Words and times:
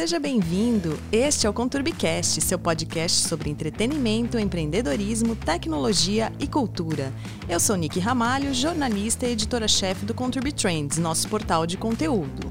seja 0.00 0.18
bem-vindo. 0.18 0.98
Este 1.12 1.46
é 1.46 1.50
o 1.50 1.52
Conturbicast, 1.52 2.40
seu 2.40 2.58
podcast 2.58 3.28
sobre 3.28 3.50
entretenimento, 3.50 4.38
empreendedorismo, 4.38 5.36
tecnologia 5.36 6.32
e 6.40 6.46
cultura. 6.46 7.12
Eu 7.46 7.60
sou 7.60 7.76
Nick 7.76 8.00
Ramalho, 8.00 8.54
jornalista 8.54 9.26
e 9.26 9.32
editora-chefe 9.32 10.06
do 10.06 10.14
Conturbi 10.14 10.52
Trends, 10.52 10.96
nosso 10.96 11.28
portal 11.28 11.66
de 11.66 11.76
conteúdo. 11.76 12.50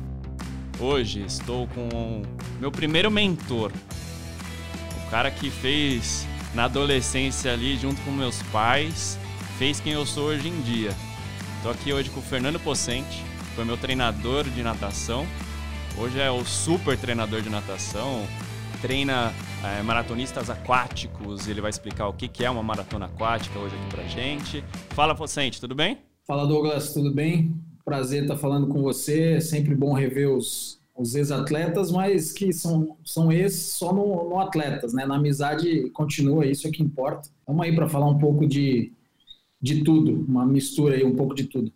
Hoje 0.79 1.23
estou 1.25 1.65
com 1.69 2.21
meu 2.59 2.71
primeiro 2.71 3.09
mentor, 3.09 3.71
o 5.07 5.09
cara 5.09 5.31
que 5.31 5.49
fez 5.49 6.27
na 6.53 6.65
adolescência 6.65 7.51
ali 7.51 7.75
junto 7.77 7.99
com 8.03 8.11
meus 8.11 8.43
pais, 8.51 9.17
fez 9.57 9.79
quem 9.79 9.93
eu 9.93 10.05
sou 10.05 10.25
hoje 10.25 10.49
em 10.49 10.61
dia. 10.61 10.95
Estou 11.57 11.71
aqui 11.71 11.91
hoje 11.91 12.11
com 12.11 12.19
o 12.19 12.23
Fernando 12.23 12.59
Pocente, 12.59 13.25
foi 13.55 13.65
meu 13.65 13.75
treinador 13.75 14.43
de 14.43 14.61
natação 14.61 15.25
Hoje 16.01 16.17
é 16.17 16.31
o 16.31 16.45
super 16.45 16.97
treinador 16.97 17.41
de 17.41 17.49
natação, 17.49 18.25
treina 18.81 19.33
é, 19.61 19.83
maratonistas 19.83 20.49
aquáticos. 20.49 21.45
Ele 21.45 21.59
vai 21.59 21.69
explicar 21.69 22.07
o 22.07 22.13
que, 22.13 22.29
que 22.29 22.45
é 22.45 22.49
uma 22.49 22.63
maratona 22.63 23.07
aquática 23.07 23.59
hoje 23.59 23.75
aqui 23.75 23.89
pra 23.89 24.03
gente. 24.05 24.63
Fala, 24.91 25.13
Pocente, 25.13 25.59
tudo 25.59 25.75
bem? 25.75 25.97
Fala, 26.25 26.47
Douglas, 26.47 26.93
tudo 26.93 27.13
bem? 27.13 27.53
Prazer 27.83 28.21
estar 28.21 28.37
falando 28.37 28.67
com 28.67 28.81
você. 28.81 29.33
É 29.33 29.39
sempre 29.41 29.75
bom 29.75 29.91
rever 29.91 30.29
os, 30.29 30.79
os 30.95 31.15
ex-atletas, 31.15 31.91
mas 31.91 32.31
que 32.31 32.53
são, 32.53 32.95
são 33.03 33.29
ex 33.29 33.73
só 33.73 33.91
no, 33.91 34.29
no, 34.29 34.39
atletas, 34.39 34.93
né? 34.93 35.05
Na 35.05 35.17
amizade 35.17 35.89
continua, 35.89 36.45
isso 36.45 36.65
é 36.65 36.71
que 36.71 36.81
importa. 36.81 37.27
Vamos 37.45 37.65
aí 37.65 37.75
para 37.75 37.89
falar 37.89 38.07
um 38.07 38.17
pouco 38.17 38.47
de, 38.47 38.93
de 39.61 39.83
tudo, 39.83 40.25
uma 40.25 40.45
mistura 40.45 40.95
aí, 40.95 41.03
um 41.03 41.15
pouco 41.15 41.35
de 41.35 41.43
tudo. 41.43 41.73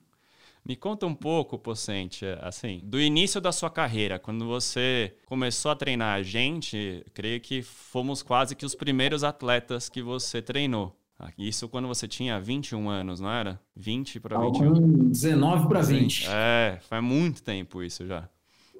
Me 0.65 0.77
conta 0.77 1.05
um 1.05 1.13
pouco, 1.13 1.57
Pocente, 1.57 2.25
assim, 2.41 2.79
do 2.83 2.99
início 2.99 3.41
da 3.41 3.51
sua 3.51 3.69
carreira, 3.69 4.17
quando 4.17 4.45
você 4.45 5.13
começou 5.25 5.71
a 5.71 5.75
treinar 5.75 6.15
a 6.15 6.23
gente, 6.23 7.05
creio 7.13 7.41
que 7.41 7.61
fomos 7.61 8.23
quase 8.23 8.55
que 8.55 8.65
os 8.65 8.73
primeiros 8.73 9.23
atletas 9.23 9.89
que 9.89 10.01
você 10.01 10.41
treinou. 10.41 10.95
Isso 11.37 11.69
quando 11.69 11.87
você 11.87 12.07
tinha 12.07 12.39
21 12.39 12.89
anos, 12.89 13.19
não 13.19 13.29
era? 13.29 13.59
20 13.75 14.19
para 14.19 14.39
21? 14.39 15.09
19 15.09 15.67
para 15.67 15.81
20. 15.81 16.27
É, 16.29 16.79
faz 16.81 17.03
muito 17.03 17.41
tempo 17.43 17.81
isso 17.83 18.05
já. 18.05 18.27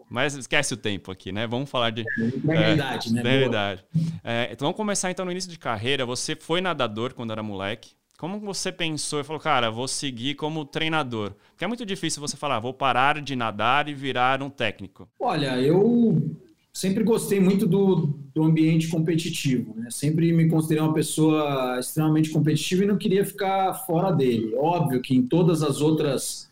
Mas 0.10 0.36
esquece 0.36 0.74
o 0.74 0.78
tempo 0.78 1.12
aqui, 1.12 1.32
né? 1.32 1.48
Vamos 1.48 1.70
falar 1.70 1.90
de. 1.90 2.04
Da 2.44 2.54
é, 2.54 2.74
idade, 2.74 3.14
né? 3.14 3.24
Da 3.24 3.36
idade. 3.36 3.86
É, 4.24 4.50
então 4.52 4.66
vamos 4.66 4.78
começar 4.78 5.10
então 5.10 5.26
no 5.26 5.32
início 5.32 5.50
de 5.50 5.58
carreira. 5.58 6.06
Você 6.06 6.36
foi 6.36 6.62
nadador 6.62 7.14
quando 7.14 7.32
era 7.32 7.42
moleque. 7.42 7.92
Como 8.18 8.40
você 8.40 8.72
pensou 8.72 9.20
e 9.20 9.24
falou, 9.24 9.42
cara, 9.42 9.70
vou 9.70 9.88
seguir 9.88 10.36
como 10.36 10.66
treinador? 10.66 11.34
Porque 11.52 11.66
é 11.66 11.68
muito 11.68 11.86
difícil 11.86 12.22
você 12.22 12.38
falar, 12.38 12.60
vou 12.60 12.74
parar 12.74 13.22
de 13.22 13.36
nadar 13.36 13.90
e 13.90 13.94
virar 13.94 14.42
um 14.42 14.50
técnico. 14.50 15.10
Olha, 15.20 15.60
eu 15.60 16.38
sempre 16.72 17.04
gostei 17.04 17.40
muito 17.40 17.68
do, 17.68 18.18
do 18.34 18.44
ambiente 18.44 18.88
competitivo, 18.88 19.74
né? 19.76 19.90
Sempre 19.92 20.32
me 20.32 20.48
considerei 20.48 20.84
uma 20.84 20.94
pessoa 20.94 21.78
extremamente 21.80 22.30
competitiva 22.30 22.84
e 22.84 22.88
não 22.88 22.98
queria 22.98 23.26
ficar 23.26 23.74
fora 23.86 24.12
dele. 24.12 24.56
Óbvio 24.56 25.02
que 25.02 25.16
em 25.16 25.24
todas 25.24 25.62
as 25.62 25.82
outras 25.82 26.50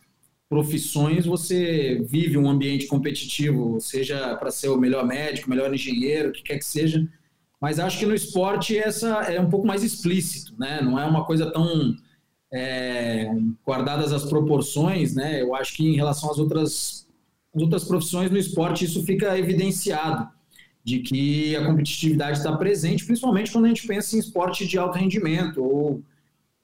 profissões 0.49 1.25
você 1.25 2.05
vive 2.07 2.37
um 2.37 2.49
ambiente 2.49 2.85
competitivo, 2.85 3.79
seja 3.79 4.35
para 4.35 4.51
ser 4.51 4.67
o 4.67 4.77
melhor 4.77 5.05
médico, 5.05 5.49
melhor 5.49 5.73
engenheiro, 5.73 6.29
o 6.29 6.31
que 6.33 6.43
quer 6.43 6.57
que 6.57 6.65
seja 6.65 7.07
mas 7.61 7.79
acho 7.79 7.99
que 7.99 8.07
no 8.07 8.15
esporte 8.15 8.75
essa 8.75 9.07
é 9.31 9.39
um 9.39 9.49
pouco 9.49 9.67
mais 9.67 9.83
explícito, 9.83 10.55
né? 10.57 10.81
Não 10.81 10.99
é 10.99 11.05
uma 11.05 11.23
coisa 11.23 11.51
tão 11.51 11.95
é, 12.51 13.29
guardadas 13.65 14.11
as 14.11 14.25
proporções, 14.25 15.13
né? 15.13 15.41
Eu 15.41 15.53
acho 15.53 15.75
que 15.75 15.87
em 15.87 15.95
relação 15.95 16.31
às 16.31 16.39
outras, 16.39 17.07
às 17.55 17.61
outras 17.61 17.83
profissões 17.83 18.31
no 18.31 18.37
esporte 18.37 18.85
isso 18.85 19.05
fica 19.05 19.37
evidenciado 19.37 20.27
de 20.83 20.99
que 20.99 21.55
a 21.55 21.63
competitividade 21.63 22.39
está 22.39 22.57
presente, 22.57 23.05
principalmente 23.05 23.51
quando 23.51 23.65
a 23.65 23.67
gente 23.67 23.85
pensa 23.85 24.15
em 24.15 24.19
esporte 24.19 24.65
de 24.65 24.79
alto 24.79 24.97
rendimento 24.97 25.63
ou 25.63 26.01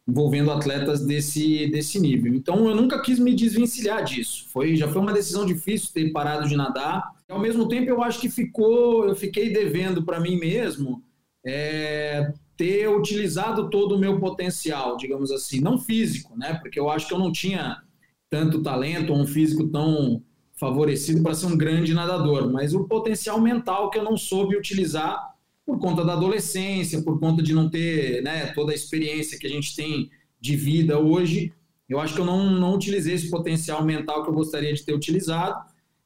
envolvendo 0.07 0.51
atletas 0.51 1.05
desse, 1.05 1.67
desse 1.67 1.99
nível. 1.99 2.33
Então 2.33 2.67
eu 2.69 2.75
nunca 2.75 3.01
quis 3.01 3.19
me 3.19 3.35
desvencilhar 3.35 4.03
disso. 4.03 4.45
Foi 4.49 4.75
já 4.75 4.87
foi 4.87 5.01
uma 5.01 5.13
decisão 5.13 5.45
difícil 5.45 5.89
ter 5.93 6.11
parado 6.11 6.47
de 6.47 6.55
nadar 6.55 7.17
ao 7.29 7.39
mesmo 7.39 7.67
tempo, 7.67 7.89
eu 7.89 8.01
acho 8.01 8.19
que 8.19 8.29
ficou, 8.29 9.05
eu 9.05 9.15
fiquei 9.15 9.51
devendo 9.51 10.03
para 10.03 10.19
mim 10.19 10.37
mesmo 10.37 11.03
é, 11.45 12.31
ter 12.55 12.87
utilizado 12.87 13.69
todo 13.69 13.95
o 13.95 13.99
meu 13.99 14.19
potencial, 14.19 14.95
digamos 14.95 15.31
assim, 15.31 15.59
não 15.59 15.77
físico, 15.77 16.37
né? 16.37 16.53
Porque 16.55 16.79
eu 16.79 16.89
acho 16.89 17.07
que 17.07 17.13
eu 17.13 17.19
não 17.19 17.31
tinha 17.31 17.81
tanto 18.29 18.63
talento 18.63 19.11
ou 19.11 19.19
um 19.19 19.27
físico 19.27 19.67
tão 19.67 20.23
favorecido 20.53 21.21
para 21.21 21.33
ser 21.33 21.47
um 21.47 21.57
grande 21.57 21.93
nadador, 21.93 22.51
mas 22.51 22.73
o 22.73 22.85
potencial 22.85 23.39
mental 23.39 23.89
que 23.89 23.99
eu 23.99 24.03
não 24.03 24.17
soube 24.17 24.57
utilizar 24.57 25.35
por 25.67 25.77
conta 25.79 26.05
da 26.05 26.13
adolescência, 26.13 27.01
por 27.01 27.19
conta 27.19 27.43
de 27.43 27.53
não 27.53 27.69
ter 27.69 28.23
né, 28.23 28.53
toda 28.53 28.71
a 28.71 28.75
experiência 28.75 29.37
que 29.37 29.45
a 29.45 29.49
gente 29.49 29.75
tem 29.75 30.09
de 30.39 30.55
vida 30.55 30.97
hoje. 30.97 31.51
Eu 31.89 31.99
acho 31.99 32.15
que 32.15 32.21
eu 32.21 32.25
não, 32.25 32.49
não 32.49 32.73
utilizei 32.73 33.15
esse 33.15 33.29
potencial 33.29 33.83
mental 33.83 34.23
que 34.23 34.29
eu 34.29 34.33
gostaria 34.33 34.73
de 34.73 34.85
ter 34.85 34.93
utilizado 34.93 35.61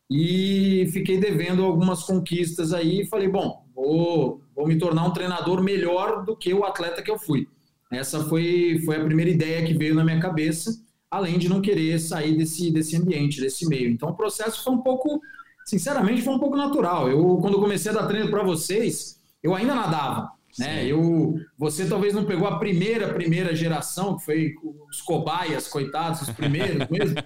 e 0.09 0.89
fiquei 0.91 1.19
devendo 1.19 1.63
algumas 1.63 2.01
conquistas 2.03 2.73
aí 2.73 3.01
e 3.01 3.05
falei, 3.05 3.27
bom, 3.27 3.63
vou, 3.75 4.41
vou 4.55 4.67
me 4.67 4.79
tornar 4.79 5.05
um 5.05 5.13
treinador 5.13 5.61
melhor 5.61 6.25
do 6.25 6.35
que 6.35 6.51
o 6.51 6.63
atleta 6.63 7.03
que 7.03 7.11
eu 7.11 7.19
fui. 7.19 7.47
Essa 7.91 8.23
foi, 8.23 8.81
foi 8.83 8.95
a 8.95 9.05
primeira 9.05 9.29
ideia 9.29 9.63
que 9.63 9.75
veio 9.75 9.93
na 9.93 10.03
minha 10.03 10.19
cabeça, 10.19 10.75
além 11.09 11.37
de 11.37 11.47
não 11.47 11.61
querer 11.61 11.99
sair 11.99 12.35
desse, 12.35 12.71
desse 12.71 12.95
ambiente, 12.95 13.39
desse 13.39 13.67
meio. 13.67 13.91
Então 13.91 14.09
o 14.09 14.15
processo 14.15 14.63
foi 14.63 14.73
um 14.73 14.81
pouco, 14.81 15.21
sinceramente, 15.65 16.23
foi 16.23 16.33
um 16.33 16.39
pouco 16.39 16.57
natural. 16.57 17.07
Eu, 17.07 17.37
quando 17.37 17.59
comecei 17.59 17.91
a 17.91 17.93
dar 17.93 18.07
treino 18.07 18.31
para 18.31 18.41
vocês, 18.41 19.20
eu 19.43 19.55
ainda 19.55 19.75
nadava. 19.75 20.31
Né? 20.59 20.85
Eu, 20.85 21.35
você 21.57 21.87
talvez 21.87 22.13
não 22.13 22.25
pegou 22.25 22.47
a 22.47 22.59
primeira, 22.59 23.13
primeira 23.13 23.55
geração, 23.55 24.17
que 24.17 24.25
foi 24.25 24.53
os 24.89 25.01
cobaias, 25.01 25.67
coitados, 25.67 26.21
os 26.21 26.29
primeiros 26.29 26.87
mesmo. 26.89 27.17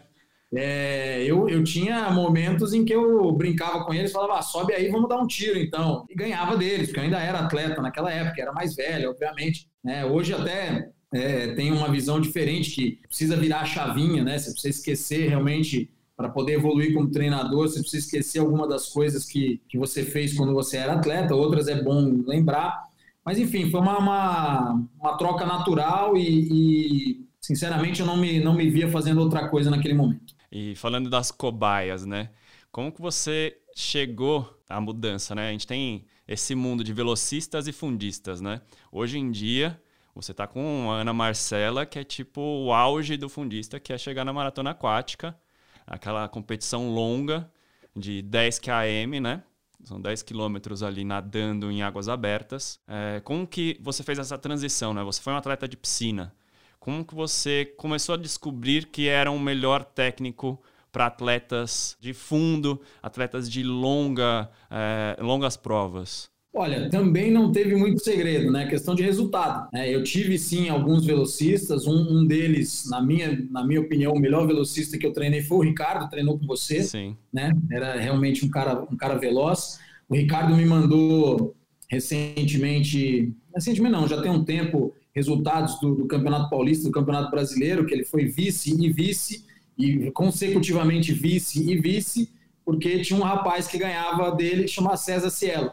É, 0.53 1.23
eu, 1.23 1.49
eu 1.49 1.63
tinha 1.63 2.09
momentos 2.11 2.73
em 2.73 2.85
que 2.85 2.93
eu 2.93 3.31
brincava 3.31 3.83
com 3.83 3.93
eles, 3.93 4.11
falava, 4.11 4.39
ah, 4.39 4.41
sobe 4.41 4.73
aí, 4.73 4.89
vamos 4.89 5.09
dar 5.09 5.17
um 5.17 5.27
tiro 5.27 5.57
então. 5.57 6.05
E 6.09 6.15
ganhava 6.15 6.55
deles, 6.55 6.87
porque 6.87 6.99
eu 6.99 7.03
ainda 7.03 7.19
era 7.19 7.39
atleta 7.39 7.81
naquela 7.81 8.11
época, 8.11 8.41
era 8.41 8.53
mais 8.53 8.75
velho, 8.75 9.09
obviamente. 9.09 9.67
Né? 9.83 10.05
Hoje 10.05 10.33
até 10.33 10.89
é, 11.13 11.53
tem 11.55 11.71
uma 11.71 11.91
visão 11.91 12.21
diferente 12.21 12.71
que 12.71 12.99
precisa 13.07 13.35
virar 13.35 13.61
a 13.61 13.65
chavinha, 13.65 14.23
né? 14.23 14.37
Você 14.37 14.51
precisa 14.51 14.77
esquecer 14.77 15.29
realmente 15.29 15.89
para 16.15 16.29
poder 16.29 16.53
evoluir 16.53 16.93
como 16.93 17.11
treinador, 17.11 17.67
você 17.67 17.81
precisa 17.81 18.05
esquecer 18.05 18.39
alguma 18.39 18.67
das 18.67 18.87
coisas 18.87 19.25
que, 19.25 19.61
que 19.67 19.77
você 19.77 20.03
fez 20.03 20.33
quando 20.33 20.53
você 20.53 20.77
era 20.77 20.93
atleta, 20.93 21.35
outras 21.35 21.67
é 21.67 21.81
bom 21.81 22.23
lembrar. 22.25 22.83
Mas 23.23 23.37
enfim, 23.37 23.69
foi 23.69 23.81
uma, 23.81 23.97
uma, 23.97 24.87
uma 24.99 25.17
troca 25.17 25.45
natural 25.45 26.15
e, 26.15 26.21
e, 26.21 27.25
sinceramente 27.41 27.99
eu 27.99 28.05
não 28.05 28.17
me, 28.17 28.39
não 28.39 28.53
me 28.53 28.69
via 28.69 28.87
fazendo 28.89 29.19
outra 29.19 29.49
coisa 29.49 29.69
naquele 29.69 29.93
momento. 29.93 30.33
E 30.51 30.75
falando 30.75 31.09
das 31.09 31.31
cobaias, 31.31 32.05
né? 32.05 32.29
Como 32.71 32.91
que 32.91 33.01
você 33.01 33.57
chegou 33.75 34.57
à 34.69 34.79
mudança, 34.79 35.35
né? 35.35 35.49
A 35.49 35.51
gente 35.51 35.67
tem 35.67 36.05
esse 36.27 36.55
mundo 36.55 36.83
de 36.83 36.93
velocistas 36.93 37.67
e 37.67 37.73
fundistas, 37.73 38.39
né? 38.39 38.61
Hoje 38.91 39.17
em 39.17 39.31
dia, 39.31 39.79
você 40.13 40.33
tá 40.33 40.47
com 40.47 40.91
a 40.91 41.01
Ana 41.01 41.13
Marcela, 41.13 41.85
que 41.85 41.99
é 41.99 42.03
tipo 42.03 42.39
o 42.39 42.71
auge 42.71 43.17
do 43.17 43.27
fundista, 43.27 43.79
que 43.79 43.91
é 43.91 43.97
chegar 43.97 44.23
na 44.23 44.31
maratona 44.31 44.71
aquática, 44.71 45.37
aquela 45.85 46.27
competição 46.27 46.89
longa 46.89 47.49
de 47.95 48.21
10 48.21 48.59
km, 48.59 49.21
né? 49.21 49.43
São 49.83 50.01
10 50.01 50.23
quilômetros 50.23 50.81
ali 50.81 51.03
nadando 51.03 51.71
em 51.71 51.83
águas 51.83 52.09
abertas. 52.09 52.79
É, 52.87 53.21
como 53.23 53.45
que 53.45 53.77
você 53.81 54.03
fez 54.03 54.17
essa 54.17 54.37
transição, 54.37 54.93
né? 54.93 55.03
Você 55.03 55.21
foi 55.21 55.31
um 55.33 55.37
atleta 55.37 55.67
de 55.67 55.77
piscina. 55.77 56.33
Como 56.79 57.05
que 57.05 57.15
você 57.15 57.65
começou 57.77 58.15
a 58.15 58.17
descobrir 58.17 58.87
que 58.87 59.07
era 59.07 59.31
um 59.31 59.39
melhor 59.39 59.83
técnico 59.83 60.61
para 60.91 61.07
atletas 61.07 61.97
de 61.99 62.13
fundo, 62.13 62.81
atletas 63.01 63.49
de 63.49 63.63
longa, 63.63 64.49
é, 64.69 65.17
longas 65.19 65.55
provas? 65.55 66.31
Olha, 66.57 66.89
também 66.89 67.29
não 67.29 67.51
teve 67.51 67.75
muito 67.75 68.01
segredo, 68.01 68.49
né? 68.49 68.65
Questão 68.65 68.95
de 68.95 69.03
resultado. 69.03 69.67
Né? 69.73 69.93
Eu 69.93 70.01
tive 70.03 70.39
sim 70.39 70.69
alguns 70.69 71.05
velocistas, 71.05 71.85
um, 71.85 72.19
um, 72.19 72.25
deles, 72.25 72.89
na 72.89 73.01
minha, 73.01 73.45
na 73.51 73.67
minha 73.67 73.81
opinião, 73.81 74.13
o 74.13 74.19
melhor 74.19 74.47
velocista 74.47 74.97
que 74.97 75.05
eu 75.05 75.11
treinei 75.11 75.41
foi 75.41 75.57
o 75.57 75.69
Ricardo, 75.69 76.09
treinou 76.09 76.39
com 76.39 76.47
você. 76.47 76.81
Sim. 76.81 77.17
Né? 77.31 77.51
Era 77.69 77.99
realmente 77.99 78.45
um 78.45 78.49
cara, 78.49 78.87
um 78.89 78.95
cara 78.95 79.15
veloz. 79.15 79.79
O 80.07 80.15
Ricardo 80.15 80.55
me 80.55 80.63
mandou 80.65 81.53
recentemente, 81.89 83.35
recentemente 83.53 83.91
não, 83.91 84.07
já 84.07 84.21
tem 84.21 84.31
um 84.31 84.45
tempo, 84.45 84.93
resultados 85.13 85.77
do, 85.81 85.93
do, 85.93 86.05
Campeonato 86.05 86.49
Paulista, 86.49 86.85
do 86.85 86.91
Campeonato 86.91 87.31
Brasileiro, 87.31 87.85
que 87.85 87.93
ele 87.93 88.05
foi 88.05 88.27
vice 88.27 88.73
e 88.81 88.89
vice, 88.93 89.45
e 89.77 90.09
consecutivamente 90.11 91.11
vice 91.11 91.69
e 91.69 91.77
vice, 91.77 92.31
porque 92.63 93.01
tinha 93.01 93.19
um 93.19 93.23
rapaz 93.23 93.67
que 93.67 93.77
ganhava 93.77 94.31
dele 94.31 94.63
que 94.63 94.71
chamava 94.71 94.95
César 94.95 95.29
Cielo, 95.29 95.71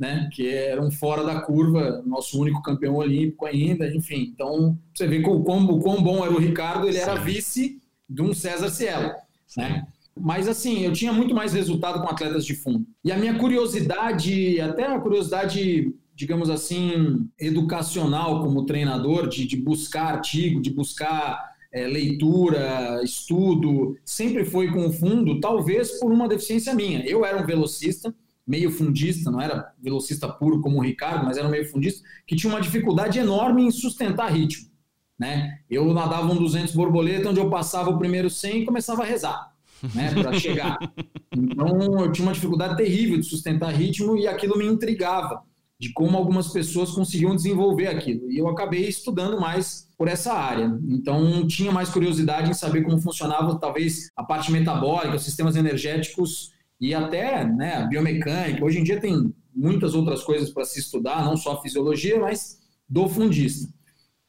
né? 0.00 0.30
que 0.32 0.48
era 0.48 0.80
um 0.80 0.90
fora 0.90 1.22
da 1.22 1.42
curva, 1.42 2.02
nosso 2.06 2.40
único 2.40 2.62
campeão 2.62 2.96
olímpico 2.96 3.44
ainda, 3.44 3.86
enfim. 3.94 4.32
Então, 4.32 4.78
você 4.94 5.06
vê 5.06 5.18
o 5.18 5.44
quão, 5.44 5.62
o 5.66 5.78
quão 5.78 6.02
bom 6.02 6.24
era 6.24 6.32
o 6.32 6.38
Ricardo, 6.38 6.88
ele 6.88 6.96
era 6.96 7.16
vice 7.16 7.78
de 8.08 8.22
um 8.22 8.32
César 8.32 8.70
Cielo. 8.70 9.12
Né? 9.54 9.86
Mas 10.18 10.48
assim, 10.48 10.80
eu 10.80 10.92
tinha 10.94 11.12
muito 11.12 11.34
mais 11.34 11.52
resultado 11.52 12.00
com 12.00 12.08
atletas 12.08 12.46
de 12.46 12.54
fundo. 12.54 12.86
E 13.04 13.12
a 13.12 13.18
minha 13.18 13.38
curiosidade, 13.38 14.58
até 14.58 14.86
a 14.86 14.98
curiosidade, 14.98 15.94
digamos 16.14 16.48
assim, 16.48 17.28
educacional 17.38 18.42
como 18.42 18.64
treinador, 18.64 19.28
de, 19.28 19.46
de 19.46 19.56
buscar 19.56 20.14
artigo, 20.14 20.62
de 20.62 20.70
buscar 20.70 21.50
é, 21.70 21.86
leitura, 21.86 23.02
estudo, 23.04 23.98
sempre 24.02 24.46
foi 24.46 24.72
com 24.72 24.86
o 24.86 24.92
fundo, 24.92 25.40
talvez 25.40 26.00
por 26.00 26.10
uma 26.10 26.26
deficiência 26.26 26.74
minha. 26.74 27.04
Eu 27.04 27.22
era 27.22 27.40
um 27.40 27.46
velocista, 27.46 28.14
meio 28.50 28.68
fundista, 28.72 29.30
não 29.30 29.40
era 29.40 29.72
velocista 29.80 30.28
puro 30.28 30.60
como 30.60 30.78
o 30.78 30.82
Ricardo, 30.82 31.24
mas 31.24 31.38
era 31.38 31.46
um 31.46 31.50
meio 31.52 31.70
fundista, 31.70 32.02
que 32.26 32.34
tinha 32.34 32.52
uma 32.52 32.60
dificuldade 32.60 33.16
enorme 33.16 33.62
em 33.62 33.70
sustentar 33.70 34.32
ritmo. 34.32 34.68
Né? 35.16 35.60
Eu 35.70 35.94
nadava 35.94 36.32
um 36.32 36.36
200 36.36 36.74
borboleta, 36.74 37.28
onde 37.28 37.38
eu 37.38 37.48
passava 37.48 37.90
o 37.90 37.98
primeiro 37.98 38.28
100 38.28 38.62
e 38.62 38.66
começava 38.66 39.02
a 39.02 39.06
rezar 39.06 39.52
né, 39.94 40.12
para 40.12 40.32
chegar. 40.32 40.78
Então 41.32 42.00
eu 42.00 42.10
tinha 42.10 42.26
uma 42.26 42.34
dificuldade 42.34 42.76
terrível 42.76 43.16
de 43.16 43.24
sustentar 43.24 43.72
ritmo 43.72 44.16
e 44.16 44.26
aquilo 44.26 44.58
me 44.58 44.66
intrigava 44.66 45.44
de 45.78 45.92
como 45.92 46.18
algumas 46.18 46.48
pessoas 46.48 46.90
conseguiam 46.90 47.36
desenvolver 47.36 47.86
aquilo. 47.86 48.28
E 48.28 48.36
eu 48.36 48.48
acabei 48.48 48.88
estudando 48.88 49.40
mais 49.40 49.88
por 49.96 50.08
essa 50.08 50.32
área. 50.32 50.76
Então, 50.88 51.46
tinha 51.46 51.70
mais 51.70 51.88
curiosidade 51.88 52.50
em 52.50 52.52
saber 52.52 52.82
como 52.82 53.00
funcionava, 53.00 53.58
talvez, 53.60 54.10
a 54.16 54.24
parte 54.24 54.50
metabólica, 54.50 55.14
os 55.14 55.22
sistemas 55.22 55.54
energéticos 55.54 56.52
e 56.80 56.94
até 56.94 57.44
né, 57.44 57.86
biomecânica. 57.88 58.64
Hoje 58.64 58.78
em 58.78 58.84
dia 58.84 59.00
tem 59.00 59.34
muitas 59.54 59.94
outras 59.94 60.22
coisas 60.22 60.50
para 60.50 60.64
se 60.64 60.80
estudar, 60.80 61.24
não 61.24 61.36
só 61.36 61.54
a 61.54 61.62
fisiologia, 61.62 62.18
mas 62.18 62.58
do 62.88 63.08
fundista. 63.08 63.68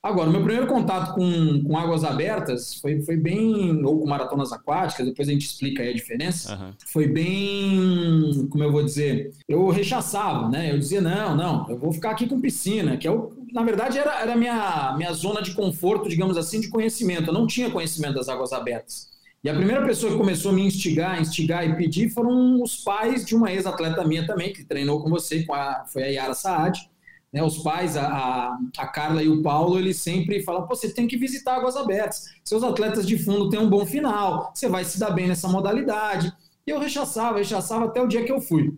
Agora, 0.03 0.31
meu 0.31 0.42
primeiro 0.42 0.65
contato 0.65 1.13
com, 1.13 1.63
com 1.63 1.77
águas 1.77 2.03
abertas 2.03 2.74
foi, 2.81 3.01
foi 3.03 3.15
bem. 3.15 3.86
ou 3.86 4.00
com 4.00 4.09
maratonas 4.09 4.51
aquáticas, 4.51 5.06
depois 5.06 5.30
a 5.30 5.31
gente 5.31 5.45
explica 5.45 5.83
aí 5.83 5.89
a 5.89 5.94
diferença. 5.94 6.56
Uhum. 6.56 6.74
Foi 6.88 7.07
bem. 7.07 8.48
como 8.50 8.63
eu 8.63 8.71
vou 8.71 8.83
dizer? 8.83 9.31
Eu 9.47 9.69
rechaçava, 9.69 10.50
né? 10.50 10.71
Eu 10.71 10.80
dizia, 10.80 11.01
não, 11.01 11.36
não, 11.36 11.69
eu 11.69 11.77
vou 11.77 11.94
ficar 11.94 12.12
aqui 12.12 12.27
com 12.27 12.42
piscina, 12.42 12.97
que 12.97 13.07
é 13.07 13.12
o. 13.12 13.31
Na 13.54 13.62
verdade, 13.62 14.00
era, 14.00 14.19
era 14.21 14.33
a 14.33 14.36
minha, 14.36 14.95
minha 14.97 15.13
zona 15.13 15.39
de 15.39 15.54
conforto, 15.54 16.09
digamos 16.09 16.36
assim, 16.36 16.59
de 16.59 16.69
conhecimento. 16.69 17.30
Eu 17.30 17.33
não 17.33 17.45
tinha 17.45 17.69
conhecimento 17.69 18.15
das 18.15 18.27
águas 18.27 18.54
abertas. 18.54 19.12
E 19.44 19.50
a 19.50 19.56
primeira 19.56 19.84
pessoa 19.84 20.12
que 20.12 20.18
começou 20.18 20.52
a 20.52 20.54
me 20.54 20.62
instigar, 20.62 21.20
instigar 21.20 21.68
e 21.68 21.76
pedir 21.76 22.10
foram 22.10 22.62
os 22.62 22.78
pais 22.84 23.26
de 23.26 23.36
uma 23.36 23.52
ex-atleta 23.52 24.06
minha 24.06 24.26
também, 24.26 24.54
que 24.54 24.64
treinou 24.64 25.02
com 25.02 25.10
você, 25.10 25.44
com 25.44 25.54
a, 25.54 25.84
foi 25.86 26.04
a 26.04 26.08
Yara 26.08 26.34
Saad. 26.34 26.90
Né, 27.34 27.42
os 27.42 27.60
pais, 27.60 27.96
a, 27.96 28.58
a 28.78 28.88
Carla 28.88 29.24
e 29.24 29.30
o 29.30 29.42
Paulo, 29.42 29.80
eles 29.80 29.98
sempre 29.98 30.44
falam: 30.44 30.68
Pô, 30.68 30.76
você 30.76 30.94
tem 30.94 31.08
que 31.08 31.18
visitar 31.18 31.56
Águas 31.56 31.78
Abertas. 31.78 32.26
Seus 32.44 32.62
atletas 32.62 33.08
de 33.08 33.18
fundo 33.18 33.50
têm 33.50 33.60
um 33.60 33.70
bom 33.70 33.86
final, 33.86 34.52
você 34.54 34.68
vai 34.68 34.84
se 34.84 35.00
dar 35.00 35.12
bem 35.12 35.30
nessa 35.30 35.48
modalidade. 35.48 36.32
E 36.68 36.70
eu 36.70 36.78
rechaçava, 36.78 37.38
rechaçava 37.38 37.86
até 37.86 38.02
o 38.02 38.08
dia 38.08 38.26
que 38.26 38.32
eu 38.32 38.42
fui. 38.42 38.78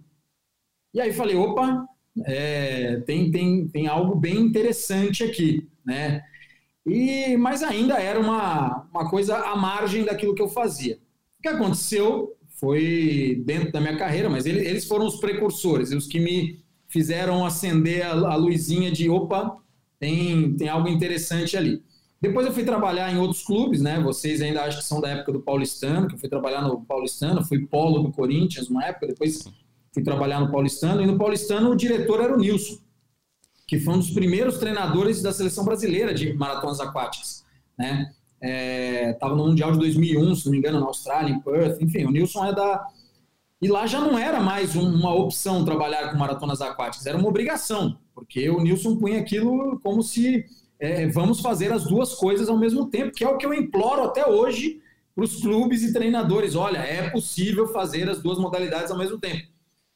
E 0.94 1.02
aí 1.02 1.12
falei: 1.12 1.36
opa, 1.36 1.84
é, 2.26 2.98
tem, 3.08 3.32
tem, 3.32 3.68
tem 3.68 3.88
algo 3.88 4.16
bem 4.16 4.38
interessante 4.38 5.24
aqui, 5.24 5.68
né? 5.84 6.24
E, 6.86 7.38
mas 7.38 7.64
ainda 7.64 7.96
era 7.96 8.20
uma, 8.20 8.88
uma 8.92 9.10
coisa 9.10 9.38
à 9.38 9.56
margem 9.56 10.04
daquilo 10.04 10.36
que 10.36 10.42
eu 10.42 10.50
fazia. 10.50 11.00
O 11.40 11.42
que 11.42 11.48
aconteceu 11.48 12.36
foi 12.60 13.42
dentro 13.46 13.72
da 13.72 13.82
minha 13.82 13.98
carreira, 13.98 14.30
mas 14.30 14.46
eles, 14.46 14.66
eles 14.66 14.86
foram 14.86 15.06
os 15.06 15.18
precursores, 15.18 15.92
os 15.92 16.08
que 16.08 16.20
me 16.20 16.64
fizeram 16.88 17.46
acender 17.46 18.06
a, 18.06 18.12
a 18.12 18.36
luzinha 18.36 18.92
de 18.92 19.10
opa, 19.10 19.58
tem, 20.00 20.56
tem 20.56 20.70
algo 20.70 20.88
interessante 20.88 21.58
ali. 21.58 21.82
Depois 22.22 22.46
eu 22.46 22.54
fui 22.54 22.64
trabalhar 22.64 23.12
em 23.12 23.18
outros 23.18 23.44
clubes, 23.44 23.82
né? 23.82 24.00
Vocês 24.00 24.42
ainda 24.42 24.64
acham 24.64 24.80
que 24.80 24.86
são 24.86 25.02
da 25.02 25.10
época 25.10 25.34
do 25.34 25.42
Paulistano, 25.42 26.08
que 26.08 26.16
eu 26.16 26.18
fui 26.20 26.30
trabalhar 26.30 26.62
no 26.62 26.82
Paulistano, 26.86 27.44
fui 27.44 27.66
polo 27.66 28.02
do 28.02 28.12
Corinthians 28.12 28.70
uma 28.70 28.86
época, 28.86 29.08
depois 29.08 29.44
fui 29.94 30.04
trabalhar 30.04 30.40
no 30.40 30.50
Paulistano, 30.50 31.02
e 31.02 31.06
no 31.06 31.18
Paulistano 31.18 31.72
o 31.72 31.76
diretor 31.76 32.22
era 32.22 32.34
o 32.34 32.38
Nilson, 32.38 32.78
que 33.68 33.80
foi 33.80 33.94
um 33.94 34.00
dos 34.00 34.12
primeiros 34.12 34.58
treinadores 34.58 35.22
da 35.22 35.32
seleção 35.32 35.64
brasileira 35.64 36.14
de 36.14 36.34
maratonas 36.34 36.80
aquáticas, 36.80 37.46
né? 37.78 38.12
Estava 39.14 39.34
é, 39.34 39.38
no 39.38 39.48
Mundial 39.48 39.72
de 39.72 39.80
2001, 39.80 40.36
se 40.36 40.46
não 40.46 40.52
me 40.52 40.58
engano, 40.58 40.80
na 40.80 40.88
Austrália, 40.88 41.34
em 41.34 41.40
Perth, 41.40 41.82
enfim, 41.82 42.04
o 42.06 42.12
Nilson 42.12 42.46
é 42.46 42.54
da, 42.54 42.86
e 43.62 43.70
lá 43.70 43.88
já 43.88 44.02
não 44.02 44.20
era 44.20 44.42
mais 44.42 44.76
uma 44.76 45.14
opção 45.16 45.64
trabalhar 45.64 46.12
com 46.12 46.18
maratonas 46.18 46.62
aquáticas, 46.62 47.06
era 47.06 47.18
uma 47.18 47.30
obrigação, 47.30 47.98
porque 48.14 48.50
o 48.50 48.60
Nilson 48.60 48.98
punha 48.98 49.22
aquilo 49.22 49.80
como 49.82 50.04
se 50.04 50.44
é, 50.78 51.08
vamos 51.08 51.40
fazer 51.40 51.72
as 51.72 51.86
duas 51.86 52.14
coisas 52.14 52.50
ao 52.50 52.60
mesmo 52.60 52.90
tempo, 52.90 53.14
que 53.16 53.24
é 53.24 53.30
o 53.30 53.38
que 53.38 53.46
eu 53.46 53.54
imploro 53.54 54.04
até 54.04 54.28
hoje 54.28 54.82
para 55.16 55.24
os 55.24 55.42
clubes 55.42 55.82
e 55.82 55.94
treinadores. 55.94 56.56
Olha, 56.56 56.80
é 56.80 57.10
possível 57.10 57.68
fazer 57.68 58.10
as 58.10 58.22
duas 58.22 58.38
modalidades 58.38 58.92
ao 58.92 58.98
mesmo 58.98 59.18
tempo. 59.18 59.48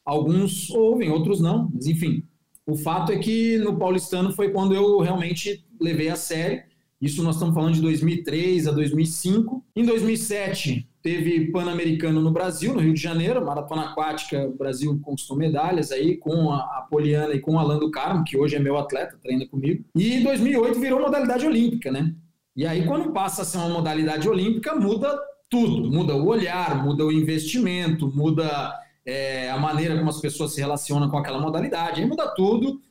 Alguns 0.06 0.69
ouvem, 0.69 1.12
outros 1.12 1.42
não, 1.42 1.69
mas 1.74 1.88
enfim. 1.88 2.24
O 2.68 2.75
fato 2.75 3.12
é 3.12 3.18
que 3.18 3.58
no 3.58 3.78
paulistano 3.78 4.31
foi 4.31 4.50
quando 4.52 4.75
eu 4.75 5.00
realmente 5.00 5.66
levei 5.80 6.10
a 6.10 6.16
sério. 6.16 6.62
Isso 7.02 7.24
nós 7.24 7.36
estamos 7.36 7.56
falando 7.56 7.75
de 7.75 7.81
2003 7.81 8.68
a 8.68 8.72
2005. 8.72 9.64
Em 9.75 9.86
2007, 9.86 10.88
Teve 11.08 11.52
Pan-Americano 11.54 12.19
no 12.19 12.31
Brasil, 12.31 12.74
no 12.74 12.81
Rio 12.81 12.94
de 12.94 13.02
Janeiro, 13.02 13.46
maratona 13.46 13.84
aquática, 13.84 14.46
o 14.46 14.58
Brasil 14.58 15.00
conquistou 15.02 15.38
medalhas 15.38 15.90
aí 15.90 16.18
com 16.18 16.52
a, 16.52 16.86
Poliana 16.90 17.34
e 17.34 17.40
com 17.40 17.54
o 17.54 17.60
Alan 17.60 17.80
do 17.80 17.90
Carmo, 17.90 18.25
que 18.25 18.36
hoje 18.36 18.58
é 18.58 18.60
meu 18.60 18.78
atleta, 18.78 19.18
treina 19.24 19.48
comigo. 19.48 19.86
E 19.96 20.16
em 20.16 20.24
2008 20.24 20.78
virou 20.81 21.00
modalidade 21.00 21.46
olímpica, 21.46 21.90
né? 21.90 22.14
E 22.54 22.66
aí 22.66 22.86
quando 22.86 23.14
passa 23.14 23.44
a 23.44 23.46
ser 23.46 23.58
uma 23.58 23.69
modalidade 23.69 24.28
olímpica, 24.28 24.75
muda 24.75 25.18
tudo, 25.50 25.90
muda 25.90 26.14
o 26.14 26.28
olhar, 26.28 26.84
muda 26.84 27.06
o 27.06 27.12
investimento, 27.12 28.12
muda 28.14 28.74
é, 29.07 29.50
a 29.50 29.57
maneira 29.57 29.98
como 29.98 30.09
as 30.09 30.19
pessoas 30.19 30.54
se 30.54 30.59
relacionam 30.59 31.09
com 31.09 31.18
aquela 31.18 31.39
modalidade, 31.39 32.01
aí 32.01 32.06
muda 32.06 32.27
tudo. 32.36 32.81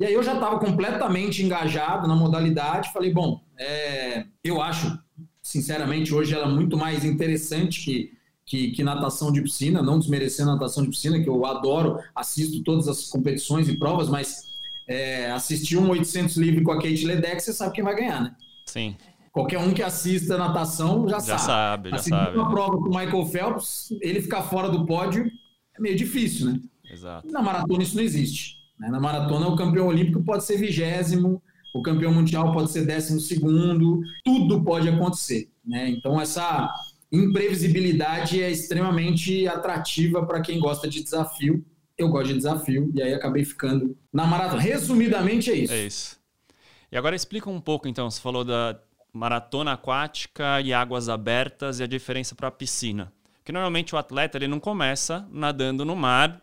E 0.00 0.06
aí 0.06 0.14
eu 0.14 0.22
já 0.22 0.34
estava 0.34 0.58
completamente 0.58 1.42
engajado 1.42 2.08
na 2.08 2.16
modalidade, 2.16 2.92
falei, 2.92 3.12
bom, 3.12 3.40
é, 3.58 4.24
eu 4.42 4.60
acho 4.60 4.98
sinceramente, 5.42 6.12
hoje 6.12 6.34
ela 6.34 6.46
é 6.46 6.52
muito 6.52 6.76
mais 6.76 7.04
interessante 7.04 7.84
que, 7.84 8.12
que, 8.44 8.70
que, 8.72 8.82
natação 8.82 9.30
de 9.30 9.40
piscina, 9.40 9.80
não 9.80 9.96
desmerecendo 9.96 10.50
natação 10.50 10.82
de 10.82 10.90
piscina, 10.90 11.22
que 11.22 11.28
eu 11.28 11.46
adoro, 11.46 12.00
assisto 12.14 12.64
todas 12.64 12.88
as 12.88 13.08
competições 13.08 13.68
e 13.68 13.76
provas, 13.76 14.08
mas 14.08 14.48
é, 14.88 15.30
assistir 15.30 15.76
um 15.76 15.88
800 15.90 16.36
livre 16.36 16.64
com 16.64 16.72
a 16.72 16.76
Kate 16.76 17.06
Ledeck, 17.06 17.40
você 17.40 17.52
sabe 17.52 17.74
quem 17.74 17.84
vai 17.84 17.94
ganhar, 17.94 18.22
né? 18.22 18.34
Sim. 18.66 18.96
Qualquer 19.30 19.58
um 19.58 19.72
que 19.72 19.84
assista 19.84 20.36
natação 20.36 21.08
já, 21.08 21.20
já 21.20 21.38
sabe. 21.38 21.44
sabe 21.44 21.90
já 21.90 21.96
Assistir 21.96 22.10
sabe. 22.10 22.36
uma 22.36 22.50
prova 22.50 22.76
com 22.76 22.88
o 22.88 22.98
Michael 22.98 23.26
Phelps, 23.26 23.94
ele 24.00 24.20
ficar 24.20 24.42
fora 24.42 24.68
do 24.68 24.84
pódio 24.84 25.30
é 25.76 25.80
meio 25.80 25.96
difícil, 25.96 26.46
né? 26.46 26.60
Exato. 26.90 27.30
Na 27.30 27.42
maratona 27.42 27.82
isso 27.82 27.96
não 27.96 28.02
existe. 28.02 28.56
Né? 28.78 28.88
Na 28.88 29.00
maratona 29.00 29.48
o 29.48 29.56
campeão 29.56 29.86
olímpico 29.86 30.22
pode 30.22 30.44
ser 30.44 30.56
vigésimo, 30.56 31.42
o 31.74 31.82
campeão 31.82 32.12
mundial 32.12 32.52
pode 32.52 32.70
ser 32.70 32.86
décimo 32.86 33.20
segundo, 33.20 34.00
tudo 34.24 34.62
pode 34.64 34.88
acontecer. 34.88 35.50
Né? 35.64 35.90
Então, 35.90 36.20
essa 36.20 36.70
imprevisibilidade 37.12 38.42
é 38.42 38.50
extremamente 38.50 39.46
atrativa 39.46 40.24
para 40.24 40.40
quem 40.40 40.58
gosta 40.58 40.88
de 40.88 41.02
desafio. 41.02 41.64
Eu 41.98 42.08
gosto 42.08 42.28
de 42.28 42.34
desafio, 42.34 42.90
e 42.94 43.02
aí 43.02 43.14
acabei 43.14 43.44
ficando 43.44 43.96
na 44.12 44.26
maratona. 44.26 44.60
Resumidamente, 44.60 45.50
é 45.50 45.54
isso. 45.54 45.72
É 45.72 45.86
isso. 45.86 46.16
E 46.92 46.96
agora 46.96 47.16
explica 47.16 47.48
um 47.48 47.60
pouco, 47.60 47.88
então, 47.88 48.10
você 48.10 48.20
falou 48.20 48.44
da 48.44 48.78
maratona 49.12 49.72
aquática 49.72 50.60
e 50.60 50.74
águas 50.74 51.08
abertas 51.08 51.80
e 51.80 51.82
a 51.82 51.86
diferença 51.86 52.34
para 52.34 52.48
a 52.48 52.50
piscina. 52.50 53.12
Porque 53.46 53.52
normalmente 53.52 53.94
o 53.94 53.98
atleta 53.98 54.36
ele 54.36 54.48
não 54.48 54.58
começa 54.58 55.24
nadando 55.30 55.84
no 55.84 55.94
mar 55.94 56.42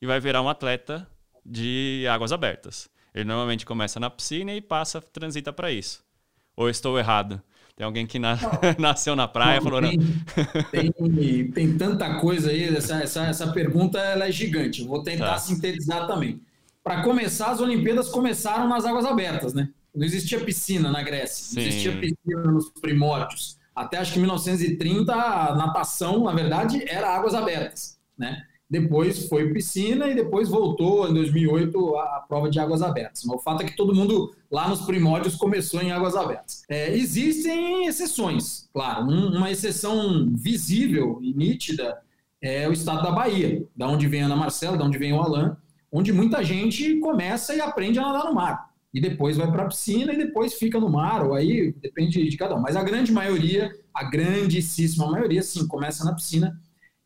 e 0.00 0.06
vai 0.06 0.18
virar 0.18 0.40
um 0.40 0.48
atleta 0.48 1.06
de 1.44 2.06
águas 2.10 2.32
abertas. 2.32 2.88
Ele 3.14 3.26
normalmente 3.26 3.66
começa 3.66 4.00
na 4.00 4.08
piscina 4.08 4.54
e 4.54 4.62
passa, 4.62 4.98
transita 4.98 5.52
para 5.52 5.70
isso. 5.70 6.02
Ou 6.56 6.70
estou 6.70 6.98
errado? 6.98 7.42
Tem 7.76 7.84
alguém 7.84 8.06
que 8.06 8.18
na... 8.18 8.38
nasceu 8.80 9.14
na 9.14 9.28
praia 9.28 9.58
e 9.58 9.60
falou... 9.60 9.82
Tem, 9.82 10.90
tem, 10.90 11.50
tem, 11.50 11.76
tanta 11.76 12.14
coisa 12.18 12.48
aí, 12.48 12.74
essa, 12.74 12.96
essa, 13.02 13.26
essa 13.26 13.52
pergunta 13.52 13.98
ela 13.98 14.26
é 14.26 14.32
gigante. 14.32 14.82
vou 14.82 15.02
tentar 15.02 15.32
tá. 15.32 15.38
sintetizar 15.38 16.06
também. 16.06 16.40
Para 16.82 17.02
começar, 17.02 17.50
as 17.50 17.60
Olimpíadas 17.60 18.08
começaram 18.08 18.66
nas 18.66 18.86
águas 18.86 19.04
abertas, 19.04 19.52
né? 19.52 19.68
Não 19.94 20.06
existia 20.06 20.40
piscina 20.40 20.90
na 20.90 21.02
Grécia, 21.02 21.44
Sim. 21.44 21.56
não 21.56 21.62
existia 21.62 21.92
piscina 21.92 22.42
nos 22.50 22.70
primórdios. 22.70 23.57
Até 23.78 23.98
acho 23.98 24.12
que 24.12 24.18
1930, 24.18 25.12
a 25.12 25.54
natação, 25.54 26.24
na 26.24 26.32
verdade, 26.32 26.84
era 26.88 27.14
águas 27.14 27.34
abertas, 27.34 27.98
né? 28.16 28.42
depois 28.70 29.28
foi 29.28 29.52
piscina 29.52 30.08
e 30.08 30.14
depois 30.14 30.48
voltou 30.48 31.08
em 31.08 31.14
2008 31.14 31.96
a 31.96 32.24
prova 32.28 32.50
de 32.50 32.60
águas 32.60 32.82
abertas. 32.82 33.24
Mas 33.24 33.36
o 33.36 33.42
fato 33.42 33.62
é 33.62 33.66
que 33.66 33.76
todo 33.76 33.94
mundo 33.94 34.34
lá 34.50 34.68
nos 34.68 34.82
primórdios 34.82 35.36
começou 35.36 35.80
em 35.80 35.90
águas 35.90 36.14
abertas. 36.14 36.64
É, 36.68 36.94
existem 36.94 37.86
exceções, 37.86 38.68
claro. 38.72 39.06
Um, 39.06 39.38
uma 39.38 39.50
exceção 39.50 40.28
visível 40.34 41.18
e 41.22 41.32
nítida 41.32 41.98
é 42.42 42.68
o 42.68 42.72
estado 42.72 43.02
da 43.02 43.10
Bahia, 43.10 43.66
da 43.74 43.88
onde 43.88 44.06
vem 44.06 44.22
a 44.22 44.26
Ana 44.26 44.36
Marcela, 44.36 44.76
da 44.76 44.84
onde 44.84 44.98
vem 44.98 45.12
o 45.12 45.20
Alain, 45.20 45.52
onde 45.90 46.12
muita 46.12 46.44
gente 46.44 46.96
começa 47.00 47.54
e 47.54 47.60
aprende 47.60 47.98
a 47.98 48.02
nadar 48.02 48.24
no 48.26 48.34
mar. 48.34 48.68
E 48.92 49.00
depois 49.00 49.36
vai 49.36 49.50
para 49.50 49.64
a 49.64 49.68
piscina 49.68 50.12
e 50.12 50.18
depois 50.18 50.54
fica 50.54 50.80
no 50.80 50.88
mar, 50.88 51.24
ou 51.24 51.34
aí 51.34 51.72
depende 51.72 52.26
de 52.26 52.36
cada 52.36 52.54
um. 52.54 52.60
Mas 52.60 52.74
a 52.74 52.82
grande 52.82 53.12
maioria, 53.12 53.70
a 53.92 54.04
grandíssima 54.04 55.10
maioria, 55.10 55.42
sim, 55.42 55.66
começa 55.68 56.04
na 56.04 56.14
piscina 56.14 56.58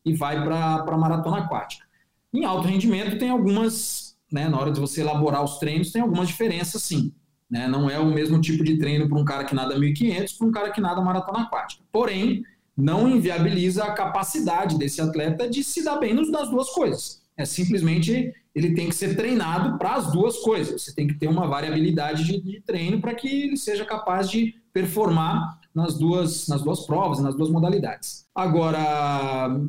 e 0.04 0.12
vai 0.12 0.42
para 0.44 0.84
a 0.86 0.98
maratona 0.98 1.38
aquática. 1.38 1.84
Em 2.32 2.44
alto 2.44 2.68
rendimento 2.68 3.18
tem 3.18 3.30
algumas, 3.30 4.16
né, 4.30 4.48
na 4.48 4.58
hora 4.58 4.70
de 4.70 4.80
você 4.80 5.00
elaborar 5.00 5.42
os 5.44 5.58
treinos, 5.58 5.92
tem 5.92 6.02
algumas 6.02 6.28
diferenças 6.28 6.82
sim. 6.82 7.12
Né? 7.50 7.68
Não 7.68 7.90
é 7.90 7.98
o 7.98 8.06
mesmo 8.06 8.40
tipo 8.40 8.64
de 8.64 8.78
treino 8.78 9.08
para 9.08 9.18
um 9.18 9.24
cara 9.24 9.44
que 9.44 9.54
nada 9.54 9.76
1.500 9.78 10.38
para 10.38 10.46
um 10.46 10.52
cara 10.52 10.70
que 10.70 10.80
nada 10.80 11.02
maratona 11.02 11.42
aquática. 11.42 11.84
Porém, 11.92 12.42
não 12.74 13.06
inviabiliza 13.06 13.84
a 13.84 13.92
capacidade 13.92 14.78
desse 14.78 15.02
atleta 15.02 15.48
de 15.48 15.62
se 15.62 15.84
dar 15.84 15.96
bem 15.96 16.14
nas 16.14 16.48
duas 16.48 16.70
coisas. 16.70 17.22
É 17.36 17.44
simplesmente 17.44 18.34
ele 18.54 18.74
tem 18.74 18.88
que 18.88 18.94
ser 18.94 19.16
treinado 19.16 19.78
para 19.78 19.94
as 19.94 20.12
duas 20.12 20.38
coisas. 20.38 20.82
Você 20.82 20.94
tem 20.94 21.06
que 21.06 21.14
ter 21.14 21.28
uma 21.28 21.46
variabilidade 21.46 22.24
de, 22.24 22.40
de 22.40 22.60
treino 22.60 23.00
para 23.00 23.14
que 23.14 23.44
ele 23.44 23.56
seja 23.56 23.84
capaz 23.84 24.30
de 24.30 24.54
performar 24.72 25.58
nas 25.74 25.98
duas, 25.98 26.48
nas 26.48 26.62
duas 26.62 26.84
provas, 26.86 27.18
nas 27.18 27.34
duas 27.34 27.50
modalidades. 27.50 28.26
Agora, 28.34 28.78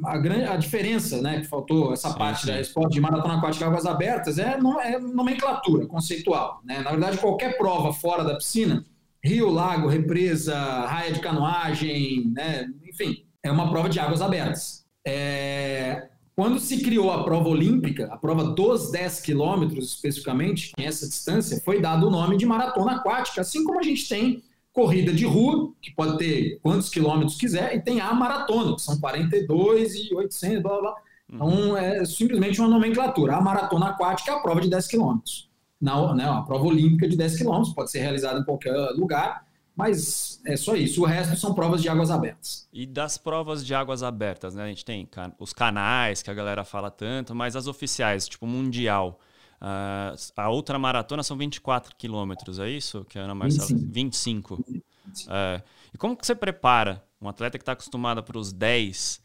a, 0.05 0.17
grande, 0.17 0.43
a 0.43 0.57
diferença, 0.57 1.21
né, 1.21 1.39
que 1.41 1.47
faltou 1.47 1.93
essa 1.93 2.09
sim, 2.11 2.17
parte 2.17 2.41
sim. 2.41 2.47
da 2.47 2.53
resposta 2.55 2.89
de 2.89 2.99
maratona 2.99 3.37
aquática 3.37 3.65
águas 3.65 3.85
abertas 3.85 4.37
é, 4.37 4.57
é 4.83 4.99
nomenclatura 4.99 5.85
conceitual. 5.85 6.61
Né? 6.65 6.81
Na 6.81 6.91
verdade, 6.91 7.17
qualquer 7.17 7.57
prova 7.57 7.93
fora 7.93 8.23
da 8.23 8.35
piscina, 8.35 8.83
rio, 9.23 9.49
lago, 9.49 9.87
represa, 9.87 10.57
raia 10.85 11.13
de 11.13 11.21
canoagem, 11.21 12.29
né, 12.33 12.67
enfim, 12.85 13.25
é 13.41 13.49
uma 13.49 13.69
prova 13.69 13.87
de 13.87 13.99
águas 13.99 14.21
abertas. 14.21 14.83
É, 15.05 16.09
quando 16.35 16.59
se 16.59 16.81
criou 16.81 17.11
a 17.11 17.23
prova 17.23 17.49
olímpica, 17.49 18.07
a 18.11 18.17
prova 18.17 18.43
dos 18.43 18.91
10 18.91 19.21
quilômetros 19.21 19.93
especificamente, 19.93 20.73
em 20.77 20.85
essa 20.85 21.07
distância, 21.07 21.61
foi 21.61 21.79
dado 21.79 22.07
o 22.07 22.09
nome 22.09 22.37
de 22.37 22.45
maratona 22.45 22.93
aquática, 22.93 23.41
assim 23.41 23.63
como 23.63 23.79
a 23.79 23.83
gente 23.83 24.09
tem 24.09 24.43
corrida 24.71 25.13
de 25.13 25.25
rua, 25.25 25.71
que 25.79 25.93
pode 25.93 26.17
ter 26.17 26.59
quantos 26.63 26.89
quilômetros 26.89 27.37
quiser, 27.37 27.75
e 27.75 27.81
tem 27.81 28.01
a 28.01 28.11
maratona, 28.13 28.75
que 28.75 28.81
são 28.81 28.99
42 28.99 29.95
e 29.95 30.15
800, 30.15 30.63
blá, 30.63 30.71
blá, 30.71 30.81
blá. 30.81 30.95
Então, 31.31 31.47
uhum. 31.47 31.77
é 31.77 32.03
simplesmente 32.05 32.59
uma 32.59 32.69
nomenclatura. 32.69 33.35
A 33.35 33.41
maratona 33.41 33.89
aquática 33.89 34.31
é 34.31 34.35
a 34.35 34.39
prova 34.39 34.61
de 34.61 34.69
10 34.69 34.87
quilômetros. 34.87 35.49
Não, 35.79 36.15
né, 36.15 36.25
a 36.25 36.41
prova 36.41 36.65
olímpica 36.65 37.07
de 37.07 37.15
10 37.15 37.37
quilômetros, 37.37 37.73
pode 37.73 37.91
ser 37.91 37.99
realizada 37.99 38.39
em 38.39 38.43
qualquer 38.43 38.73
lugar, 38.95 39.45
mas 39.75 40.39
é 40.46 40.56
só 40.56 40.75
isso. 40.75 41.01
O 41.01 41.06
resto 41.06 41.36
são 41.36 41.53
provas 41.53 41.82
de 41.82 41.89
águas 41.89 42.12
abertas. 42.12 42.68
E 42.72 42.86
das 42.86 43.18
provas 43.18 43.65
de 43.65 43.74
águas 43.74 44.03
abertas, 44.03 44.53
né? 44.53 44.63
A 44.63 44.68
gente 44.68 44.86
tem 44.86 45.08
os 45.39 45.51
canais 45.51 46.22
que 46.22 46.30
a 46.30 46.34
galera 46.34 46.63
fala 46.63 46.92
tanto, 46.92 47.34
mas 47.34 47.56
as 47.56 47.68
oficiais, 47.68 48.27
tipo 48.27 48.46
mundial. 48.46 49.20
Uh, 49.60 50.15
a 50.36 50.50
outra 50.50 50.77
maratona 50.77 51.24
são 51.24 51.38
24 51.38 51.96
quilômetros, 51.96 52.60
é 52.60 52.70
isso? 52.70 53.06
Que 53.06 53.18
a 53.18 53.24
Ana 53.24 53.34
Marcela. 53.34 53.68
25. 53.68 54.58
25. 54.58 55.30
Uh, 55.30 55.63
e 55.94 55.98
como 55.98 56.15
que 56.15 56.25
você 56.25 56.36
prepara 56.36 57.03
um 57.20 57.30
atleta 57.30 57.58
que 57.58 57.62
está 57.62 57.72
acostumado 57.72 58.22
para 58.22 58.38
os 58.38 58.51
10 58.51 59.23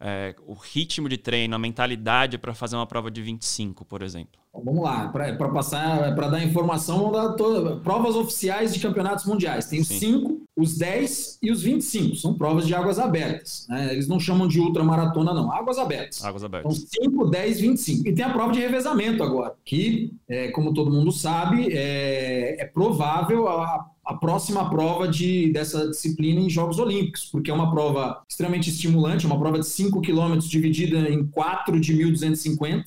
é, 0.00 0.34
o 0.46 0.54
ritmo 0.54 1.08
de 1.08 1.18
treino, 1.18 1.54
a 1.54 1.58
mentalidade 1.58 2.38
para 2.38 2.54
fazer 2.54 2.76
uma 2.76 2.86
prova 2.86 3.10
de 3.10 3.20
25, 3.20 3.84
por 3.84 4.02
exemplo? 4.02 4.40
vamos 4.52 4.82
lá, 4.82 5.08
para 5.08 5.48
passar, 5.48 6.14
para 6.14 6.28
dar 6.28 6.42
informação, 6.42 7.10
dar 7.12 7.34
toda, 7.34 7.76
provas 7.76 8.16
oficiais 8.16 8.74
de 8.74 8.80
campeonatos 8.80 9.24
mundiais. 9.24 9.66
Tem 9.66 9.80
os 9.80 9.86
5, 9.86 10.42
os 10.56 10.76
10 10.76 11.38
e 11.42 11.50
os 11.50 11.62
25. 11.62 12.16
São 12.16 12.34
provas 12.34 12.66
de 12.66 12.74
águas 12.74 12.98
abertas. 12.98 13.66
Né? 13.68 13.92
Eles 13.92 14.08
não 14.08 14.18
chamam 14.18 14.48
de 14.48 14.60
ultramaratona, 14.60 15.32
não. 15.32 15.52
Águas 15.52 15.78
abertas. 15.78 16.24
Águas 16.24 16.44
abertas. 16.44 16.76
Então, 16.76 17.04
5, 17.04 17.26
10, 17.26 17.60
25. 17.60 18.08
E 18.08 18.12
tem 18.12 18.24
a 18.24 18.30
prova 18.30 18.52
de 18.52 18.60
revezamento 18.60 19.22
agora, 19.22 19.54
que, 19.64 20.12
é, 20.28 20.50
como 20.50 20.74
todo 20.74 20.90
mundo 20.90 21.12
sabe, 21.12 21.72
é, 21.72 22.60
é 22.60 22.64
provável 22.66 23.48
a, 23.48 23.89
a 24.04 24.14
próxima 24.14 24.68
prova 24.68 25.06
de, 25.06 25.52
dessa 25.52 25.88
disciplina 25.88 26.40
em 26.40 26.50
Jogos 26.50 26.78
Olímpicos, 26.78 27.26
porque 27.26 27.50
é 27.50 27.54
uma 27.54 27.70
prova 27.70 28.22
extremamente 28.28 28.70
estimulante, 28.70 29.26
uma 29.26 29.38
prova 29.38 29.58
de 29.58 29.66
5 29.66 30.00
quilômetros 30.00 30.48
dividida 30.48 30.98
em 31.08 31.26
4 31.26 31.78
de 31.78 31.94
1.250, 31.94 32.86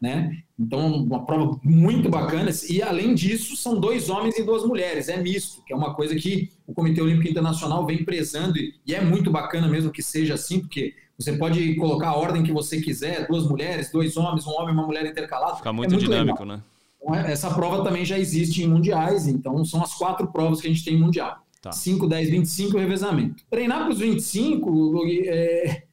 né? 0.00 0.42
Então, 0.58 0.94
uma 0.94 1.24
prova 1.24 1.58
muito 1.62 2.08
bacana. 2.08 2.50
E, 2.68 2.82
além 2.82 3.14
disso, 3.14 3.56
são 3.56 3.78
dois 3.78 4.08
homens 4.08 4.38
e 4.38 4.42
duas 4.42 4.64
mulheres. 4.64 5.08
É 5.08 5.16
misto, 5.16 5.62
que 5.64 5.72
é 5.72 5.76
uma 5.76 5.94
coisa 5.94 6.14
que 6.16 6.50
o 6.66 6.74
Comitê 6.74 7.00
Olímpico 7.00 7.28
Internacional 7.28 7.84
vem 7.84 8.04
prezando. 8.04 8.58
E 8.58 8.94
é 8.94 9.00
muito 9.00 9.30
bacana 9.30 9.68
mesmo 9.68 9.92
que 9.92 10.02
seja 10.02 10.34
assim, 10.34 10.60
porque 10.60 10.94
você 11.18 11.32
pode 11.32 11.74
colocar 11.74 12.08
a 12.10 12.16
ordem 12.16 12.42
que 12.42 12.52
você 12.52 12.80
quiser: 12.80 13.26
duas 13.26 13.46
mulheres, 13.46 13.90
dois 13.90 14.16
homens, 14.16 14.46
um 14.46 14.52
homem 14.52 14.70
e 14.70 14.72
uma 14.72 14.86
mulher 14.86 15.04
intercalados. 15.04 15.58
Fica 15.58 15.72
muito, 15.72 15.94
é 15.94 15.96
muito 15.96 16.04
dinâmico, 16.04 16.42
legal. 16.42 16.56
né? 16.58 16.62
Então, 17.00 17.14
é, 17.14 17.32
essa 17.32 17.52
prova 17.52 17.84
também 17.84 18.04
já 18.04 18.18
existe 18.18 18.62
em 18.62 18.68
mundiais. 18.68 19.26
Então, 19.26 19.64
são 19.64 19.82
as 19.82 19.94
quatro 19.94 20.26
provas 20.28 20.60
que 20.60 20.66
a 20.66 20.70
gente 20.70 20.84
tem 20.84 20.94
em 20.94 21.00
mundial: 21.00 21.36
tá. 21.62 21.72
5, 21.72 22.06
10, 22.06 22.30
25 22.30 22.76
e 22.76 22.80
revezamento. 22.80 23.44
Treinar 23.50 23.84
para 23.84 23.92
os 23.92 23.98
25 23.98 25.02
é, 25.26 25.84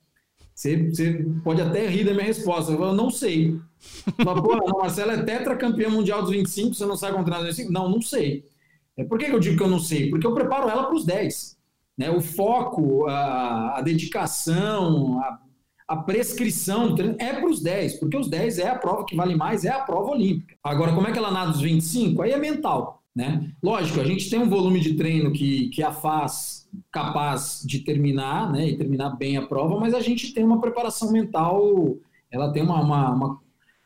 você, 0.55 0.89
você 0.89 1.25
pode 1.43 1.61
até 1.61 1.87
rir 1.87 2.05
da 2.05 2.13
minha 2.13 2.25
resposta. 2.25 2.71
Eu 2.71 2.93
não 2.93 3.09
sei. 3.09 3.59
Pô, 4.23 4.53
a 4.53 4.79
Marcela 4.79 5.13
é 5.13 5.23
tetracampeã 5.23 5.89
mundial 5.89 6.21
dos 6.21 6.31
25, 6.31 6.73
você 6.73 6.85
não 6.85 6.95
sabe 6.95 7.17
contra 7.17 7.43
25? 7.43 7.71
Não, 7.71 7.89
não 7.89 8.01
sei. 8.01 8.45
É, 8.97 9.03
por 9.03 9.19
que 9.19 9.25
eu 9.25 9.39
digo 9.39 9.57
que 9.57 9.63
eu 9.63 9.69
não 9.69 9.79
sei? 9.79 10.09
Porque 10.09 10.25
eu 10.25 10.33
preparo 10.33 10.69
ela 10.69 10.85
para 10.85 10.95
os 10.95 11.05
10. 11.05 11.57
Né? 11.97 12.09
O 12.09 12.21
foco, 12.21 13.05
a, 13.07 13.77
a 13.77 13.81
dedicação, 13.81 15.19
a, 15.19 15.39
a 15.87 15.97
prescrição 15.97 16.95
é 17.19 17.33
para 17.33 17.47
os 17.47 17.61
10, 17.61 17.99
porque 17.99 18.17
os 18.17 18.27
10 18.27 18.59
é 18.59 18.69
a 18.69 18.75
prova 18.75 19.05
que 19.05 19.15
vale 19.15 19.35
mais, 19.35 19.65
é 19.65 19.69
a 19.69 19.81
prova 19.81 20.11
olímpica. 20.11 20.55
Agora, 20.63 20.93
como 20.93 21.07
é 21.07 21.11
que 21.11 21.17
ela 21.17 21.31
nada 21.31 21.51
dos 21.51 21.61
25? 21.61 22.21
Aí 22.21 22.31
é 22.31 22.37
mental. 22.37 23.03
Né? 23.15 23.49
Lógico, 23.63 24.01
a 24.01 24.03
gente 24.03 24.29
tem 24.29 24.39
um 24.39 24.49
volume 24.49 24.81
de 24.81 24.95
treino 24.95 25.31
que, 25.31 25.69
que 25.69 25.81
a 25.81 25.93
faz 25.93 26.67
capaz 26.91 27.61
de 27.65 27.79
terminar, 27.79 28.51
né, 28.51 28.67
e 28.67 28.77
terminar 28.77 29.11
bem 29.11 29.37
a 29.37 29.47
prova, 29.47 29.79
mas 29.79 29.93
a 29.93 30.01
gente 30.01 30.33
tem 30.33 30.43
uma 30.43 30.59
preparação 30.59 31.13
mental, 31.13 31.95
ela 32.29 32.51
tem 32.51 32.61
uma, 32.61 32.81
uma, 32.81 33.11
uma, 33.11 33.39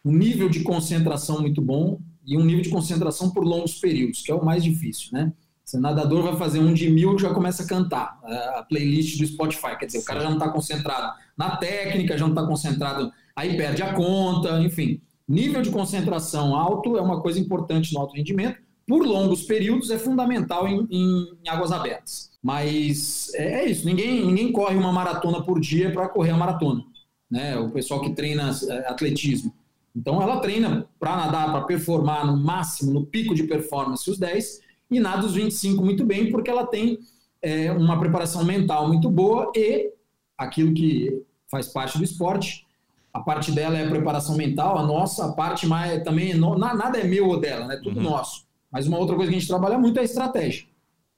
um 0.04 0.12
nível 0.12 0.50
de 0.50 0.64
concentração 0.64 1.42
muito 1.42 1.62
bom 1.62 2.00
e 2.26 2.36
um 2.38 2.44
nível 2.44 2.64
de 2.64 2.70
concentração 2.70 3.30
por 3.30 3.44
longos 3.44 3.76
períodos, 3.76 4.24
que 4.24 4.32
é 4.32 4.36
o 4.36 4.44
mais 4.44 4.64
difícil, 4.64 5.10
né? 5.12 5.32
O 5.78 5.82
nadador 5.82 6.24
vai 6.24 6.36
fazer 6.36 6.60
um 6.60 6.74
de 6.74 6.90
mil, 6.90 7.18
já 7.18 7.34
começa 7.34 7.64
a 7.64 7.68
cantar 7.68 8.20
a 8.56 8.64
playlist 8.68 9.18
do 9.20 9.28
Spotify, 9.28 9.78
quer 9.78 9.86
dizer, 9.86 10.00
o 10.00 10.06
cara 10.06 10.22
já 10.22 10.28
não 10.28 10.38
está 10.38 10.50
concentrado 10.50 11.14
na 11.38 11.58
técnica, 11.58 12.18
já 12.18 12.26
não 12.26 12.34
está 12.34 12.46
concentrado, 12.46 13.12
aí 13.36 13.56
perde 13.56 13.82
a 13.82 13.94
conta, 13.94 14.60
enfim. 14.62 15.02
Nível 15.28 15.62
de 15.62 15.70
concentração 15.70 16.56
alto 16.56 16.98
é 16.98 17.02
uma 17.02 17.22
coisa 17.22 17.40
importante 17.40 17.94
no 17.94 18.00
alto 18.00 18.16
rendimento, 18.16 18.58
por 18.88 19.06
longos 19.06 19.44
períodos 19.44 19.92
é 19.92 20.00
fundamental 20.00 20.68
em, 20.68 20.88
em, 20.90 21.38
em 21.46 21.50
águas 21.50 21.72
abertas. 21.72 22.32
Mas 22.42 23.32
é, 23.36 23.62
é 23.62 23.70
isso, 23.70 23.86
ninguém, 23.86 24.26
ninguém 24.26 24.52
corre 24.52 24.76
uma 24.76 24.92
maratona 24.92 25.44
por 25.44 25.60
dia 25.60 25.92
para 25.92 26.10
correr 26.10 26.32
a 26.32 26.38
maratona. 26.38 26.84
Né? 27.30 27.56
O 27.60 27.70
pessoal 27.70 28.02
que 28.02 28.10
treina 28.10 28.50
é, 28.68 28.90
atletismo. 28.90 29.54
Então 29.96 30.22
ela 30.22 30.40
treina 30.40 30.88
para 31.00 31.16
nadar, 31.16 31.52
para 31.52 31.62
performar 31.66 32.26
no 32.26 32.36
máximo, 32.38 32.92
no 32.92 33.06
pico 33.06 33.36
de 33.36 33.44
performance, 33.44 34.10
os 34.10 34.18
10, 34.18 34.62
e 34.90 35.00
nada 35.00 35.26
os 35.26 35.34
25 35.34 35.84
muito 35.84 36.06
bem, 36.06 36.32
porque 36.32 36.50
ela 36.50 36.66
tem 36.66 37.00
é, 37.42 37.72
uma 37.72 38.00
preparação 38.00 38.44
mental 38.44 38.88
muito 38.88 39.10
boa 39.10 39.52
e 39.56 39.92
aquilo 40.38 40.74
que 40.74 41.24
faz 41.50 41.68
parte 41.68 41.98
do 41.98 42.04
esporte. 42.04 42.66
A 43.14 43.20
parte 43.20 43.52
dela 43.52 43.78
é 43.78 43.86
a 43.86 43.90
preparação 43.90 44.36
mental, 44.36 44.78
a 44.78 44.86
nossa, 44.86 45.26
a 45.26 45.32
parte 45.34 45.66
mais 45.66 46.04
também, 46.04 46.34
nada 46.36 47.00
é 47.00 47.04
meu 47.04 47.28
ou 47.28 47.40
dela, 47.40 47.66
né? 47.66 47.78
Tudo 47.78 47.98
uhum. 47.98 48.04
nosso. 48.04 48.46
Mas 48.72 48.88
uma 48.88 49.00
outra 49.00 49.16
coisa 49.16 49.32
que 49.32 49.36
a 49.36 49.40
gente 49.40 49.50
trabalha 49.50 49.80
muito 49.80 49.98
é 49.98 50.02
a 50.02 50.06
estratégia, 50.06 50.68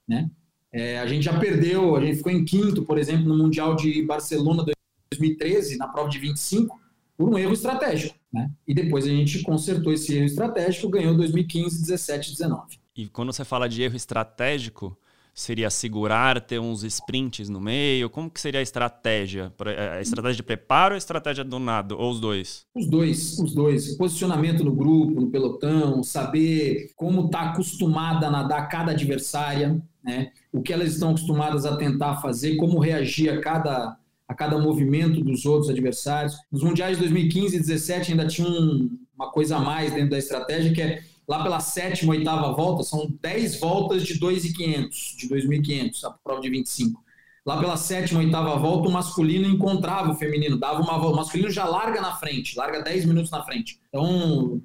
né? 0.07 0.29
É, 0.73 0.99
a 0.99 1.05
gente 1.05 1.23
já 1.23 1.37
perdeu, 1.37 1.97
a 1.97 2.01
gente 2.01 2.17
ficou 2.17 2.31
em 2.31 2.45
quinto, 2.45 2.83
por 2.83 2.97
exemplo, 2.97 3.27
no 3.27 3.37
Mundial 3.37 3.75
de 3.75 4.01
Barcelona 4.03 4.63
2013, 5.11 5.77
na 5.77 5.87
prova 5.87 6.09
de 6.09 6.17
25, 6.17 6.79
por 7.17 7.29
um 7.29 7.37
erro 7.37 7.51
estratégico. 7.51 8.15
Né? 8.31 8.49
E 8.65 8.73
depois 8.73 9.05
a 9.05 9.09
gente 9.09 9.43
consertou 9.43 9.91
esse 9.91 10.15
erro 10.15 10.25
estratégico, 10.25 10.89
ganhou 10.89 11.15
2015, 11.15 11.81
17, 11.81 12.31
19. 12.31 12.79
E 13.01 13.07
quando 13.07 13.33
você 13.33 13.43
fala 13.43 13.67
de 13.67 13.81
erro 13.81 13.95
estratégico, 13.95 14.95
seria 15.33 15.71
segurar, 15.71 16.39
ter 16.39 16.59
uns 16.59 16.83
sprints 16.83 17.49
no 17.49 17.59
meio? 17.59 18.11
Como 18.11 18.29
que 18.29 18.39
seria 18.39 18.59
a 18.59 18.63
estratégia? 18.63 19.51
É, 19.65 19.97
a 19.97 20.01
estratégia 20.01 20.35
de 20.35 20.43
preparo 20.43 20.93
ou 20.93 20.95
a 20.95 20.97
estratégia 20.99 21.43
do 21.43 21.57
nado? 21.57 21.97
Ou 21.97 22.11
os 22.11 22.19
dois? 22.19 22.67
Os 22.75 22.87
dois, 22.87 23.39
os 23.39 23.55
dois. 23.55 23.97
Posicionamento 23.97 24.63
no 24.63 24.75
grupo, 24.75 25.19
no 25.19 25.31
pelotão, 25.31 26.03
saber 26.03 26.91
como 26.95 27.25
está 27.25 27.49
acostumada 27.49 28.27
a 28.27 28.31
nadar 28.31 28.69
cada 28.69 28.91
adversária, 28.91 29.81
né? 30.03 30.31
o 30.51 30.61
que 30.61 30.71
elas 30.71 30.93
estão 30.93 31.09
acostumadas 31.09 31.65
a 31.65 31.77
tentar 31.77 32.17
fazer, 32.17 32.55
como 32.57 32.77
reagir 32.77 33.33
a 33.33 33.41
cada, 33.41 33.97
a 34.27 34.33
cada 34.35 34.59
movimento 34.59 35.23
dos 35.23 35.47
outros 35.47 35.71
adversários. 35.71 36.35
Nos 36.51 36.61
Mundiais 36.61 36.97
de 36.97 37.03
2015 37.03 37.47
e 37.47 37.57
2017 37.57 38.11
ainda 38.11 38.27
tinha 38.27 38.47
um, 38.47 38.95
uma 39.15 39.31
coisa 39.31 39.57
a 39.57 39.59
mais 39.59 39.91
dentro 39.91 40.11
da 40.11 40.19
estratégia, 40.19 40.71
que 40.71 40.81
é 40.83 41.01
lá 41.27 41.43
pela 41.43 41.59
sétima, 41.59 42.11
oitava 42.11 42.51
volta, 42.53 42.83
são 42.83 43.09
10 43.21 43.59
voltas 43.59 44.03
de 44.03 44.19
2.500, 44.19 45.15
de 45.17 45.29
2.500, 45.29 46.03
a 46.03 46.11
prova 46.11 46.41
de 46.41 46.49
25. 46.49 47.03
Lá 47.45 47.59
pela 47.59 47.75
sétima, 47.75 48.19
oitava 48.19 48.55
volta, 48.57 48.87
o 48.87 48.91
masculino 48.91 49.47
encontrava 49.47 50.11
o 50.11 50.15
feminino, 50.15 50.57
dava 50.57 50.81
uma 50.81 50.97
volta. 50.97 51.13
O 51.13 51.17
masculino 51.17 51.49
já 51.49 51.65
larga 51.65 51.99
na 51.99 52.15
frente, 52.15 52.55
larga 52.55 52.81
10 52.83 53.05
minutos 53.05 53.31
na 53.31 53.43
frente. 53.43 53.79
Então, 53.89 54.61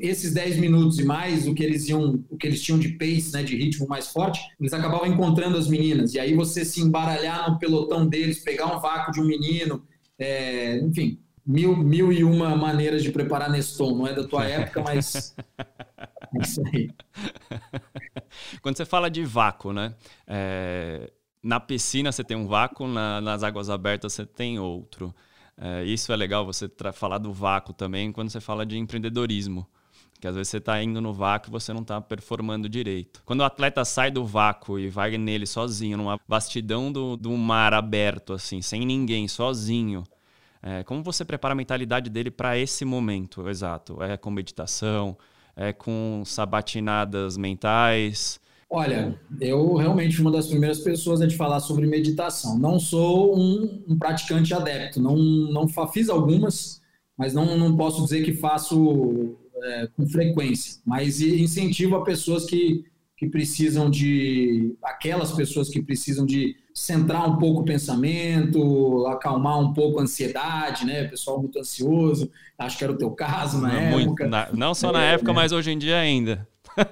esses 0.00 0.32
10 0.32 0.56
minutos 0.58 0.98
e 0.98 1.04
mais, 1.04 1.46
o 1.46 1.54
que 1.54 1.62
eles 1.62 1.88
iam, 1.88 2.24
o 2.30 2.36
que 2.36 2.46
eles 2.46 2.62
tinham 2.62 2.78
de 2.78 2.90
pace, 2.90 3.32
né, 3.32 3.42
de 3.42 3.56
ritmo 3.56 3.86
mais 3.88 4.08
forte, 4.08 4.40
eles 4.58 4.72
acabavam 4.72 5.06
encontrando 5.06 5.58
as 5.58 5.68
meninas. 5.68 6.14
E 6.14 6.20
aí 6.20 6.34
você 6.34 6.64
se 6.64 6.80
embaralhar 6.80 7.50
no 7.50 7.58
pelotão 7.58 8.06
deles, 8.06 8.38
pegar 8.38 8.74
um 8.74 8.80
vácuo 8.80 9.12
de 9.12 9.20
um 9.20 9.24
menino 9.24 9.82
É, 10.18 10.78
enfim, 10.78 11.18
mil, 11.44 11.76
mil 11.76 12.12
e 12.12 12.24
uma 12.24 12.56
maneiras 12.56 13.02
de 13.02 13.10
preparar 13.10 13.50
Neston. 13.50 13.96
Não 13.96 14.06
é 14.06 14.14
da 14.14 14.24
tua 14.24 14.46
época, 14.48 14.82
mas 14.82 15.34
isso 16.42 16.62
aí. 16.66 16.90
Quando 18.62 18.76
você 18.76 18.84
fala 18.84 19.10
de 19.10 19.24
vácuo, 19.24 19.72
né? 19.72 19.94
É, 20.26 21.10
na 21.42 21.60
piscina 21.60 22.10
você 22.10 22.24
tem 22.24 22.36
um 22.36 22.46
vácuo, 22.46 22.86
na, 22.86 23.20
nas 23.20 23.42
águas 23.42 23.70
abertas 23.70 24.12
você 24.12 24.24
tem 24.26 24.58
outro. 24.58 25.14
É, 25.56 25.84
isso 25.84 26.12
é 26.12 26.16
legal 26.16 26.44
você 26.44 26.70
falar 26.92 27.18
do 27.18 27.32
vácuo 27.32 27.72
também 27.72 28.10
quando 28.10 28.30
você 28.30 28.40
fala 28.40 28.66
de 28.66 28.78
empreendedorismo. 28.78 29.66
Que 30.20 30.28
às 30.28 30.34
vezes 30.34 30.48
você 30.48 30.56
está 30.56 30.82
indo 30.82 31.00
no 31.00 31.12
vácuo 31.12 31.50
e 31.50 31.52
você 31.52 31.72
não 31.72 31.82
está 31.82 32.00
performando 32.00 32.68
direito. 32.68 33.22
Quando 33.24 33.40
o 33.40 33.44
atleta 33.44 33.84
sai 33.84 34.10
do 34.10 34.24
vácuo 34.24 34.78
e 34.78 34.88
vai 34.88 35.18
nele 35.18 35.46
sozinho, 35.46 35.98
numa 35.98 36.18
vastidão 36.26 36.90
do, 36.90 37.16
do 37.16 37.30
mar 37.36 37.74
aberto, 37.74 38.32
assim, 38.32 38.62
sem 38.62 38.86
ninguém, 38.86 39.28
sozinho, 39.28 40.02
é, 40.62 40.82
como 40.82 41.02
você 41.02 41.26
prepara 41.26 41.52
a 41.52 41.54
mentalidade 41.54 42.08
dele 42.08 42.30
para 42.30 42.56
esse 42.56 42.86
momento 42.86 43.46
exato? 43.50 44.02
É 44.02 44.16
com 44.16 44.30
meditação? 44.30 45.14
É 45.56 45.72
com 45.72 46.22
sabatinadas 46.24 47.36
mentais? 47.36 48.40
Olha, 48.68 49.18
eu 49.40 49.74
realmente 49.74 50.20
uma 50.20 50.32
das 50.32 50.48
primeiras 50.48 50.80
pessoas 50.80 51.20
a 51.20 51.28
te 51.28 51.36
falar 51.36 51.60
sobre 51.60 51.86
meditação. 51.86 52.58
Não 52.58 52.80
sou 52.80 53.38
um, 53.38 53.84
um 53.86 53.96
praticante 53.96 54.52
adepto, 54.52 55.00
não, 55.00 55.16
não 55.16 55.68
fiz 55.92 56.08
algumas, 56.08 56.82
mas 57.16 57.32
não, 57.32 57.56
não 57.56 57.76
posso 57.76 58.02
dizer 58.02 58.24
que 58.24 58.32
faço 58.32 59.36
é, 59.62 59.86
com 59.96 60.06
frequência. 60.06 60.80
Mas 60.84 61.20
incentivo 61.20 61.96
a 61.96 62.04
pessoas 62.04 62.44
que, 62.44 62.84
que 63.16 63.28
precisam 63.28 63.88
de. 63.88 64.74
aquelas 64.82 65.30
pessoas 65.32 65.68
que 65.68 65.80
precisam 65.80 66.26
de 66.26 66.56
centrar 66.74 67.30
um 67.30 67.38
pouco 67.38 67.60
o 67.60 67.64
pensamento, 67.64 69.06
acalmar 69.06 69.60
um 69.60 69.72
pouco 69.72 70.00
a 70.00 70.02
ansiedade, 70.02 70.84
né? 70.84 71.04
Pessoal 71.04 71.38
muito 71.38 71.58
ansioso, 71.60 72.28
acho 72.58 72.76
que 72.76 72.82
era 72.82 72.92
o 72.92 72.96
teu 72.96 73.12
caso 73.12 73.60
na 73.60 73.68
não, 73.68 73.76
época. 73.76 74.24
Muito, 74.24 74.26
na, 74.26 74.48
não 74.52 74.74
só 74.74 74.90
na 74.90 75.04
é, 75.04 75.14
época, 75.14 75.32
né? 75.32 75.36
mas 75.36 75.52
hoje 75.52 75.70
em 75.70 75.78
dia 75.78 75.98
ainda. 75.98 76.48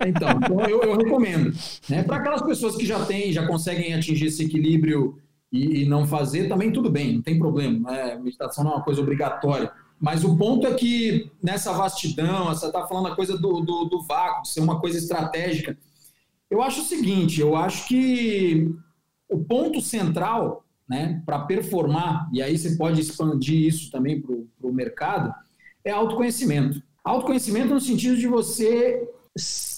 Então, 0.07 0.29
então 0.31 0.61
eu, 0.67 0.81
eu, 0.83 0.97
recomendo. 0.97 1.53
Né? 1.89 2.05
Para 2.05 2.19
aquelas 2.19 2.43
pessoas 2.43 2.77
que 2.77 2.87
já 2.87 3.05
têm, 3.05 3.33
já 3.33 3.45
conseguem 3.45 3.93
atingir 3.93 4.27
esse 4.27 4.45
equilíbrio 4.45 5.19
e, 5.51 5.83
e 5.83 5.89
não 5.89 6.07
fazer, 6.07 6.49
também 6.49 6.71
tudo 6.71 6.89
bem, 6.89 7.15
não 7.15 7.23
tem 7.23 7.37
problema. 7.37 7.91
Né? 7.91 8.15
Meditação 8.23 8.63
não 8.63 8.71
é 8.71 8.75
uma 8.77 8.85
coisa 8.85 9.01
obrigatória. 9.01 9.73
Mas 9.99 10.23
o 10.23 10.37
ponto 10.37 10.67
é 10.69 10.75
que 10.75 11.31
nessa 11.43 11.73
vastidão, 11.73 12.47
você 12.47 12.67
está 12.67 12.87
falando 12.87 13.09
a 13.09 13.17
coisa 13.17 13.37
do, 13.37 13.61
do, 13.61 13.85
do 13.87 14.03
vácuo, 14.03 14.47
ser 14.47 14.61
uma 14.61 14.81
coisa 14.81 14.99
estratégica. 14.99 15.77
Eu 16.49 16.63
acho 16.63 16.83
o 16.83 16.85
seguinte, 16.85 17.41
eu 17.41 17.57
acho 17.57 17.89
que 17.89 18.73
o 19.33 19.39
ponto 19.39 19.81
central 19.81 20.65
né, 20.89 21.23
para 21.25 21.41
performar, 21.41 22.29
e 22.33 22.43
aí 22.43 22.57
você 22.57 22.77
pode 22.77 23.01
expandir 23.01 23.67
isso 23.67 23.91
também 23.91 24.21
para 24.21 24.35
o 24.35 24.73
mercado, 24.73 25.35
é 25.85 25.91
autoconhecimento. 25.91 26.83
Autoconhecimento 27.05 27.75
no 27.75 27.81
sentido 27.81 28.17
de 28.17 28.27
você 28.27 29.09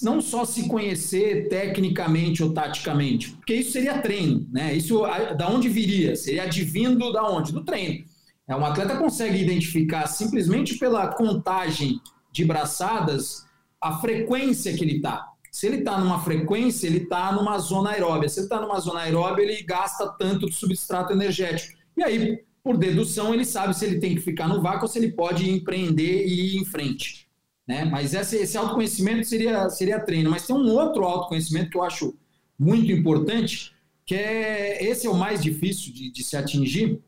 não 0.01 0.19
só 0.19 0.43
se 0.43 0.67
conhecer 0.67 1.47
tecnicamente 1.47 2.43
ou 2.43 2.53
taticamente, 2.53 3.31
porque 3.31 3.55
isso 3.55 3.71
seria 3.71 3.99
treino, 3.99 4.45
né? 4.51 4.73
Isso 4.73 5.01
da 5.37 5.49
onde 5.49 5.69
viria? 5.69 6.15
Seria 6.15 6.43
advindo 6.43 7.11
da 7.13 7.23
onde? 7.23 7.53
Do 7.53 7.63
treino. 7.63 8.03
É, 8.47 8.55
um 8.55 8.65
atleta 8.65 8.97
consegue 8.97 9.41
identificar 9.41 10.05
simplesmente 10.07 10.77
pela 10.77 11.07
contagem 11.07 11.99
de 12.31 12.43
braçadas 12.43 13.45
a 13.81 13.97
frequência 13.97 14.75
que 14.75 14.83
ele 14.83 14.97
está. 14.97 15.31
Se 15.55 15.67
ele 15.67 15.77
está 15.77 15.97
numa 15.97 16.21
frequência, 16.21 16.85
ele 16.85 17.03
está 17.03 17.31
numa 17.31 17.57
zona 17.59 17.91
aeróbia. 17.91 18.27
Se 18.27 18.41
ele 18.41 18.45
está 18.47 18.59
numa 18.59 18.77
zona 18.77 18.99
aeróbia, 18.99 19.41
ele 19.41 19.63
gasta 19.63 20.05
tanto 20.09 20.47
de 20.47 20.53
substrato 20.53 21.13
energético. 21.13 21.77
E 21.95 22.03
aí, 22.03 22.43
por 22.61 22.75
dedução, 22.75 23.33
ele 23.33 23.45
sabe 23.45 23.73
se 23.73 23.85
ele 23.85 24.01
tem 24.01 24.15
que 24.15 24.19
ficar 24.19 24.49
no 24.49 24.61
vácuo 24.61 24.81
ou 24.81 24.89
se 24.89 24.99
ele 24.99 25.13
pode 25.13 25.49
empreender 25.49 26.27
e 26.27 26.57
ir 26.57 26.57
em 26.57 26.65
frente. 26.65 27.29
Né? 27.65 27.85
Mas 27.85 28.13
esse, 28.13 28.35
esse 28.35 28.57
autoconhecimento 28.57 29.25
seria, 29.25 29.69
seria 29.69 29.97
treino. 29.97 30.29
Mas 30.29 30.45
tem 30.45 30.53
um 30.53 30.69
outro 30.73 31.05
autoconhecimento 31.05 31.69
que 31.69 31.77
eu 31.77 31.83
acho 31.83 32.13
muito 32.59 32.91
importante, 32.91 33.73
que 34.05 34.13
é 34.13 34.83
esse 34.83 35.07
é 35.07 35.09
o 35.09 35.15
mais 35.15 35.41
difícil 35.41 35.93
de, 35.93 36.11
de 36.11 36.21
se 36.21 36.35
atingir, 36.35 36.99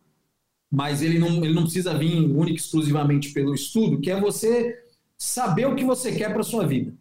mas 0.72 1.02
ele 1.02 1.20
não, 1.20 1.44
ele 1.44 1.54
não 1.54 1.64
precisa 1.64 1.98
vir 1.98 2.16
única 2.16 2.54
e 2.54 2.56
exclusivamente 2.56 3.34
pelo 3.34 3.54
estudo, 3.54 4.00
que 4.00 4.10
é 4.10 4.18
você 4.18 4.86
saber 5.18 5.66
o 5.66 5.76
que 5.76 5.84
você 5.84 6.16
quer 6.16 6.32
para 6.32 6.44
sua 6.44 6.66
vida. 6.66 6.94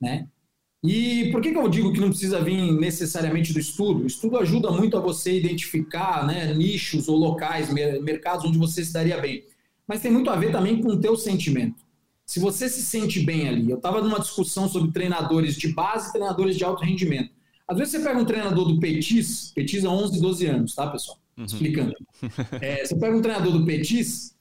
Né? 0.00 0.26
E 0.84 1.30
por 1.32 1.40
que, 1.40 1.50
que 1.50 1.58
eu 1.58 1.68
digo 1.68 1.92
que 1.92 2.00
não 2.00 2.10
precisa 2.10 2.40
vir 2.40 2.72
necessariamente 2.72 3.52
do 3.52 3.58
estudo? 3.58 4.04
O 4.04 4.06
estudo 4.06 4.38
ajuda 4.38 4.70
muito 4.70 4.96
a 4.96 5.00
você 5.00 5.36
identificar 5.36 6.24
né, 6.24 6.54
nichos 6.54 7.08
ou 7.08 7.16
locais, 7.16 7.72
mercados 7.72 8.44
onde 8.44 8.58
você 8.58 8.84
se 8.84 8.92
daria 8.92 9.20
bem. 9.20 9.44
Mas 9.86 10.00
tem 10.00 10.12
muito 10.12 10.30
a 10.30 10.36
ver 10.36 10.52
também 10.52 10.80
com 10.80 10.90
o 10.90 11.00
teu 11.00 11.16
sentimento. 11.16 11.82
Se 12.24 12.38
você 12.38 12.68
se 12.68 12.82
sente 12.82 13.20
bem 13.20 13.48
ali, 13.48 13.70
eu 13.70 13.78
estava 13.78 14.02
numa 14.02 14.20
discussão 14.20 14.68
sobre 14.68 14.92
treinadores 14.92 15.56
de 15.56 15.68
base 15.68 16.10
e 16.10 16.12
treinadores 16.12 16.56
de 16.56 16.62
alto 16.62 16.84
rendimento. 16.84 17.32
Às 17.66 17.78
vezes 17.78 17.92
você 17.92 18.00
pega 18.00 18.18
um 18.18 18.24
treinador 18.24 18.66
do 18.66 18.78
Petis, 18.78 19.50
Petis 19.54 19.84
há 19.84 19.90
11, 19.90 20.20
12 20.20 20.46
anos, 20.46 20.74
tá, 20.74 20.86
pessoal? 20.86 21.18
Uhum. 21.36 21.44
Explicando. 21.44 21.94
É, 22.60 22.84
você 22.84 22.96
pega 22.96 23.16
um 23.16 23.22
treinador 23.22 23.52
do 23.52 23.64
Petis 23.64 24.34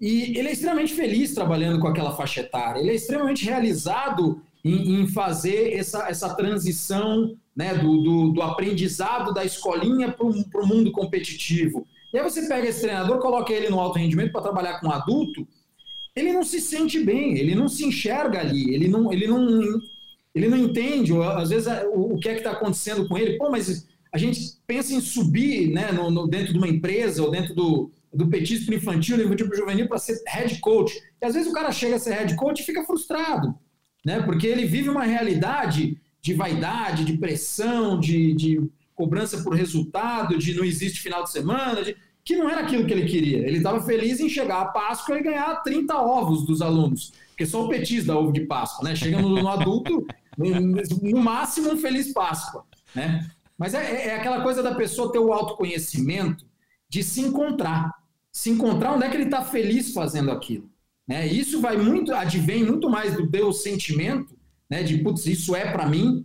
e 0.00 0.38
ele 0.38 0.48
é 0.48 0.52
extremamente 0.52 0.94
feliz 0.94 1.34
trabalhando 1.34 1.80
com 1.80 1.88
aquela 1.88 2.14
faixa 2.16 2.40
etária. 2.40 2.80
Ele 2.80 2.90
é 2.90 2.94
extremamente 2.94 3.44
realizado 3.44 4.40
em, 4.68 5.00
em 5.00 5.06
fazer 5.06 5.72
essa, 5.72 6.08
essa 6.08 6.34
transição 6.34 7.34
né, 7.56 7.74
do, 7.74 8.02
do, 8.02 8.32
do 8.32 8.42
aprendizado 8.42 9.32
da 9.32 9.44
escolinha 9.44 10.12
para 10.12 10.26
o 10.26 10.66
mundo 10.66 10.92
competitivo. 10.92 11.86
E 12.12 12.18
aí 12.18 12.24
você 12.24 12.46
pega 12.46 12.68
esse 12.68 12.82
treinador, 12.82 13.18
coloca 13.18 13.52
ele 13.52 13.68
no 13.68 13.80
alto 13.80 13.98
rendimento 13.98 14.32
para 14.32 14.42
trabalhar 14.42 14.80
com 14.80 14.90
adulto, 14.90 15.46
ele 16.14 16.32
não 16.32 16.42
se 16.42 16.60
sente 16.60 17.00
bem, 17.00 17.38
ele 17.38 17.54
não 17.54 17.68
se 17.68 17.84
enxerga 17.84 18.40
ali, 18.40 18.74
ele 18.74 18.88
não, 18.88 19.12
ele 19.12 19.26
não, 19.26 19.80
ele 20.34 20.48
não 20.48 20.56
entende, 20.56 21.12
ou, 21.12 21.22
às 21.22 21.50
vezes, 21.50 21.68
o, 21.94 22.14
o 22.14 22.18
que 22.18 22.28
é 22.28 22.32
que 22.32 22.40
está 22.40 22.52
acontecendo 22.52 23.08
com 23.08 23.16
ele. 23.16 23.38
Pô, 23.38 23.50
mas 23.50 23.86
a 24.12 24.18
gente 24.18 24.58
pensa 24.66 24.92
em 24.92 25.00
subir 25.00 25.70
né, 25.70 25.92
no, 25.92 26.10
no 26.10 26.26
dentro 26.26 26.52
de 26.52 26.58
uma 26.58 26.68
empresa 26.68 27.22
ou 27.22 27.30
dentro 27.30 27.54
do, 27.54 27.90
do 28.12 28.26
petismo 28.28 28.74
infantil, 28.74 29.16
do 29.16 29.24
infantil 29.24 29.54
juvenil 29.54 29.88
para 29.88 29.98
ser 29.98 30.20
head 30.26 30.58
coach. 30.60 30.94
E 31.22 31.26
às 31.26 31.34
vezes 31.34 31.48
o 31.48 31.54
cara 31.54 31.70
chega 31.70 31.96
a 31.96 31.98
ser 31.98 32.14
head 32.14 32.34
coach 32.36 32.60
e 32.60 32.66
fica 32.66 32.84
frustrado 32.84 33.54
né? 34.08 34.22
Porque 34.22 34.46
ele 34.46 34.64
vive 34.64 34.88
uma 34.88 35.04
realidade 35.04 35.98
de 36.22 36.32
vaidade, 36.32 37.04
de 37.04 37.18
pressão, 37.18 38.00
de, 38.00 38.34
de 38.34 38.66
cobrança 38.94 39.42
por 39.42 39.54
resultado, 39.54 40.38
de 40.38 40.54
não 40.54 40.64
existe 40.64 41.02
final 41.02 41.22
de 41.24 41.30
semana, 41.30 41.84
de, 41.84 41.94
que 42.24 42.34
não 42.34 42.48
era 42.48 42.62
aquilo 42.62 42.86
que 42.86 42.92
ele 42.94 43.04
queria. 43.04 43.46
Ele 43.46 43.58
estava 43.58 43.82
feliz 43.82 44.18
em 44.18 44.28
chegar 44.30 44.62
a 44.62 44.64
Páscoa 44.64 45.18
e 45.18 45.22
ganhar 45.22 45.56
30 45.56 45.94
ovos 45.94 46.46
dos 46.46 46.62
alunos, 46.62 47.12
porque 47.28 47.44
só 47.44 47.62
o 47.62 47.68
petis 47.68 48.06
dá 48.06 48.18
ovo 48.18 48.32
de 48.32 48.46
Páscoa, 48.46 48.88
né? 48.88 48.96
Chega 48.96 49.20
no, 49.20 49.28
no 49.28 49.46
adulto, 49.46 50.06
no, 50.38 51.22
máximo 51.22 51.72
um 51.72 51.76
feliz 51.76 52.10
Páscoa, 52.10 52.64
né? 52.94 53.28
Mas 53.58 53.74
é, 53.74 54.06
é 54.06 54.14
aquela 54.14 54.40
coisa 54.42 54.62
da 54.62 54.74
pessoa 54.74 55.12
ter 55.12 55.18
o 55.18 55.34
autoconhecimento 55.34 56.46
de 56.88 57.02
se 57.02 57.20
encontrar. 57.20 57.92
Se 58.32 58.48
encontrar 58.48 58.94
onde 58.94 59.04
é 59.04 59.10
que 59.10 59.16
ele 59.18 59.24
está 59.24 59.44
feliz 59.44 59.92
fazendo 59.92 60.30
aquilo. 60.30 60.70
Né? 61.08 61.26
Isso 61.26 61.60
vai 61.60 61.78
muito, 61.78 62.12
advém 62.12 62.62
muito 62.62 62.90
mais 62.90 63.16
do 63.16 63.28
teu 63.30 63.50
sentimento, 63.52 64.36
né, 64.68 64.82
de 64.82 64.98
putz, 64.98 65.24
isso 65.24 65.56
é 65.56 65.72
para 65.72 65.88
mim, 65.88 66.22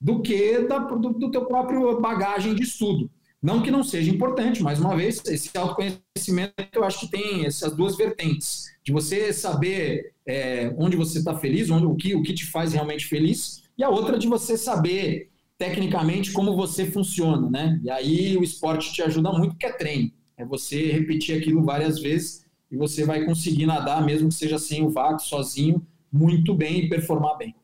do 0.00 0.20
que 0.20 0.58
da, 0.66 0.78
do, 0.80 1.10
do 1.10 1.30
teu 1.30 1.46
próprio 1.46 2.00
bagagem 2.00 2.54
de 2.54 2.64
estudo. 2.64 3.08
Não 3.40 3.62
que 3.62 3.70
não 3.70 3.84
seja 3.84 4.10
importante, 4.10 4.62
mais 4.62 4.80
uma 4.80 4.96
vez, 4.96 5.22
esse 5.26 5.56
autoconhecimento 5.56 6.52
eu 6.72 6.82
acho 6.82 7.00
que 7.00 7.10
tem 7.10 7.46
essas 7.46 7.76
duas 7.76 7.96
vertentes, 7.96 8.64
de 8.82 8.90
você 8.90 9.32
saber 9.32 10.14
é, 10.26 10.74
onde 10.76 10.96
você 10.96 11.18
está 11.18 11.36
feliz, 11.36 11.70
onde, 11.70 11.86
o, 11.86 11.94
que, 11.94 12.16
o 12.16 12.22
que 12.22 12.34
te 12.34 12.44
faz 12.46 12.72
realmente 12.72 13.06
feliz, 13.06 13.62
e 13.78 13.84
a 13.84 13.88
outra 13.88 14.18
de 14.18 14.26
você 14.26 14.56
saber 14.56 15.30
tecnicamente 15.56 16.32
como 16.32 16.56
você 16.56 16.86
funciona, 16.86 17.48
né? 17.48 17.80
E 17.84 17.90
aí 17.90 18.36
o 18.36 18.42
esporte 18.42 18.92
te 18.92 19.02
ajuda 19.02 19.30
muito, 19.32 19.52
porque 19.52 19.66
é 19.66 19.72
treino. 19.72 20.10
É 20.36 20.44
você 20.44 20.90
repetir 20.90 21.38
aquilo 21.38 21.62
várias 21.62 21.98
vezes 21.98 22.45
e 22.70 22.76
você 22.76 23.04
vai 23.04 23.24
conseguir 23.24 23.66
nadar, 23.66 24.04
mesmo 24.04 24.28
que 24.28 24.34
seja 24.34 24.58
sem 24.58 24.84
o 24.84 24.90
vácuo, 24.90 25.20
sozinho, 25.20 25.86
muito 26.12 26.54
bem 26.54 26.80
e 26.80 26.88
performar 26.88 27.36
bem. 27.36 27.54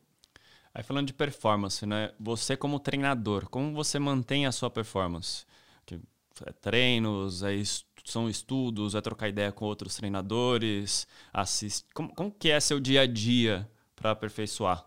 Aí 0.75 0.83
falando 0.83 1.09
de 1.09 1.13
performance, 1.13 1.85
né? 1.85 2.13
Você 2.19 2.57
como 2.57 2.81
treinador, 2.81 3.49
como 3.49 3.75
você 3.75 3.99
mantém 3.99 4.47
a 4.47 4.53
sua 4.53 4.71
performance? 4.71 5.45
É 6.47 6.53
treinos, 6.53 7.43
é 7.43 7.53
são 8.05 8.29
estudos, 8.29 8.95
é 8.95 9.01
trocar 9.01 9.29
ideia 9.29 9.53
com 9.53 9.65
outros 9.65 9.95
treinadores, 9.97 11.07
assiste. 11.33 11.87
Como, 11.95 12.13
como 12.15 12.31
que 12.31 12.51
é 12.51 12.59
seu 12.59 12.81
dia 12.81 13.03
a 13.03 13.07
dia 13.07 13.69
para 13.95 14.11
aperfeiçoar? 14.11 14.85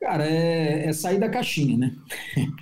Cara, 0.00 0.26
é, 0.26 0.86
é, 0.86 0.92
sair 0.92 1.18
da 1.18 1.28
caixinha, 1.28 1.76
né? 1.78 1.96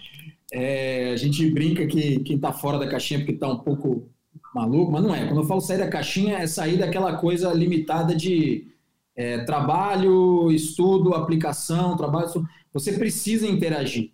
É, 0.52 1.12
a 1.12 1.16
gente 1.16 1.48
brinca 1.48 1.86
que 1.86 2.18
quem 2.24 2.34
está 2.34 2.52
fora 2.52 2.76
da 2.76 2.88
caixinha 2.88 3.20
porque 3.20 3.34
está 3.34 3.46
um 3.46 3.60
pouco 3.60 4.10
maluco, 4.54 4.92
mas 4.92 5.02
não 5.02 5.14
é. 5.14 5.26
Quando 5.26 5.40
eu 5.40 5.46
falo 5.46 5.60
sair 5.60 5.78
da 5.78 5.88
caixinha, 5.88 6.38
é 6.38 6.46
sair 6.46 6.78
daquela 6.78 7.16
coisa 7.16 7.52
limitada 7.52 8.14
de 8.14 8.66
é, 9.14 9.44
trabalho, 9.44 10.50
estudo, 10.50 11.14
aplicação, 11.14 11.96
trabalho. 11.96 12.28
Você 12.72 12.92
precisa 12.92 13.46
interagir. 13.46 14.12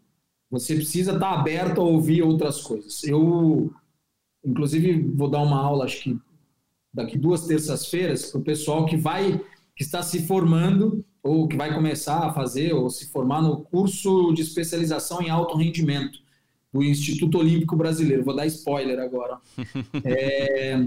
Você 0.50 0.74
precisa 0.76 1.12
estar 1.12 1.32
aberto 1.32 1.80
a 1.80 1.84
ouvir 1.84 2.22
outras 2.22 2.62
coisas. 2.62 3.02
Eu, 3.04 3.72
inclusive, 4.44 5.02
vou 5.14 5.28
dar 5.28 5.42
uma 5.42 5.60
aula, 5.60 5.84
acho 5.84 6.02
que 6.02 6.18
daqui 6.92 7.18
duas 7.18 7.46
terças-feiras, 7.46 8.30
para 8.30 8.40
o 8.40 8.44
pessoal 8.44 8.86
que 8.86 8.96
vai, 8.96 9.40
que 9.74 9.82
está 9.82 10.02
se 10.02 10.26
formando 10.26 11.04
ou 11.22 11.48
que 11.48 11.56
vai 11.56 11.74
começar 11.74 12.20
a 12.20 12.32
fazer 12.32 12.72
ou 12.72 12.88
se 12.88 13.10
formar 13.10 13.42
no 13.42 13.62
curso 13.62 14.32
de 14.32 14.42
especialização 14.42 15.20
em 15.20 15.28
alto 15.28 15.56
rendimento 15.56 16.25
do 16.76 16.82
Instituto 16.82 17.38
Olímpico 17.38 17.76
Brasileiro. 17.76 18.24
Vou 18.24 18.36
dar 18.36 18.46
spoiler 18.46 18.98
agora. 18.98 19.38
É, 20.04 20.78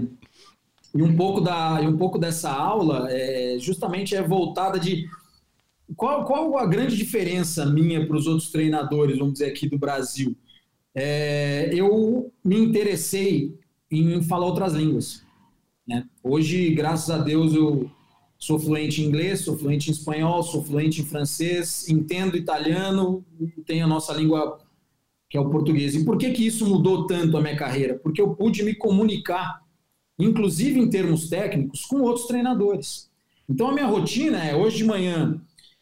e 0.94 1.02
um 1.02 1.16
pouco 1.16 1.40
da, 1.40 1.80
e 1.82 1.86
um 1.86 1.96
pouco 1.96 2.18
dessa 2.18 2.50
aula 2.50 3.08
é, 3.10 3.56
justamente 3.58 4.14
é 4.16 4.22
voltada 4.22 4.78
de 4.78 5.08
qual, 5.96 6.24
qual 6.24 6.58
a 6.58 6.66
grande 6.66 6.96
diferença 6.96 7.66
minha 7.66 8.06
para 8.06 8.16
os 8.16 8.26
outros 8.26 8.50
treinadores, 8.50 9.18
vamos 9.18 9.34
dizer 9.34 9.46
aqui 9.46 9.68
do 9.68 9.78
Brasil. 9.78 10.36
É, 10.94 11.70
eu 11.72 12.32
me 12.44 12.58
interessei 12.58 13.58
em 13.90 14.22
falar 14.22 14.46
outras 14.46 14.72
línguas. 14.72 15.22
Né? 15.86 16.04
Hoje, 16.22 16.70
graças 16.70 17.10
a 17.10 17.18
Deus, 17.18 17.54
eu 17.54 17.90
sou 18.38 18.58
fluente 18.58 19.02
em 19.02 19.06
inglês, 19.06 19.40
sou 19.40 19.58
fluente 19.58 19.90
em 19.90 19.92
espanhol, 19.92 20.42
sou 20.42 20.64
fluente 20.64 21.02
em 21.02 21.04
francês, 21.04 21.88
entendo 21.88 22.36
italiano, 22.36 23.24
tenho 23.66 23.84
a 23.84 23.88
nossa 23.88 24.12
língua 24.14 24.58
que 25.30 25.38
é 25.38 25.40
o 25.40 25.48
português. 25.48 25.94
E 25.94 26.04
por 26.04 26.18
que 26.18 26.30
que 26.32 26.46
isso 26.46 26.68
mudou 26.68 27.06
tanto 27.06 27.38
a 27.38 27.40
minha 27.40 27.56
carreira? 27.56 27.94
Porque 27.94 28.20
eu 28.20 28.34
pude 28.34 28.62
me 28.62 28.74
comunicar, 28.74 29.62
inclusive 30.18 30.78
em 30.78 30.90
termos 30.90 31.30
técnicos, 31.30 31.86
com 31.86 32.02
outros 32.02 32.26
treinadores. 32.26 33.08
Então 33.48 33.68
a 33.68 33.72
minha 33.72 33.86
rotina 33.86 34.44
é 34.44 34.54
hoje 34.54 34.78
de 34.78 34.84
manhã 34.84 35.40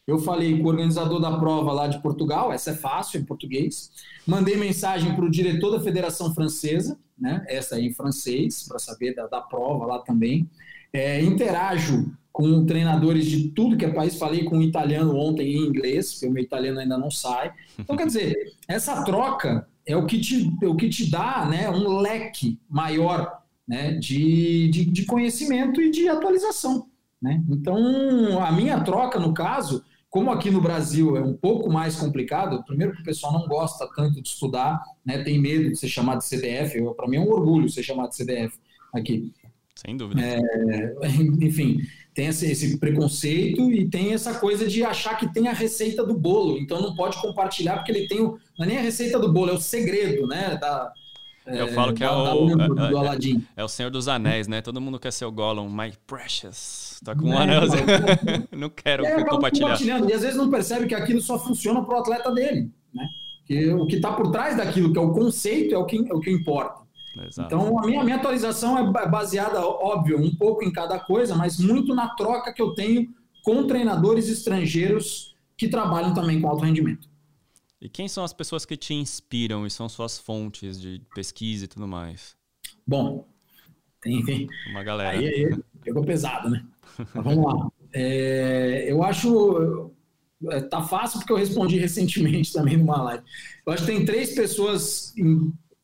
eu 0.09 0.17
falei 0.17 0.57
com 0.57 0.63
o 0.63 0.67
organizador 0.69 1.19
da 1.19 1.37
prova 1.37 1.71
lá 1.71 1.87
de 1.87 2.01
Portugal, 2.01 2.51
essa 2.51 2.71
é 2.71 2.73
fácil 2.75 3.21
em 3.21 3.23
português. 3.23 3.91
Mandei 4.25 4.57
mensagem 4.57 5.13
para 5.15 5.23
o 5.23 5.29
diretor 5.29 5.69
da 5.69 5.79
Federação 5.79 6.33
Francesa, 6.33 6.97
né? 7.15 7.45
essa 7.47 7.75
aí 7.75 7.85
em 7.85 7.93
francês, 7.93 8.67
para 8.67 8.79
saber 8.79 9.13
da, 9.13 9.27
da, 9.27 9.39
prova 9.39 9.85
lá 9.85 9.99
também. 9.99 10.49
É, 10.91 11.21
interajo 11.21 12.11
com 12.31 12.65
treinadores 12.65 13.25
de 13.25 13.49
tudo 13.49 13.77
que 13.77 13.85
é 13.85 13.91
país. 13.91 14.17
Falei 14.17 14.43
com 14.45 14.57
um 14.57 14.61
italiano 14.61 15.15
ontem 15.15 15.53
em 15.53 15.67
inglês, 15.67 16.13
porque 16.13 16.27
o 16.27 16.31
meu 16.31 16.43
italiano 16.43 16.79
ainda 16.79 16.97
não 16.97 17.11
sai. 17.11 17.51
Então, 17.77 17.97
quer 17.97 18.07
dizer, 18.07 18.35
essa 18.67 19.03
troca 19.03 19.67
é 19.85 19.95
o 19.95 20.05
que 20.05 20.19
te, 20.19 20.49
é 20.61 20.67
o 20.67 20.75
que 20.75 20.87
te 20.87 21.09
dá 21.09 21.45
né, 21.45 21.69
um 21.69 21.97
leque 21.97 22.59
maior 22.69 23.41
né, 23.67 23.91
de, 23.93 24.69
de, 24.69 24.85
de 24.85 25.05
conhecimento 25.05 25.81
e 25.81 25.91
de 25.91 26.07
atualização. 26.07 26.87
Né? 27.21 27.43
Então, 27.49 28.41
a 28.41 28.51
minha 28.51 28.79
troca, 28.81 29.19
no 29.19 29.33
caso, 29.33 29.83
como 30.09 30.31
aqui 30.31 30.49
no 30.49 30.61
Brasil 30.61 31.17
é 31.17 31.21
um 31.21 31.35
pouco 31.35 31.71
mais 31.71 31.95
complicado, 31.95 32.63
primeiro 32.65 32.95
que 32.95 33.01
o 33.01 33.05
pessoal 33.05 33.33
não 33.33 33.47
gosta 33.47 33.87
tanto 33.95 34.21
de 34.21 34.27
estudar, 34.27 34.81
né, 35.05 35.23
tem 35.23 35.39
medo 35.39 35.69
de 35.69 35.75
ser 35.75 35.87
chamado 35.87 36.19
de 36.19 36.25
CDF, 36.25 36.81
para 36.95 37.07
mim 37.07 37.17
é 37.17 37.19
um 37.19 37.29
orgulho 37.29 37.69
ser 37.69 37.83
chamado 37.83 38.09
de 38.09 38.15
CDF 38.15 38.57
aqui. 38.93 39.33
Sem 39.85 39.95
dúvida. 39.95 40.21
É, 40.21 40.39
enfim, 41.41 41.77
tem 42.13 42.27
esse, 42.27 42.51
esse, 42.51 42.77
preconceito 42.77 43.71
e 43.71 43.89
tem 43.89 44.13
essa 44.13 44.37
coisa 44.37 44.67
de 44.67 44.83
achar 44.83 45.17
que 45.17 45.31
tem 45.31 45.47
a 45.47 45.53
receita 45.53 46.05
do 46.05 46.13
bolo, 46.13 46.57
então 46.57 46.81
não 46.81 46.93
pode 46.95 47.19
compartilhar 47.21 47.77
porque 47.77 47.93
ele 47.93 48.07
tem 48.07 48.19
o, 48.19 48.37
não 48.57 48.65
é 48.65 48.67
nem 48.67 48.77
a 48.77 48.81
receita 48.81 49.17
do 49.17 49.31
bolo, 49.31 49.51
é 49.51 49.53
o 49.53 49.59
segredo, 49.59 50.27
né, 50.27 50.57
da, 50.59 50.91
eu 51.45 51.65
é, 51.65 51.71
falo 51.71 51.93
que 51.93 52.03
é 52.03 52.11
o, 52.11 52.49
é, 52.49 52.67
do 52.67 52.79
é, 52.79 52.99
Aladdin. 52.99 53.47
É, 53.55 53.61
é, 53.61 53.63
o 53.63 53.67
Senhor 53.67 53.89
dos 53.89 54.07
Anéis, 54.07 54.47
né? 54.47 54.61
Todo 54.61 54.79
mundo 54.79 54.99
quer 54.99 55.11
ser 55.11 55.25
o 55.25 55.31
Gollum, 55.31 55.67
my 55.67 55.91
precious. 56.05 56.99
Tá 57.03 57.15
com 57.15 57.29
um 57.29 57.37
anel. 57.37 57.61
não 58.55 58.69
quero 58.69 59.03
é, 59.03 59.23
compartilhar. 59.23 59.69
Compartilhando. 59.69 60.09
E 60.09 60.13
às 60.13 60.21
vezes 60.21 60.37
não 60.37 60.51
percebe 60.51 60.85
que 60.85 60.93
aquilo 60.93 61.21
só 61.21 61.39
funciona 61.39 61.83
pro 61.83 61.97
atleta 61.97 62.31
dele, 62.31 62.69
né? 62.93 63.03
Que 63.47 63.73
o 63.73 63.87
que 63.87 63.95
está 63.95 64.11
por 64.11 64.29
trás 64.29 64.57
daquilo, 64.57 64.93
que 64.93 64.99
é 64.99 65.01
o 65.01 65.11
conceito, 65.11 65.73
é 65.73 65.77
o 65.79 65.85
que, 65.85 65.97
é 66.07 66.13
o 66.13 66.19
que 66.19 66.29
importa. 66.29 66.81
Exato. 67.17 67.47
Então, 67.47 67.79
a 67.79 67.85
minha, 67.85 68.15
atualização 68.15 68.77
é 68.77 69.07
baseada, 69.07 69.61
óbvio, 69.65 70.19
um 70.19 70.33
pouco 70.35 70.63
em 70.63 70.71
cada 70.71 70.99
coisa, 70.99 71.35
mas 71.35 71.59
muito 71.59 71.93
na 71.95 72.09
troca 72.15 72.53
que 72.53 72.61
eu 72.61 72.73
tenho 72.73 73.13
com 73.43 73.65
treinadores 73.65 74.29
estrangeiros 74.29 75.35
que 75.57 75.67
trabalham 75.67 76.13
também 76.13 76.39
com 76.39 76.47
alto 76.47 76.63
rendimento. 76.63 77.09
E 77.81 77.87
quem 77.89 78.07
são 78.07 78.23
as 78.23 78.33
pessoas 78.33 78.65
que 78.65 78.75
te 78.75 78.93
inspiram 78.93 79.65
e 79.65 79.71
são 79.71 79.87
suas 79.87 80.17
fontes 80.17 80.79
de 80.79 81.01
pesquisa 81.15 81.65
e 81.65 81.67
tudo 81.67 81.87
mais? 81.87 82.35
Bom, 82.85 83.25
tem, 84.01 84.23
tem. 84.23 84.47
uma 84.69 84.83
galera. 84.83 85.17
Aí, 85.17 85.27
aí 85.27 85.59
pegou 85.81 86.03
pesado, 86.03 86.49
né? 86.49 86.65
Mas 87.13 87.23
vamos 87.23 87.45
lá. 87.45 87.71
É, 87.93 88.85
eu 88.87 89.01
acho 89.03 89.91
é, 90.47 90.61
tá 90.61 90.81
fácil 90.83 91.19
porque 91.19 91.33
eu 91.33 91.37
respondi 91.37 91.77
recentemente 91.79 92.53
também 92.53 92.77
numa 92.77 93.01
live. 93.03 93.23
Eu 93.65 93.73
acho 93.73 93.85
que 93.85 93.91
tem 93.91 94.05
três 94.05 94.35
pessoas 94.35 95.13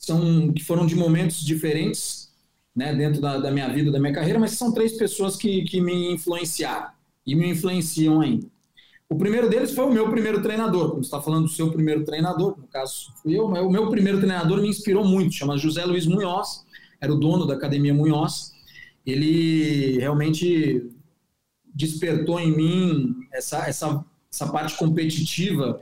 são, 0.05 0.51
que 0.51 0.63
foram 0.63 0.85
de 0.85 0.95
momentos 0.95 1.43
diferentes 1.43 2.31
né, 2.75 2.93
dentro 2.93 3.21
da, 3.21 3.37
da, 3.37 3.51
minha 3.51 3.69
vida, 3.69 3.91
da 3.91 3.99
minha 3.99 4.13
carreira, 4.13 4.39
mas 4.39 4.51
são 4.51 4.73
três 4.73 4.97
pessoas 4.97 5.35
que, 5.35 5.63
que 5.63 5.79
me 5.79 6.13
influenciaram 6.13 6.89
e 7.25 7.35
me 7.35 7.49
influenciam 7.49 8.21
ainda. 8.21 8.47
O 9.07 9.15
primeiro 9.15 9.49
deles 9.49 9.71
foi 9.71 9.85
o 9.85 9.93
meu 9.93 10.09
primeiro 10.09 10.41
treinador, 10.41 10.89
como 10.89 11.01
está 11.01 11.21
falando 11.21 11.43
do 11.43 11.51
seu 11.51 11.71
primeiro 11.71 12.03
treinador, 12.03 12.57
no 12.57 12.67
caso 12.67 13.13
fui 13.21 13.37
eu, 13.37 13.45
o 13.45 13.71
meu 13.71 13.89
primeiro 13.89 14.17
treinador 14.19 14.61
me 14.61 14.67
inspirou 14.67 15.05
muito, 15.05 15.35
chama 15.35 15.57
José 15.57 15.85
Luiz 15.85 16.05
Munhoz, 16.05 16.65
era 16.99 17.13
o 17.13 17.19
dono 17.19 17.45
da 17.45 17.53
Academia 17.53 17.93
Munhoz. 17.93 18.53
Ele 19.05 19.99
realmente 19.99 20.89
despertou 21.73 22.39
em 22.39 22.55
mim 22.55 23.15
essa, 23.31 23.67
essa, 23.67 24.03
essa 24.31 24.47
parte 24.51 24.75
competitiva 24.75 25.81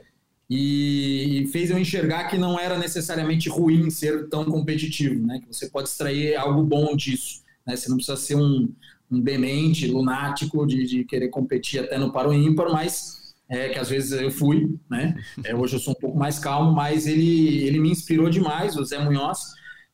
e 0.56 1.48
fez 1.48 1.68
eu 1.68 1.76
enxergar 1.76 2.28
que 2.28 2.38
não 2.38 2.56
era 2.56 2.78
necessariamente 2.78 3.48
ruim 3.48 3.90
ser 3.90 4.28
tão 4.28 4.44
competitivo, 4.44 5.26
né? 5.26 5.40
que 5.40 5.52
você 5.52 5.68
pode 5.68 5.88
extrair 5.88 6.36
algo 6.36 6.62
bom 6.62 6.94
disso. 6.94 7.42
Né? 7.66 7.74
Você 7.74 7.88
não 7.88 7.96
precisa 7.96 8.16
ser 8.16 8.36
um, 8.36 8.72
um 9.10 9.20
demente, 9.20 9.88
lunático 9.88 10.64
de, 10.64 10.86
de 10.86 11.04
querer 11.04 11.28
competir 11.28 11.80
até 11.80 11.98
no 11.98 12.12
paro 12.12 12.32
ímpar, 12.32 12.70
mas 12.70 13.34
é, 13.48 13.70
que 13.70 13.80
às 13.80 13.88
vezes 13.88 14.12
eu 14.12 14.30
fui, 14.30 14.78
né? 14.88 15.16
É, 15.42 15.56
hoje 15.56 15.74
eu 15.74 15.80
sou 15.80 15.92
um 15.92 16.00
pouco 16.00 16.16
mais 16.16 16.38
calmo, 16.38 16.72
mas 16.72 17.08
ele, 17.08 17.64
ele 17.64 17.80
me 17.80 17.90
inspirou 17.90 18.30
demais, 18.30 18.76
o 18.76 18.84
Zé 18.84 18.98
Munhoz. 18.98 19.40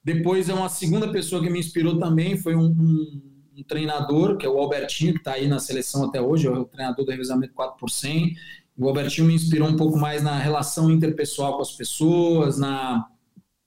Depois 0.04 0.50
é 0.50 0.54
uma 0.54 0.68
segunda 0.68 1.10
pessoa 1.10 1.42
que 1.42 1.48
me 1.48 1.58
inspirou 1.58 1.98
também, 1.98 2.36
foi 2.36 2.54
um, 2.54 2.66
um, 2.66 3.22
um 3.56 3.62
treinador, 3.62 4.36
que 4.36 4.44
é 4.44 4.48
o 4.48 4.58
Albertinho, 4.58 5.14
que 5.14 5.20
está 5.20 5.32
aí 5.32 5.48
na 5.48 5.58
seleção 5.58 6.04
até 6.04 6.20
hoje, 6.20 6.46
é 6.46 6.50
o 6.50 6.66
treinador 6.66 7.04
do 7.04 7.10
revezamento 7.10 7.54
4 7.54 7.78
por 7.78 7.88
100. 7.88 8.34
O 8.80 8.88
Albertinho 8.88 9.26
me 9.26 9.34
inspirou 9.34 9.68
um 9.68 9.76
pouco 9.76 9.98
mais 9.98 10.22
na 10.22 10.38
relação 10.38 10.90
interpessoal 10.90 11.56
com 11.56 11.62
as 11.62 11.72
pessoas, 11.72 12.56
na, 12.56 13.06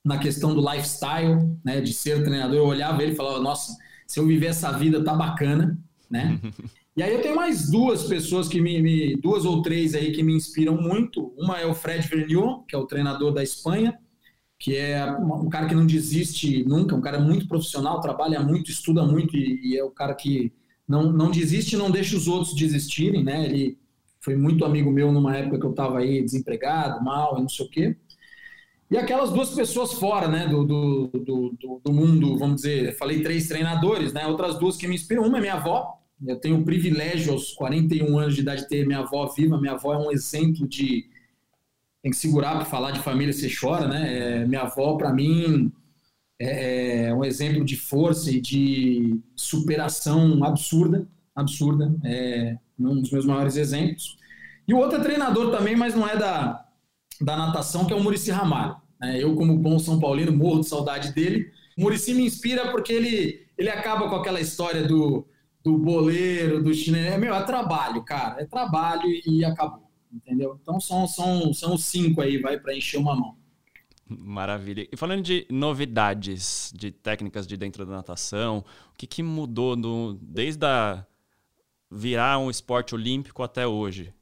na 0.04 0.18
questão 0.18 0.56
do 0.56 0.62
lifestyle, 0.62 1.56
né, 1.64 1.80
de 1.80 1.94
ser 1.94 2.24
treinador. 2.24 2.58
Eu 2.58 2.66
olhava 2.66 3.04
ele 3.04 3.12
e 3.12 3.16
falava, 3.16 3.40
nossa, 3.40 3.78
se 4.08 4.20
eu 4.20 4.26
viver 4.26 4.48
essa 4.48 4.72
vida, 4.72 5.04
tá 5.04 5.14
bacana, 5.14 5.78
né? 6.10 6.40
E 6.96 7.02
aí 7.02 7.12
eu 7.12 7.24
tenho 7.24 7.36
mais 7.36 7.72
duas 7.72 8.04
pessoas 8.04 8.48
que 8.48 8.62
me, 8.62 8.80
me, 8.80 9.16
duas 9.16 9.46
ou 9.46 9.64
três 9.64 9.96
aí 9.96 10.12
que 10.12 10.22
me 10.22 10.32
inspiram 10.32 10.80
muito. 10.80 11.34
Uma 11.36 11.58
é 11.58 11.66
o 11.66 11.74
Fred 11.74 12.08
Vernion, 12.08 12.60
que 12.68 12.76
é 12.76 12.78
o 12.78 12.86
treinador 12.86 13.34
da 13.34 13.42
Espanha, 13.42 13.98
que 14.60 14.78
é 14.78 15.04
um 15.12 15.50
cara 15.50 15.68
que 15.68 15.74
não 15.74 15.88
desiste 15.88 16.64
nunca, 16.66 16.96
um 16.96 17.02
cara 17.02 17.20
muito 17.20 17.48
profissional, 17.48 18.00
trabalha 18.00 18.40
muito, 18.42 18.70
estuda 18.70 19.04
muito 19.04 19.36
e, 19.36 19.72
e 19.72 19.76
é 19.76 19.84
o 19.84 19.90
cara 19.90 20.14
que 20.14 20.54
não, 20.88 21.12
não 21.12 21.32
desiste 21.32 21.74
e 21.74 21.80
não 21.80 21.90
deixa 21.90 22.16
os 22.16 22.28
outros 22.28 22.54
desistirem, 22.54 23.24
né? 23.24 23.44
Ele 23.44 23.76
foi 24.24 24.36
muito 24.36 24.64
amigo 24.64 24.90
meu 24.90 25.12
numa 25.12 25.36
época 25.36 25.60
que 25.60 25.66
eu 25.66 25.72
estava 25.72 26.00
aí 26.00 26.24
desempregado, 26.24 27.04
mal, 27.04 27.40
não 27.40 27.50
sei 27.50 27.66
o 27.66 27.70
quê. 27.70 27.96
E 28.90 28.98
aquelas 28.98 29.32
duas 29.32 29.50
pessoas 29.50 29.94
fora 29.94 30.28
né, 30.28 30.48
do, 30.48 30.64
do, 30.64 31.08
do, 31.08 31.82
do, 31.84 31.94
mundo, 31.94 32.38
vamos 32.38 32.58
dizer, 32.58 32.96
falei 32.98 33.22
três 33.22 33.48
treinadores, 33.48 34.14
né, 34.14 34.26
outras 34.28 34.58
duas 34.58 34.78
que 34.78 34.88
me 34.88 34.96
inspiram. 34.96 35.24
Uma 35.24 35.40
é 35.40 35.42
minha 35.42 35.56
avó, 35.56 36.00
eu 36.26 36.40
tenho 36.40 36.60
o 36.60 36.64
privilégio 36.64 37.34
aos 37.34 37.52
41 37.54 38.18
anos 38.18 38.36
de 38.36 38.42
idade 38.42 38.62
de 38.62 38.70
ter 38.70 38.86
minha 38.86 39.00
avó 39.00 39.28
viva. 39.28 39.60
Minha 39.60 39.74
avó 39.74 39.94
é 39.94 39.98
um 39.98 40.12
exemplo 40.12 40.68
de. 40.68 41.10
Tem 42.02 42.12
que 42.12 42.18
segurar 42.18 42.56
para 42.56 42.66
falar 42.66 42.92
de 42.92 43.00
família, 43.00 43.34
você 43.34 43.50
chora, 43.50 43.88
né? 43.88 44.42
É, 44.42 44.46
minha 44.46 44.62
avó, 44.62 44.96
para 44.96 45.12
mim, 45.12 45.72
é, 46.40 47.06
é, 47.06 47.14
um 47.14 47.24
exemplo 47.26 47.64
de 47.64 47.78
força 47.78 48.30
e 48.30 48.40
de 48.40 49.20
superação 49.36 50.44
absurda 50.44 51.08
absurda. 51.36 51.94
É 52.04 52.58
um 52.80 53.02
dos 53.02 53.12
meus 53.12 53.26
maiores 53.26 53.56
exemplos. 53.56 54.18
E 54.68 54.74
o 54.74 54.78
outro 54.78 55.00
é 55.00 55.04
treinador 55.04 55.52
também, 55.52 55.76
mas 55.76 55.96
não 55.96 56.08
é 56.08 56.18
da, 56.18 56.66
da 57.20 57.38
natação, 57.38 57.86
que 57.86 57.94
é 57.94 57.96
o 57.96 58.04
Murici 58.04 58.32
Ramalho. 58.32 58.76
É, 59.02 59.22
eu, 59.22 59.36
como 59.36 59.58
bom 59.58 59.78
São 59.78 60.00
Paulino, 60.00 60.32
morro 60.32 60.62
de 60.62 60.68
saudade 60.68 61.14
dele. 61.14 61.52
O 61.78 61.82
Murici 61.82 62.14
me 62.14 62.24
inspira 62.24 62.72
porque 62.72 62.94
ele, 62.94 63.46
ele 63.58 63.70
acaba 63.70 64.10
com 64.10 64.16
aquela 64.16 64.40
história 64.40 64.88
do, 64.88 65.28
do 65.64 65.78
boleiro, 65.78 66.64
do 66.64 66.74
chinês. 66.74 67.14
É, 67.14 67.18
meu, 67.18 67.36
é 67.36 67.44
trabalho, 67.44 68.04
cara. 68.04 68.42
É 68.42 68.46
trabalho 68.46 69.04
e 69.26 69.44
acabou. 69.44 69.84
Entendeu? 70.12 70.60
Então 70.62 70.80
são, 70.80 71.08
são, 71.08 71.54
são 71.54 71.78
cinco 71.78 72.22
aí, 72.22 72.38
vai 72.38 72.60
para 72.60 72.76
encher 72.76 72.98
uma 72.98 73.16
mão. 73.16 73.36
Maravilha. 74.08 74.88
E 74.92 74.96
falando 74.96 75.24
de 75.24 75.48
novidades, 75.50 76.72
de 76.76 76.92
técnicas 76.92 77.48
de 77.48 77.58
dentro 77.58 77.86
da 77.86 77.94
natação, 77.94 78.60
o 78.94 78.98
que, 78.98 79.08
que 79.08 79.24
mudou 79.24 79.76
no, 79.76 80.18
desde 80.22 80.66
a 80.66 81.06
virar 81.94 82.40
um 82.40 82.50
esporte 82.50 82.96
olímpico 82.96 83.44
até 83.44 83.68
hoje? 83.68 84.14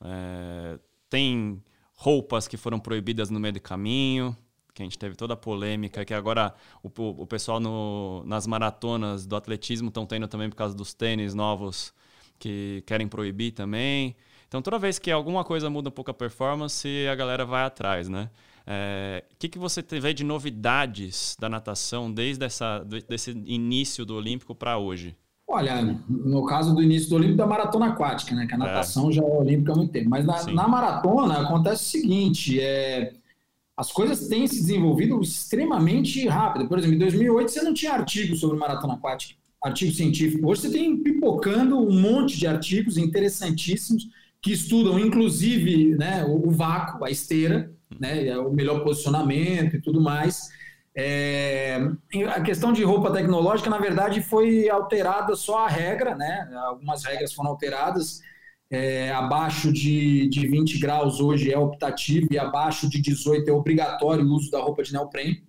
É, 0.00 0.78
tem 1.08 1.62
roupas 1.94 2.48
que 2.48 2.56
foram 2.56 2.80
proibidas 2.80 3.30
no 3.30 3.38
meio 3.38 3.54
do 3.54 3.60
caminho, 3.60 4.36
que 4.72 4.82
a 4.82 4.84
gente 4.84 4.98
teve 4.98 5.14
toda 5.14 5.34
a 5.34 5.36
polêmica, 5.36 6.04
que 6.04 6.14
agora 6.14 6.54
o, 6.82 6.90
o 6.98 7.26
pessoal 7.26 7.60
no, 7.60 8.24
nas 8.24 8.46
maratonas 8.46 9.26
do 9.26 9.36
atletismo 9.36 9.88
estão 9.88 10.06
tendo 10.06 10.26
também 10.26 10.48
por 10.48 10.56
causa 10.56 10.74
dos 10.74 10.94
tênis 10.94 11.34
novos 11.34 11.92
que 12.38 12.82
querem 12.86 13.06
proibir 13.06 13.52
também. 13.52 14.16
Então, 14.48 14.62
toda 14.62 14.78
vez 14.78 14.98
que 14.98 15.10
alguma 15.10 15.44
coisa 15.44 15.68
muda 15.70 15.90
um 15.90 15.92
pouco 15.92 16.10
a 16.10 16.14
performance, 16.14 16.88
a 17.06 17.14
galera 17.14 17.44
vai 17.44 17.64
atrás, 17.64 18.08
né? 18.08 18.30
O 18.60 18.62
é, 18.66 19.24
que, 19.38 19.48
que 19.48 19.58
você 19.58 19.82
vê 19.82 20.12
de 20.14 20.24
novidades 20.24 21.36
da 21.38 21.48
natação 21.48 22.12
desde 22.12 22.44
essa, 22.44 22.84
desse 23.08 23.30
início 23.30 24.04
do 24.04 24.16
Olímpico 24.16 24.54
para 24.54 24.78
hoje? 24.78 25.16
Olha, 25.52 25.98
no 26.08 26.46
caso 26.46 26.72
do 26.72 26.80
início 26.80 27.10
do 27.10 27.16
Olímpico, 27.16 27.38
da 27.38 27.46
maratona 27.46 27.86
aquática, 27.86 28.36
né? 28.36 28.46
Que 28.46 28.52
a 28.52 28.56
é. 28.56 28.58
natação 28.60 29.10
é. 29.10 29.12
já 29.14 29.22
é 29.22 29.26
olímpica 29.26 29.72
há 29.72 29.76
muito 29.76 29.90
tempo. 29.90 30.08
Mas 30.08 30.24
na, 30.24 30.44
na, 30.44 30.68
maratona 30.68 31.40
acontece 31.40 31.82
o 31.82 32.00
seguinte: 32.00 32.60
é, 32.60 33.14
as 33.76 33.90
coisas 33.90 34.28
têm 34.28 34.46
se 34.46 34.60
desenvolvido 34.60 35.20
extremamente 35.20 36.24
rápido. 36.28 36.68
Por 36.68 36.78
exemplo, 36.78 36.94
em 36.94 37.00
2008 37.00 37.50
você 37.50 37.62
não 37.62 37.74
tinha 37.74 37.92
artigo 37.92 38.36
sobre 38.36 38.56
maratona 38.56 38.94
aquática, 38.94 39.34
artigo 39.60 39.92
científico. 39.92 40.48
Hoje 40.48 40.60
você 40.60 40.70
tem 40.70 40.96
pipocando 40.96 41.76
um 41.76 42.00
monte 42.00 42.38
de 42.38 42.46
artigos 42.46 42.96
interessantíssimos 42.96 44.08
que 44.40 44.52
estudam, 44.52 45.00
inclusive, 45.00 45.96
né, 45.96 46.24
o, 46.24 46.46
o 46.46 46.50
vácuo, 46.52 47.04
a 47.04 47.10
esteira, 47.10 47.72
né, 47.98 48.38
o 48.38 48.52
melhor 48.52 48.84
posicionamento 48.84 49.74
e 49.74 49.80
tudo 49.80 50.00
mais. 50.00 50.48
É, 51.02 51.78
a 52.28 52.42
questão 52.42 52.74
de 52.74 52.84
roupa 52.84 53.10
tecnológica, 53.10 53.70
na 53.70 53.78
verdade, 53.78 54.20
foi 54.20 54.68
alterada 54.68 55.34
só 55.34 55.64
a 55.64 55.68
regra, 55.68 56.14
né? 56.14 56.50
Algumas 56.66 57.04
regras 57.04 57.32
foram 57.32 57.50
alteradas. 57.50 58.20
É, 58.70 59.10
abaixo 59.10 59.72
de, 59.72 60.28
de 60.28 60.46
20 60.46 60.78
graus 60.78 61.18
hoje 61.18 61.50
é 61.50 61.58
optativo 61.58 62.28
e 62.30 62.38
abaixo 62.38 62.88
de 62.88 63.00
18 63.00 63.48
é 63.48 63.52
obrigatório 63.52 64.24
o 64.24 64.32
uso 64.32 64.50
da 64.50 64.60
roupa 64.60 64.82
de 64.82 64.92
neoprene. 64.92 65.42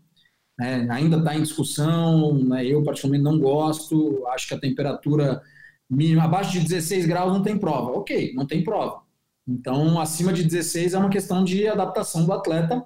É, 0.59 0.89
ainda 0.89 1.17
está 1.17 1.35
em 1.35 1.43
discussão, 1.43 2.33
né? 2.45 2.65
eu 2.65 2.81
particularmente 2.83 3.23
não 3.23 3.37
gosto, 3.37 4.25
acho 4.27 4.47
que 4.47 4.53
a 4.53 4.59
temperatura 4.59 5.41
mínima 5.89 6.23
abaixo 6.23 6.53
de 6.53 6.61
16 6.61 7.05
graus 7.05 7.33
não 7.33 7.43
tem 7.43 7.57
prova. 7.57 7.91
Ok, 7.91 8.33
não 8.35 8.47
tem 8.47 8.63
prova. 8.63 9.01
Então, 9.45 9.99
acima 9.99 10.31
de 10.31 10.43
16 10.43 10.93
é 10.93 10.97
uma 10.97 11.09
questão 11.09 11.43
de 11.43 11.67
adaptação 11.67 12.25
do 12.25 12.31
atleta 12.31 12.85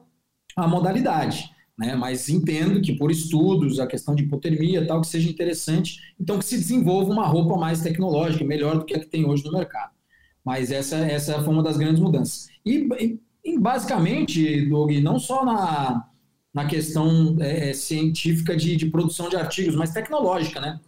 à 0.57 0.67
modalidade 0.67 1.54
né? 1.77 1.95
Mas 1.95 2.29
entendo 2.29 2.81
que 2.81 2.93
por 2.93 3.11
estudos, 3.11 3.79
a 3.79 3.87
questão 3.87 4.15
de 4.15 4.23
hipotermia 4.23 4.85
tal, 4.87 5.01
que 5.01 5.07
seja 5.07 5.29
interessante, 5.29 5.99
então 6.19 6.39
que 6.39 6.45
se 6.45 6.57
desenvolva 6.57 7.11
uma 7.11 7.27
roupa 7.27 7.57
mais 7.57 7.81
tecnológica, 7.81 8.45
melhor 8.45 8.77
do 8.77 8.85
que 8.85 8.95
a 8.95 8.99
que 8.99 9.07
tem 9.07 9.25
hoje 9.25 9.43
no 9.43 9.51
mercado. 9.51 9.91
Mas 10.43 10.71
essa, 10.71 10.97
essa 10.97 11.41
foi 11.43 11.53
uma 11.53 11.63
das 11.63 11.77
grandes 11.77 11.99
mudanças. 11.99 12.47
E, 12.65 12.87
e 13.43 13.59
basicamente, 13.59 14.65
Doug, 14.69 14.91
não 15.01 15.19
só 15.19 15.43
na, 15.43 16.07
na 16.53 16.65
questão 16.65 17.35
é, 17.39 17.69
é, 17.69 17.73
científica 17.73 18.55
de, 18.55 18.75
de 18.75 18.85
produção 18.85 19.27
de 19.27 19.35
artigos, 19.35 19.75
mas 19.75 19.91
tecnológica, 19.91 20.61
né? 20.61 20.79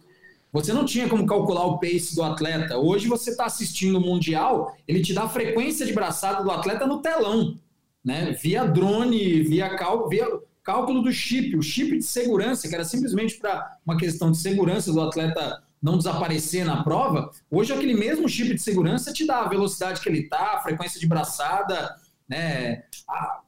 Você 0.50 0.72
não 0.72 0.86
tinha 0.86 1.06
como 1.08 1.26
calcular 1.26 1.66
o 1.66 1.78
pace 1.78 2.14
do 2.14 2.22
atleta. 2.22 2.78
Hoje 2.78 3.06
você 3.06 3.30
está 3.30 3.44
assistindo 3.44 3.98
o 3.98 4.00
Mundial, 4.00 4.74
ele 4.88 5.02
te 5.02 5.12
dá 5.12 5.24
a 5.24 5.28
frequência 5.28 5.84
de 5.84 5.92
braçada 5.92 6.42
do 6.42 6.50
atleta 6.50 6.86
no 6.86 7.02
telão, 7.02 7.58
né? 8.02 8.32
Via 8.32 8.64
drone, 8.64 9.42
via 9.42 9.76
cálculo, 9.76 10.08
via 10.08 10.26
cálculo 10.68 11.00
do 11.00 11.10
chip, 11.10 11.56
o 11.56 11.62
chip 11.62 11.96
de 11.96 12.04
segurança, 12.04 12.68
que 12.68 12.74
era 12.74 12.84
simplesmente 12.84 13.38
para 13.38 13.78
uma 13.86 13.96
questão 13.96 14.30
de 14.30 14.36
segurança 14.36 14.92
do 14.92 15.00
atleta 15.00 15.62
não 15.80 15.96
desaparecer 15.96 16.62
na 16.62 16.84
prova, 16.84 17.30
hoje 17.50 17.72
aquele 17.72 17.94
mesmo 17.94 18.28
chip 18.28 18.52
de 18.52 18.60
segurança 18.60 19.10
te 19.10 19.26
dá 19.26 19.40
a 19.40 19.48
velocidade 19.48 19.98
que 19.98 20.06
ele 20.10 20.18
está, 20.18 20.56
a 20.56 20.60
frequência 20.60 21.00
de 21.00 21.06
braçada, 21.06 21.96
né? 22.28 22.82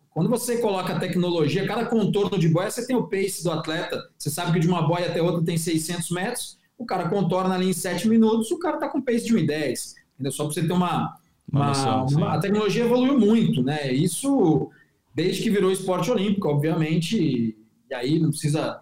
Quando 0.08 0.30
você 0.30 0.62
coloca 0.62 0.94
a 0.94 0.98
tecnologia, 0.98 1.66
cada 1.66 1.84
contorno 1.84 2.38
de 2.38 2.48
boia, 2.48 2.70
você 2.70 2.86
tem 2.86 2.96
o 2.96 3.06
pace 3.06 3.44
do 3.44 3.52
atleta, 3.52 4.00
você 4.16 4.30
sabe 4.30 4.52
que 4.52 4.60
de 4.60 4.66
uma 4.66 4.88
boia 4.88 5.10
até 5.10 5.20
outra 5.20 5.44
tem 5.44 5.58
600 5.58 6.10
metros, 6.12 6.58
o 6.78 6.86
cara 6.86 7.06
contorna 7.10 7.54
ali 7.54 7.68
em 7.68 7.74
7 7.74 8.08
minutos, 8.08 8.50
o 8.50 8.58
cara 8.58 8.76
está 8.76 8.88
com 8.88 9.02
pace 9.02 9.26
de 9.26 9.34
1,10, 9.34 9.94
entendeu? 10.14 10.32
Só 10.32 10.44
para 10.44 10.54
você 10.54 10.66
ter 10.66 10.72
uma... 10.72 11.18
uma, 11.52 11.72
uma, 11.72 12.04
uma 12.06 12.34
a 12.36 12.40
tecnologia 12.40 12.84
evoluiu 12.84 13.18
muito, 13.18 13.62
né? 13.62 13.92
Isso 13.92 14.70
desde 15.14 15.42
que 15.42 15.50
virou 15.50 15.70
esporte 15.70 16.10
olímpico, 16.10 16.48
obviamente, 16.48 17.56
e 17.90 17.94
aí 17.94 18.18
não 18.18 18.30
precisa, 18.30 18.80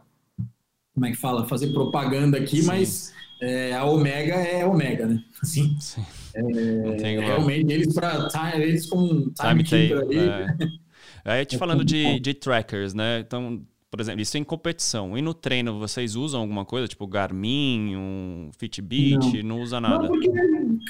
como 0.94 1.06
é 1.06 1.10
que 1.10 1.16
fala, 1.16 1.46
fazer 1.46 1.72
propaganda 1.72 2.38
aqui, 2.38 2.60
Sim. 2.60 2.66
mas 2.66 3.14
é, 3.40 3.72
a 3.74 3.84
Omega 3.84 4.34
é 4.34 4.66
Omega, 4.66 5.06
né? 5.06 5.22
Assim, 5.42 5.76
Sim. 5.80 6.04
É, 6.34 7.20
realmente, 7.20 7.72
eles, 7.72 7.94
pra, 7.94 8.28
eles 8.54 8.86
com 8.86 8.98
um 8.98 9.30
time, 9.30 9.62
time 9.64 9.92
ali. 9.92 10.18
É. 10.18 10.56
Aí 11.24 11.44
te 11.44 11.56
falando 11.58 11.84
de, 11.84 12.20
de 12.20 12.34
trackers, 12.34 12.94
né? 12.94 13.20
Então, 13.20 13.62
por 13.90 14.00
exemplo, 14.00 14.20
isso 14.20 14.36
é 14.36 14.40
em 14.40 14.44
competição. 14.44 15.16
E 15.16 15.22
no 15.22 15.32
treino, 15.32 15.78
vocês 15.78 16.14
usam 16.14 16.40
alguma 16.40 16.64
coisa, 16.64 16.86
tipo 16.86 17.06
Garmin, 17.06 17.96
um 17.96 18.50
Fitbit? 18.58 19.42
Não, 19.42 19.56
não 19.56 19.62
usa 19.62 19.80
nada? 19.80 20.02
Não, 20.02 20.08
porque, 20.08 20.30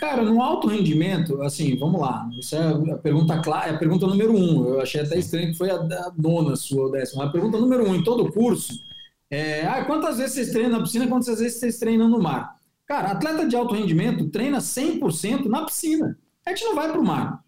cara, 0.01 0.23
no 0.23 0.43
alto 0.43 0.67
rendimento, 0.67 1.41
assim, 1.43 1.77
vamos 1.79 2.01
lá. 2.01 2.29
Isso 2.39 2.57
é 2.57 2.93
a 2.93 2.97
pergunta 2.97 3.41
clara, 3.41 3.71
é 3.71 3.75
a 3.75 3.79
pergunta 3.79 4.07
número 4.07 4.37
um. 4.37 4.67
Eu 4.67 4.81
achei 4.81 5.01
até 5.01 5.17
estranho 5.17 5.53
que 5.53 5.57
foi 5.57 5.71
a, 5.71 5.77
a 5.77 6.13
nona 6.19 6.57
sua, 6.57 6.87
ou 6.87 6.91
décima. 6.91 7.25
A 7.25 7.31
pergunta 7.31 7.59
número 7.59 7.89
um 7.89 7.95
em 7.95 8.03
todo 8.03 8.25
o 8.25 8.33
curso 8.33 8.83
é: 9.31 9.65
ah, 9.67 9.85
quantas 9.85 10.19
vezes 10.19 10.35
vocês 10.35 10.51
treinam 10.51 10.79
na 10.79 10.83
piscina, 10.83 11.07
quantas 11.07 11.39
vezes 11.39 11.61
vocês 11.61 11.79
treinam 11.79 12.09
no 12.09 12.21
mar? 12.21 12.57
Cara, 12.85 13.13
atleta 13.13 13.47
de 13.47 13.55
alto 13.55 13.75
rendimento 13.75 14.29
treina 14.31 14.59
100% 14.59 15.45
na 15.45 15.65
piscina. 15.65 16.19
A 16.45 16.51
gente 16.51 16.65
não 16.65 16.75
vai 16.75 16.91
para 16.91 17.01
o 17.01 17.05
mar. 17.05 17.45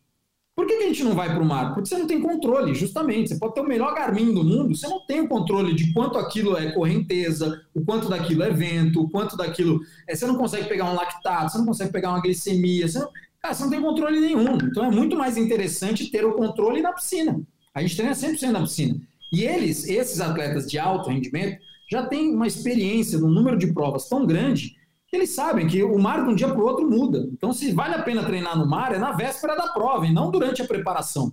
Por 0.60 0.66
que, 0.66 0.76
que 0.76 0.84
a 0.84 0.86
gente 0.88 1.04
não 1.04 1.14
vai 1.14 1.32
para 1.32 1.42
o 1.42 1.46
mar? 1.46 1.72
Porque 1.72 1.88
você 1.88 1.96
não 1.96 2.06
tem 2.06 2.20
controle, 2.20 2.74
justamente. 2.74 3.30
Você 3.30 3.38
pode 3.38 3.54
ter 3.54 3.62
o 3.62 3.66
melhor 3.66 3.94
Garmin 3.94 4.34
do 4.34 4.44
mundo, 4.44 4.76
você 4.76 4.86
não 4.86 5.00
tem 5.06 5.22
o 5.22 5.26
controle 5.26 5.74
de 5.74 5.90
quanto 5.90 6.18
aquilo 6.18 6.54
é 6.54 6.70
correnteza, 6.72 7.62
o 7.74 7.82
quanto 7.82 8.10
daquilo 8.10 8.42
é 8.42 8.50
vento, 8.50 9.00
o 9.00 9.08
quanto 9.08 9.38
daquilo. 9.38 9.80
É, 10.06 10.14
você 10.14 10.26
não 10.26 10.34
consegue 10.36 10.68
pegar 10.68 10.84
um 10.84 10.94
lactato, 10.94 11.50
você 11.50 11.56
não 11.56 11.64
consegue 11.64 11.90
pegar 11.90 12.10
uma 12.10 12.20
glicemia, 12.20 12.86
você 12.86 12.98
não, 12.98 13.08
cara, 13.40 13.54
você 13.54 13.62
não 13.62 13.70
tem 13.70 13.80
controle 13.80 14.20
nenhum. 14.20 14.58
Então 14.62 14.84
é 14.84 14.90
muito 14.90 15.16
mais 15.16 15.38
interessante 15.38 16.10
ter 16.10 16.26
o 16.26 16.34
controle 16.34 16.82
na 16.82 16.92
piscina. 16.92 17.40
A 17.74 17.80
gente 17.80 17.96
treina 17.96 18.12
100% 18.12 18.50
na 18.50 18.60
piscina. 18.60 19.00
E 19.32 19.44
eles, 19.44 19.88
esses 19.88 20.20
atletas 20.20 20.70
de 20.70 20.78
alto 20.78 21.08
rendimento, 21.08 21.58
já 21.90 22.04
têm 22.04 22.34
uma 22.34 22.46
experiência 22.46 23.18
no 23.18 23.30
número 23.30 23.56
de 23.56 23.72
provas 23.72 24.10
tão 24.10 24.26
grande 24.26 24.76
eles 25.16 25.30
sabem 25.30 25.66
que 25.66 25.82
o 25.82 25.98
mar 25.98 26.24
de 26.24 26.30
um 26.30 26.34
dia 26.34 26.48
para 26.48 26.60
o 26.60 26.66
outro 26.66 26.88
muda. 26.88 27.28
Então, 27.32 27.52
se 27.52 27.72
vale 27.72 27.94
a 27.94 28.02
pena 28.02 28.24
treinar 28.24 28.56
no 28.56 28.66
mar, 28.66 28.94
é 28.94 28.98
na 28.98 29.12
véspera 29.12 29.56
da 29.56 29.68
prova 29.68 30.06
e 30.06 30.12
não 30.12 30.30
durante 30.30 30.62
a 30.62 30.66
preparação. 30.66 31.32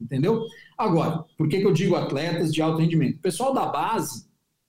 Entendeu? 0.00 0.44
Agora, 0.76 1.24
por 1.36 1.48
que, 1.48 1.58
que 1.58 1.66
eu 1.66 1.72
digo 1.72 1.96
atletas 1.96 2.52
de 2.52 2.60
alto 2.60 2.80
rendimento? 2.80 3.18
Pessoal 3.18 3.52
da 3.54 3.66
base, 3.66 4.26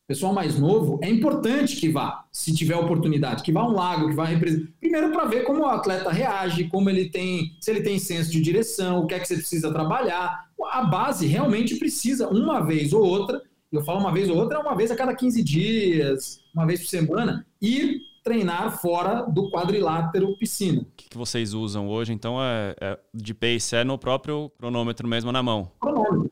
pessoal 0.08 0.34
mais 0.34 0.58
novo, 0.58 1.00
é 1.04 1.10
importante 1.10 1.76
que 1.76 1.90
vá, 1.90 2.26
se 2.32 2.56
tiver 2.56 2.78
oportunidade, 2.78 3.44
que 3.44 3.52
vá 3.52 3.62
a 3.62 3.68
um 3.68 3.74
lago, 3.74 4.10
que 4.10 4.16
vá 4.16 4.26
representar. 4.26 4.72
Primeiro, 4.80 5.12
para 5.12 5.26
ver 5.26 5.44
como 5.44 5.64
o 5.64 5.66
atleta 5.66 6.10
reage, 6.10 6.70
como 6.70 6.90
ele 6.90 7.10
tem, 7.10 7.58
se 7.60 7.70
ele 7.70 7.82
tem 7.82 8.00
senso 8.00 8.32
de 8.32 8.42
direção, 8.42 9.00
o 9.00 9.06
que 9.06 9.14
é 9.14 9.20
que 9.20 9.28
você 9.28 9.36
precisa 9.36 9.72
trabalhar. 9.72 10.48
A 10.72 10.86
base 10.86 11.28
realmente 11.28 11.76
precisa, 11.76 12.30
uma 12.30 12.62
vez 12.62 12.94
ou 12.94 13.04
outra, 13.04 13.42
eu 13.70 13.84
falo 13.84 14.00
uma 14.00 14.14
vez 14.14 14.30
ou 14.30 14.38
outra, 14.38 14.62
uma 14.62 14.76
vez 14.76 14.92
a 14.92 14.96
cada 14.96 15.14
15 15.14 15.44
dias, 15.44 16.40
uma 16.56 16.66
vez 16.66 16.80
por 16.80 16.88
semana, 16.88 17.46
ir 17.62 18.00
treinar 18.28 18.78
fora 18.78 19.22
do 19.22 19.50
quadrilátero 19.50 20.38
piscina. 20.38 20.82
O 20.82 20.86
que, 20.98 21.10
que 21.10 21.18
vocês 21.18 21.54
usam 21.54 21.88
hoje, 21.88 22.12
então, 22.12 22.44
é, 22.44 22.76
é, 22.82 23.00
de 23.14 23.34
pace? 23.34 23.74
É 23.74 23.86
no 23.86 23.98
próprio 23.98 24.52
cronômetro 24.58 25.08
mesmo 25.08 25.32
na 25.32 25.42
mão? 25.42 25.72
Cronômetro. 25.80 26.30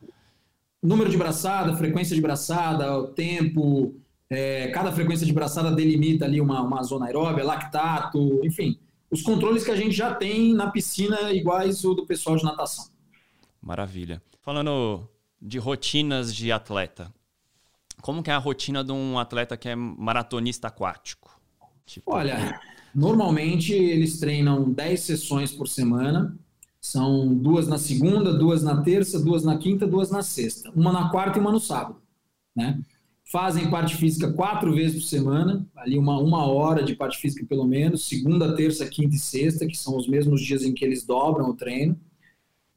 Número 0.83 1.09
de 1.09 1.17
braçada, 1.17 1.75
frequência 1.77 2.13
de 2.13 2.21
braçada, 2.21 2.97
o 2.97 3.07
tempo, 3.07 3.95
é, 4.29 4.67
cada 4.67 4.91
frequência 4.91 5.25
de 5.25 5.31
braçada 5.31 5.71
delimita 5.71 6.25
ali 6.25 6.41
uma, 6.41 6.61
uma 6.61 6.83
zona 6.83 7.05
aeróbia, 7.05 7.45
lactato, 7.45 8.41
enfim. 8.43 8.77
Os 9.09 9.21
controles 9.21 9.63
que 9.63 9.71
a 9.71 9.75
gente 9.75 9.95
já 9.95 10.13
tem 10.13 10.53
na 10.53 10.69
piscina 10.69 11.31
iguais 11.31 11.85
o 11.85 11.93
do 11.93 12.05
pessoal 12.05 12.35
de 12.35 12.43
natação. 12.43 12.87
Maravilha. 13.61 14.21
Falando 14.41 15.07
de 15.41 15.57
rotinas 15.57 16.35
de 16.35 16.51
atleta, 16.51 17.11
como 18.01 18.21
que 18.21 18.29
é 18.29 18.33
a 18.33 18.37
rotina 18.37 18.83
de 18.83 18.91
um 18.91 19.17
atleta 19.17 19.55
que 19.55 19.69
é 19.69 19.75
maratonista 19.75 20.67
aquático? 20.67 21.24
Tipo... 21.85 22.13
Olha, 22.13 22.59
normalmente 22.93 23.73
eles 23.73 24.19
treinam 24.19 24.71
10 24.71 24.99
sessões 24.99 25.51
por 25.51 25.67
semana. 25.67 26.35
São 26.81 27.33
duas 27.33 27.67
na 27.67 27.77
segunda, 27.77 28.33
duas 28.33 28.63
na 28.63 28.81
terça, 28.81 29.19
duas 29.19 29.43
na 29.43 29.57
quinta, 29.57 29.87
duas 29.87 30.11
na 30.11 30.21
sexta. 30.21 30.71
Uma 30.75 30.91
na 30.91 31.09
quarta 31.09 31.37
e 31.37 31.41
uma 31.41 31.51
no 31.51 31.59
sábado. 31.59 31.99
Né? 32.55 32.79
Fazem 33.31 33.69
parte 33.71 33.95
física 33.95 34.31
quatro 34.31 34.73
vezes 34.73 35.01
por 35.01 35.07
semana, 35.07 35.65
ali 35.75 35.97
uma, 35.97 36.19
uma 36.19 36.45
hora 36.45 36.83
de 36.83 36.95
parte 36.95 37.17
física 37.17 37.43
pelo 37.47 37.65
menos, 37.65 38.07
segunda, 38.07 38.55
terça, 38.55 38.85
quinta 38.87 39.15
e 39.15 39.19
sexta, 39.19 39.65
que 39.65 39.75
são 39.75 39.97
os 39.97 40.07
mesmos 40.07 40.41
dias 40.41 40.63
em 40.63 40.73
que 40.73 40.85
eles 40.85 41.03
dobram 41.03 41.49
o 41.49 41.55
treino. 41.55 41.99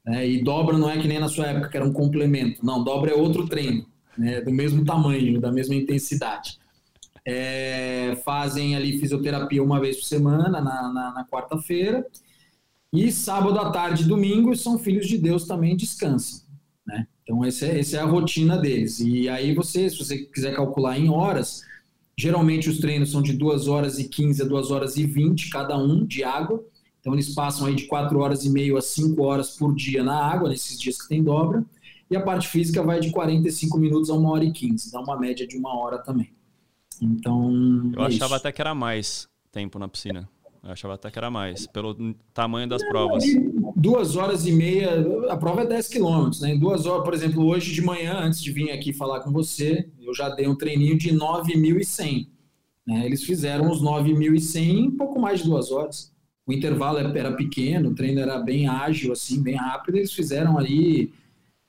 Né? 0.03 0.27
E 0.27 0.43
dobra 0.43 0.75
não 0.75 0.89
é 0.89 0.99
que 0.99 1.07
nem 1.07 1.19
na 1.19 1.27
sua 1.27 1.47
época, 1.47 1.69
que 1.69 1.77
era 1.77 1.85
um 1.85 1.93
complemento. 1.93 2.65
Não, 2.65 2.83
dobra 2.83 3.11
é 3.11 3.13
outro 3.13 3.47
treino, 3.47 3.85
né? 4.17 4.41
do 4.41 4.51
mesmo 4.51 4.83
tamanho, 4.83 5.39
da 5.39 5.51
mesma 5.51 5.75
intensidade 5.75 6.59
é, 7.25 8.19
fazem 8.23 8.75
ali 8.75 8.99
fisioterapia 8.99 9.63
uma 9.63 9.79
vez 9.79 9.97
por 9.97 10.05
semana, 10.05 10.49
na, 10.49 10.61
na, 10.61 11.13
na 11.13 11.27
quarta-feira, 11.29 12.05
e 12.91 13.11
sábado 13.11 13.59
à 13.59 13.71
tarde 13.71 14.03
e 14.03 14.07
domingo 14.07 14.55
são 14.55 14.79
filhos 14.79 15.07
de 15.07 15.17
Deus 15.17 15.45
também 15.45 15.75
descansam. 15.77 16.41
Né? 16.85 17.07
Então, 17.21 17.45
essa 17.45 17.67
é, 17.67 17.79
essa 17.79 17.97
é 17.97 17.99
a 17.99 18.05
rotina 18.05 18.57
deles. 18.57 18.99
E 18.99 19.29
aí, 19.29 19.53
você, 19.53 19.89
se 19.89 19.97
você 19.97 20.17
quiser 20.17 20.55
calcular 20.55 20.97
em 20.97 21.09
horas, 21.09 21.61
geralmente 22.17 22.67
os 22.67 22.79
treinos 22.79 23.11
são 23.11 23.21
de 23.21 23.33
2 23.33 23.67
horas 23.67 23.99
e 23.99 24.09
15 24.09 24.41
a 24.41 24.45
2 24.45 24.71
horas 24.71 24.97
e 24.97 25.05
20 25.05 25.49
cada 25.51 25.77
um 25.77 26.03
de 26.03 26.23
água. 26.23 26.63
Então, 26.99 27.13
eles 27.13 27.33
passam 27.35 27.67
aí 27.67 27.75
de 27.75 27.85
4 27.85 28.17
horas 28.19 28.43
e 28.43 28.49
meio 28.49 28.75
a 28.75 28.81
5 28.81 29.21
horas 29.21 29.51
por 29.55 29.75
dia 29.75 30.03
na 30.03 30.15
água, 30.15 30.49
nesses 30.49 30.79
dias 30.79 30.99
que 30.99 31.07
tem 31.07 31.23
dobra. 31.23 31.63
E 32.09 32.17
a 32.17 32.21
parte 32.21 32.47
física 32.47 32.81
vai 32.81 32.99
de 32.99 33.11
45 33.11 33.77
minutos 33.77 34.09
a 34.09 34.15
1 34.15 34.25
hora 34.25 34.43
e 34.43 34.51
15, 34.51 34.91
dá 34.91 34.99
uma 34.99 35.17
média 35.17 35.45
de 35.45 35.55
uma 35.55 35.77
hora 35.77 35.99
também. 35.99 36.33
Então. 37.01 37.91
Eu 37.95 38.03
é 38.03 38.07
achava 38.07 38.35
isso. 38.35 38.35
até 38.35 38.51
que 38.51 38.61
era 38.61 38.75
mais 38.75 39.27
tempo 39.51 39.79
na 39.79 39.87
piscina. 39.87 40.27
Eu 40.63 40.71
achava 40.71 40.95
até 40.95 41.09
que 41.09 41.17
era 41.17 41.31
mais, 41.31 41.65
pelo 41.67 41.95
tamanho 42.33 42.67
das 42.67 42.83
provas. 42.83 43.23
Duas 43.75 44.17
horas 44.17 44.45
e 44.45 44.51
meia, 44.51 44.89
a 45.29 45.37
prova 45.37 45.61
é 45.61 45.65
10 45.65 45.87
quilômetros, 45.87 46.41
né? 46.41 46.53
Em 46.53 46.59
duas 46.59 46.85
horas, 46.85 47.05
por 47.05 47.13
exemplo, 47.13 47.45
hoje 47.45 47.73
de 47.73 47.81
manhã, 47.81 48.19
antes 48.19 48.41
de 48.41 48.51
vir 48.51 48.69
aqui 48.71 48.91
falar 48.91 49.21
com 49.21 49.31
você, 49.31 49.87
eu 50.01 50.13
já 50.13 50.29
dei 50.29 50.47
um 50.47 50.55
treininho 50.55 50.97
de 50.97 51.11
9.100. 51.11 52.27
Né? 52.85 53.05
Eles 53.05 53.23
fizeram 53.23 53.71
os 53.71 53.81
9.100 53.81 54.57
em 54.57 54.91
pouco 54.91 55.19
mais 55.19 55.39
de 55.39 55.45
duas 55.45 55.71
horas. 55.71 56.11
O 56.45 56.51
intervalo 56.51 56.97
era 56.97 57.31
pequeno, 57.33 57.91
o 57.91 57.95
treino 57.95 58.19
era 58.19 58.39
bem 58.39 58.67
ágil, 58.67 59.13
assim, 59.13 59.41
bem 59.41 59.55
rápido. 59.55 59.95
Eles 59.95 60.11
fizeram 60.11 60.57
aí 60.57 61.11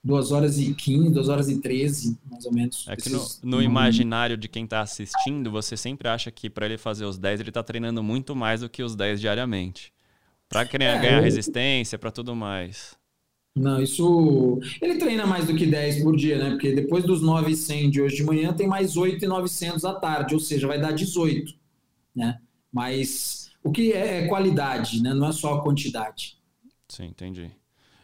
2 0.03 0.33
horas 0.33 0.59
e 0.59 0.75
15, 0.75 1.11
2 1.11 1.29
horas 1.29 1.49
e 1.49 1.61
13, 1.61 2.19
mais 2.31 2.47
ou 2.47 2.53
menos. 2.53 2.87
É 2.89 2.97
que 2.97 3.11
no, 3.11 3.27
no 3.43 3.63
imaginário 3.63 4.37
de 4.37 4.49
quem 4.49 4.65
está 4.65 4.81
assistindo, 4.81 5.51
você 5.51 5.77
sempre 5.77 6.09
acha 6.09 6.31
que 6.31 6.49
para 6.49 6.67
ele 6.67 6.79
fazer 6.79 7.05
os 7.05 7.19
10, 7.19 7.41
ele 7.41 7.51
está 7.51 7.63
treinando 7.63 8.03
muito 8.03 8.35
mais 8.35 8.61
do 8.61 8.69
que 8.69 8.83
os 8.83 8.97
10 8.97 9.21
diariamente. 9.21 9.93
Para 10.49 10.63
é, 10.63 10.67
ganhar 10.67 11.19
eu... 11.19 11.23
resistência, 11.23 11.99
para 11.99 12.11
tudo 12.11 12.35
mais. 12.35 12.99
Não, 13.55 13.83
isso. 13.83 14.61
Ele 14.81 14.97
treina 14.97 15.27
mais 15.27 15.47
do 15.47 15.55
que 15.55 15.67
10 15.67 16.03
por 16.03 16.17
dia, 16.17 16.39
né? 16.39 16.51
Porque 16.51 16.73
depois 16.73 17.05
dos 17.05 17.21
9,100 17.21 17.91
de 17.91 18.01
hoje 18.01 18.17
de 18.17 18.25
manhã, 18.25 18.53
tem 18.53 18.67
mais 18.67 18.97
8,900 18.97 19.85
à 19.85 19.95
tarde, 19.95 20.35
ou 20.35 20.41
seja, 20.41 20.67
vai 20.67 20.81
dar 20.81 20.93
18, 20.93 21.55
né? 22.15 22.41
Mas 22.73 23.51
o 23.63 23.71
que 23.71 23.93
é, 23.93 24.25
é 24.25 24.29
qualidade, 24.29 25.03
né? 25.03 25.13
Não 25.13 25.29
é 25.29 25.33
só 25.33 25.55
a 25.55 25.63
quantidade. 25.63 26.39
Sim, 26.89 27.07
entendi. 27.07 27.51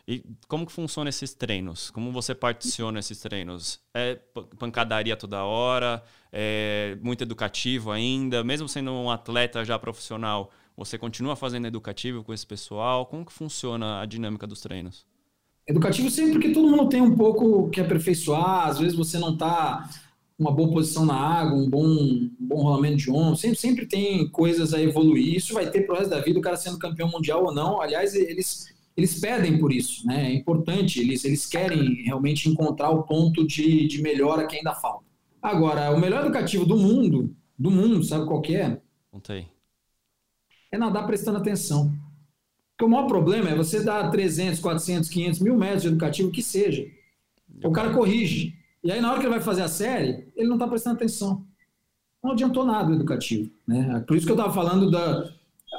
E 0.08 0.22
como 0.46 0.64
que 0.64 0.72
funciona 0.72 1.10
esses 1.10 1.34
treinos? 1.34 1.90
Como 1.90 2.12
você 2.12 2.32
particiona 2.32 3.00
esses 3.00 3.18
treinos? 3.18 3.80
É 3.92 4.14
pancadaria 4.56 5.16
toda 5.16 5.42
hora? 5.42 6.02
É 6.32 6.96
muito 7.02 7.22
educativo 7.22 7.90
ainda? 7.90 8.44
Mesmo 8.44 8.68
sendo 8.68 8.92
um 8.92 9.10
atleta 9.10 9.64
já 9.64 9.76
profissional, 9.78 10.52
você 10.76 10.96
continua 10.96 11.34
fazendo 11.34 11.66
educativo 11.66 12.22
com 12.22 12.32
esse 12.32 12.46
pessoal? 12.46 13.06
Como 13.06 13.26
que 13.26 13.32
funciona 13.32 14.00
a 14.00 14.06
dinâmica 14.06 14.46
dos 14.46 14.60
treinos? 14.60 15.04
Educativo 15.66 16.08
sempre 16.08 16.34
porque 16.34 16.52
todo 16.52 16.70
mundo 16.70 16.88
tem 16.88 17.00
um 17.00 17.16
pouco 17.16 17.68
que 17.70 17.80
aperfeiçoar. 17.80 18.68
Às 18.68 18.78
vezes 18.78 18.96
você 18.96 19.18
não 19.18 19.32
está 19.32 19.90
uma 20.38 20.52
boa 20.52 20.70
posição 20.70 21.04
na 21.04 21.16
água, 21.16 21.58
um 21.58 21.68
bom, 21.68 21.84
um 21.84 22.30
bom 22.38 22.62
rolamento 22.62 22.98
de 22.98 23.10
ombro. 23.10 23.34
Sempre, 23.34 23.58
sempre 23.58 23.86
tem 23.86 24.28
coisas 24.28 24.72
a 24.72 24.80
evoluir. 24.80 25.34
Isso 25.34 25.52
vai 25.52 25.68
ter 25.68 25.80
pro 25.80 25.96
resto 25.96 26.10
da 26.10 26.20
vida, 26.20 26.38
o 26.38 26.42
cara 26.42 26.56
sendo 26.56 26.78
campeão 26.78 27.10
mundial 27.10 27.44
ou 27.44 27.52
não. 27.52 27.80
Aliás, 27.80 28.14
eles 28.14 28.75
eles 28.96 29.20
pedem 29.20 29.58
por 29.58 29.72
isso, 29.72 30.06
né? 30.06 30.30
É 30.30 30.34
importante, 30.34 31.00
eles, 31.00 31.24
eles 31.24 31.44
querem 31.44 32.02
realmente 32.04 32.48
encontrar 32.48 32.90
o 32.90 33.02
ponto 33.02 33.46
de, 33.46 33.86
de 33.86 34.00
melhora 34.00 34.46
que 34.46 34.56
ainda 34.56 34.74
falta. 34.74 35.04
Agora, 35.42 35.90
o 35.94 36.00
melhor 36.00 36.22
educativo 36.22 36.64
do 36.64 36.76
mundo, 36.76 37.36
do 37.58 37.70
mundo, 37.70 38.02
sabe 38.02 38.26
qual 38.26 38.40
que 38.40 38.56
é? 38.56 38.80
Não 39.12 39.20
tem. 39.20 39.48
É 40.72 40.78
nadar 40.78 41.06
prestando 41.06 41.38
atenção. 41.38 41.92
Porque 42.70 42.84
o 42.84 42.88
maior 42.88 43.06
problema 43.06 43.50
é 43.50 43.54
você 43.54 43.82
dar 43.84 44.10
300, 44.10 44.60
400, 44.60 45.08
500 45.08 45.40
mil 45.40 45.56
metros 45.56 45.82
de 45.82 45.88
educativo, 45.88 46.30
que 46.30 46.42
seja. 46.42 46.86
O 47.62 47.70
cara 47.70 47.92
corrige. 47.92 48.54
E 48.82 48.90
aí, 48.90 49.00
na 49.00 49.10
hora 49.10 49.20
que 49.20 49.26
ele 49.26 49.34
vai 49.34 49.42
fazer 49.42 49.62
a 49.62 49.68
série, 49.68 50.26
ele 50.34 50.48
não 50.48 50.56
está 50.56 50.66
prestando 50.66 50.96
atenção. 50.96 51.46
Não 52.22 52.32
adiantou 52.32 52.64
nada 52.64 52.90
o 52.90 52.94
educativo. 52.94 53.50
Né? 53.66 54.02
Por 54.06 54.16
isso 54.16 54.26
que 54.26 54.32
eu 54.32 54.36
estava 54.36 54.52
falando 54.52 54.90
da, 54.90 55.32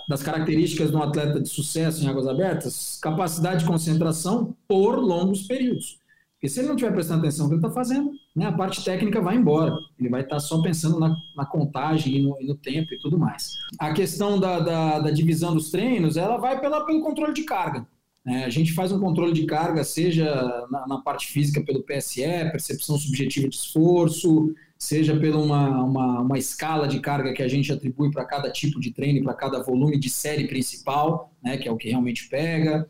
das 0.08 0.24
características 0.24 0.92
de 0.92 0.96
um 0.96 1.04
atleta 1.04 1.40
de 1.40 1.50
sucesso 1.50 2.04
em 2.04 2.08
águas 2.08 2.28
abertas, 2.28 3.00
capacidade 3.02 3.62
de 3.62 3.66
concentração 3.66 4.56
por 4.68 4.98
longos 5.00 5.44
períodos. 5.44 6.00
Porque 6.38 6.50
se 6.50 6.60
ele 6.60 6.68
não 6.68 6.76
estiver 6.76 6.94
prestando 6.94 7.22
atenção 7.22 7.46
no 7.46 7.50
que 7.50 7.56
ele 7.56 7.66
está 7.66 7.74
fazendo, 7.74 8.12
né, 8.36 8.46
a 8.46 8.52
parte 8.52 8.86
técnica 8.86 9.20
vai 9.20 9.36
embora. 9.36 9.76
Ele 10.00 10.10
vai 10.10 10.22
estar 10.22 10.36
tá 10.36 10.40
só 10.40 10.62
pensando 10.62 11.00
na, 11.00 11.16
na 11.36 11.46
contagem 11.46 12.16
e 12.16 12.22
no, 12.22 12.38
e 12.40 12.46
no, 12.46 12.56
tempo 12.56 12.94
e 12.94 13.00
tudo 13.00 13.18
mais. 13.18 13.54
A 13.80 13.92
questão 13.92 14.40
da, 14.40 14.60
da, 14.60 15.00
da 15.00 15.12
divisão 15.12 15.56
dos 15.56 15.72
treinos, 15.72 16.16
ela 16.16 16.38
vai 16.38 16.62
pela, 16.62 16.86
pelo 16.86 17.02
controle 17.02 17.34
de 17.34 17.44
carga. 17.44 17.88
É, 18.28 18.44
a 18.44 18.50
gente 18.50 18.74
faz 18.74 18.92
um 18.92 19.00
controle 19.00 19.34
de 19.34 19.46
carga, 19.46 19.84
seja 19.84 20.26
na, 20.70 20.86
na, 20.86 20.98
parte 21.00 21.28
física 21.28 21.64
pelo 21.64 21.82
PSE, 21.82 22.22
percepção 22.52 22.98
subjetiva 23.00 23.48
de 23.48 23.56
esforço, 23.56 24.54
seja 24.78 25.18
pela 25.18 25.38
uma, 25.38 25.84
uma, 25.84 26.22
uma 26.22 26.38
escala 26.38 26.88
de 26.88 27.00
carga 27.00 27.34
que 27.34 27.42
a 27.42 27.48
gente 27.48 27.72
atribui 27.72 28.12
para 28.12 28.26
cada 28.26 28.52
tipo 28.52 28.80
de 28.80 28.92
treino, 28.92 29.24
para 29.24 29.34
cada 29.34 29.64
volume 29.64 29.98
de 29.98 30.10
série 30.10 30.48
principal, 30.48 31.34
né, 31.44 31.58
que 31.58 31.68
é 31.68 31.72
o 31.72 31.78
que 31.78 31.90
realmente 31.90 32.30
pega, 32.30 32.88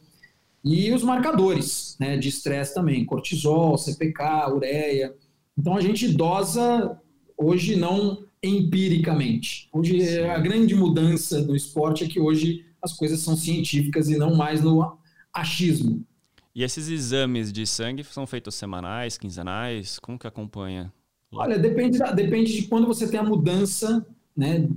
e 0.63 0.91
os 0.91 1.01
marcadores 1.03 1.95
né, 1.99 2.17
de 2.17 2.27
estresse 2.27 2.73
também, 2.73 3.05
cortisol, 3.05 3.77
CPK, 3.77 4.51
ureia. 4.53 5.15
Então 5.57 5.77
a 5.77 5.81
gente 5.81 6.09
dosa 6.09 6.99
hoje 7.37 7.75
não 7.75 8.25
empiricamente. 8.43 9.69
Hoje 9.71 10.05
Sim. 10.05 10.25
a 10.25 10.37
grande 10.37 10.75
mudança 10.75 11.41
no 11.41 11.55
esporte 11.55 12.03
é 12.03 12.07
que 12.07 12.19
hoje 12.19 12.65
as 12.81 12.93
coisas 12.93 13.19
são 13.21 13.35
científicas 13.35 14.09
e 14.09 14.17
não 14.17 14.35
mais 14.35 14.61
no 14.61 14.97
achismo. 15.33 16.05
E 16.53 16.63
esses 16.63 16.89
exames 16.89 17.53
de 17.53 17.65
sangue 17.65 18.03
são 18.03 18.25
feitos 18.25 18.55
semanais, 18.55 19.17
quinzenais? 19.17 19.99
Como 19.99 20.17
que 20.17 20.27
acompanha? 20.27 20.91
Olha, 21.31 21.59
depende, 21.59 21.99
depende 22.15 22.53
de 22.53 22.67
quando 22.67 22.87
você 22.87 23.07
tem 23.09 23.19
a 23.19 23.23
mudança 23.23 24.05
né, 24.35 24.67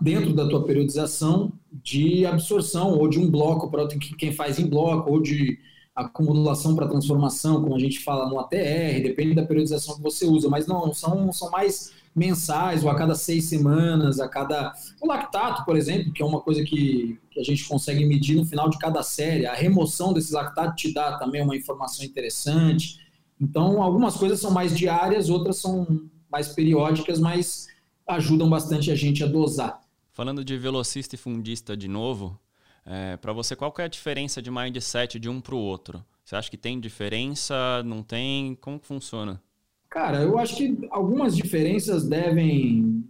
dentro 0.00 0.32
da 0.32 0.48
tua 0.48 0.64
periodização 0.64 1.52
de 1.70 2.26
absorção, 2.26 2.98
ou 2.98 3.08
de 3.08 3.18
um 3.18 3.30
bloco 3.30 3.70
para 3.70 3.86
quem 4.18 4.32
faz 4.32 4.58
em 4.58 4.66
bloco, 4.66 5.10
ou 5.10 5.20
de 5.20 5.58
acumulação 5.94 6.74
para 6.74 6.88
transformação, 6.88 7.62
como 7.62 7.76
a 7.76 7.78
gente 7.78 8.00
fala 8.00 8.28
no 8.28 8.38
ATR, 8.38 9.02
depende 9.02 9.34
da 9.34 9.44
periodização 9.44 9.96
que 9.96 10.02
você 10.02 10.26
usa, 10.26 10.48
mas 10.48 10.66
não, 10.66 10.92
são, 10.94 11.32
são 11.32 11.50
mais 11.50 11.92
mensais, 12.14 12.82
ou 12.82 12.90
a 12.90 12.96
cada 12.96 13.14
seis 13.14 13.44
semanas, 13.44 14.18
a 14.18 14.28
cada. 14.28 14.72
O 15.00 15.06
lactato, 15.06 15.64
por 15.64 15.76
exemplo, 15.76 16.12
que 16.12 16.22
é 16.22 16.26
uma 16.26 16.40
coisa 16.40 16.64
que, 16.64 17.18
que 17.30 17.38
a 17.38 17.44
gente 17.44 17.66
consegue 17.68 18.04
medir 18.04 18.36
no 18.36 18.44
final 18.44 18.68
de 18.68 18.78
cada 18.78 19.02
série, 19.02 19.46
a 19.46 19.54
remoção 19.54 20.12
desse 20.12 20.32
lactato 20.32 20.74
te 20.74 20.92
dá 20.92 21.18
também 21.18 21.42
uma 21.42 21.56
informação 21.56 22.04
interessante. 22.04 22.98
Então, 23.40 23.82
algumas 23.82 24.16
coisas 24.16 24.40
são 24.40 24.50
mais 24.50 24.76
diárias, 24.76 25.30
outras 25.30 25.56
são 25.56 26.02
mais 26.30 26.48
periódicas, 26.48 27.18
mas 27.18 27.68
ajudam 28.06 28.48
bastante 28.48 28.90
a 28.90 28.94
gente 28.94 29.24
a 29.24 29.26
dosar. 29.26 29.80
Falando 30.12 30.44
de 30.44 30.58
velocista 30.58 31.14
e 31.14 31.18
fundista 31.18 31.76
de 31.76 31.88
novo, 31.88 32.38
é, 32.84 33.16
para 33.16 33.32
você, 33.32 33.56
qual 33.56 33.72
é 33.78 33.84
a 33.84 33.88
diferença 33.88 34.42
de 34.42 34.50
mindset 34.50 35.18
de 35.18 35.28
um 35.28 35.40
para 35.40 35.54
o 35.54 35.58
outro? 35.58 36.04
Você 36.24 36.36
acha 36.36 36.50
que 36.50 36.56
tem 36.56 36.78
diferença? 36.78 37.82
Não 37.84 38.02
tem? 38.02 38.54
Como 38.60 38.78
que 38.78 38.86
funciona? 38.86 39.40
Cara, 39.88 40.22
eu 40.22 40.38
acho 40.38 40.56
que 40.56 40.86
algumas 40.90 41.36
diferenças 41.36 42.06
devem, 42.06 43.04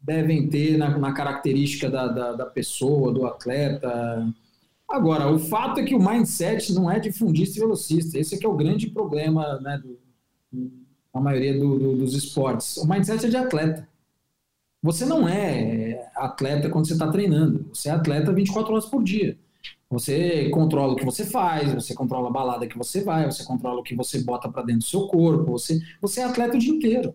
devem 0.00 0.48
ter 0.48 0.78
na, 0.78 0.96
na 0.96 1.12
característica 1.12 1.90
da, 1.90 2.06
da, 2.06 2.32
da 2.32 2.46
pessoa, 2.46 3.12
do 3.12 3.26
atleta. 3.26 4.32
Agora, 4.88 5.30
o 5.30 5.38
fato 5.38 5.80
é 5.80 5.84
que 5.84 5.94
o 5.94 5.98
mindset 5.98 6.72
não 6.72 6.90
é 6.90 7.00
de 7.00 7.10
fundista 7.10 7.56
e 7.58 7.60
velocista. 7.60 8.18
Esse 8.18 8.34
é 8.34 8.38
que 8.38 8.46
é 8.46 8.48
o 8.48 8.56
grande 8.56 8.88
problema 8.90 9.58
né, 9.60 9.82
do, 9.82 9.98
maioria 11.20 11.58
do, 11.58 11.78
do, 11.78 11.96
dos 11.96 12.14
esportes. 12.14 12.76
O 12.76 12.86
mindset 12.86 13.26
é 13.26 13.28
de 13.28 13.36
atleta. 13.36 13.88
Você 14.82 15.06
não 15.06 15.26
é 15.26 16.10
atleta 16.14 16.68
quando 16.68 16.86
você 16.86 16.92
está 16.92 17.10
treinando. 17.10 17.66
Você 17.72 17.88
é 17.88 17.92
atleta 17.92 18.32
24 18.32 18.72
horas 18.72 18.86
por 18.86 19.02
dia. 19.02 19.38
Você 19.88 20.50
controla 20.50 20.92
o 20.92 20.96
que 20.96 21.04
você 21.04 21.24
faz, 21.24 21.72
você 21.72 21.94
controla 21.94 22.28
a 22.28 22.32
balada 22.32 22.66
que 22.66 22.76
você 22.76 23.02
vai, 23.02 23.24
você 23.24 23.44
controla 23.44 23.80
o 23.80 23.82
que 23.82 23.94
você 23.94 24.22
bota 24.22 24.48
para 24.48 24.62
dentro 24.62 24.80
do 24.80 24.84
seu 24.84 25.06
corpo. 25.06 25.52
Você, 25.52 25.80
você 26.02 26.20
é 26.20 26.24
atleta 26.24 26.56
o 26.56 26.58
dia 26.58 26.72
inteiro. 26.72 27.14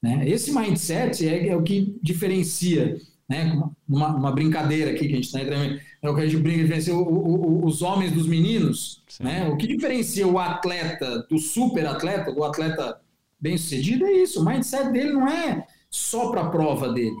Né? 0.00 0.28
Esse 0.28 0.52
mindset 0.52 1.28
é, 1.28 1.48
é 1.48 1.56
o 1.56 1.62
que 1.62 1.98
diferencia 2.00 3.00
né, 3.28 3.60
uma, 3.86 4.08
uma 4.16 4.32
brincadeira 4.32 4.92
aqui 4.92 5.06
que 5.06 5.12
a 5.12 5.16
gente 5.16 5.26
está 5.26 5.40
entrando, 5.40 5.78
é 6.00 6.08
o 6.08 6.14
que 6.14 6.22
a 6.22 6.26
gente 6.26 6.40
brinca, 6.40 6.62
diferencia 6.62 6.94
o, 6.94 7.02
o, 7.02 7.66
os 7.66 7.82
homens 7.82 8.12
dos 8.12 8.26
meninos, 8.26 9.02
né? 9.20 9.48
O 9.48 9.56
que 9.56 9.66
diferencia 9.66 10.26
o 10.26 10.38
atleta 10.38 11.26
do 11.28 11.38
super 11.38 11.86
atleta, 11.86 12.32
do 12.32 12.42
atleta 12.42 13.00
bem 13.38 13.58
sucedido 13.58 14.06
é 14.06 14.12
isso. 14.12 14.40
O 14.40 14.46
mindset 14.46 14.90
dele 14.90 15.12
não 15.12 15.28
é 15.28 15.66
só 15.90 16.30
para 16.30 16.42
a 16.42 16.48
prova 16.48 16.90
dele, 16.92 17.16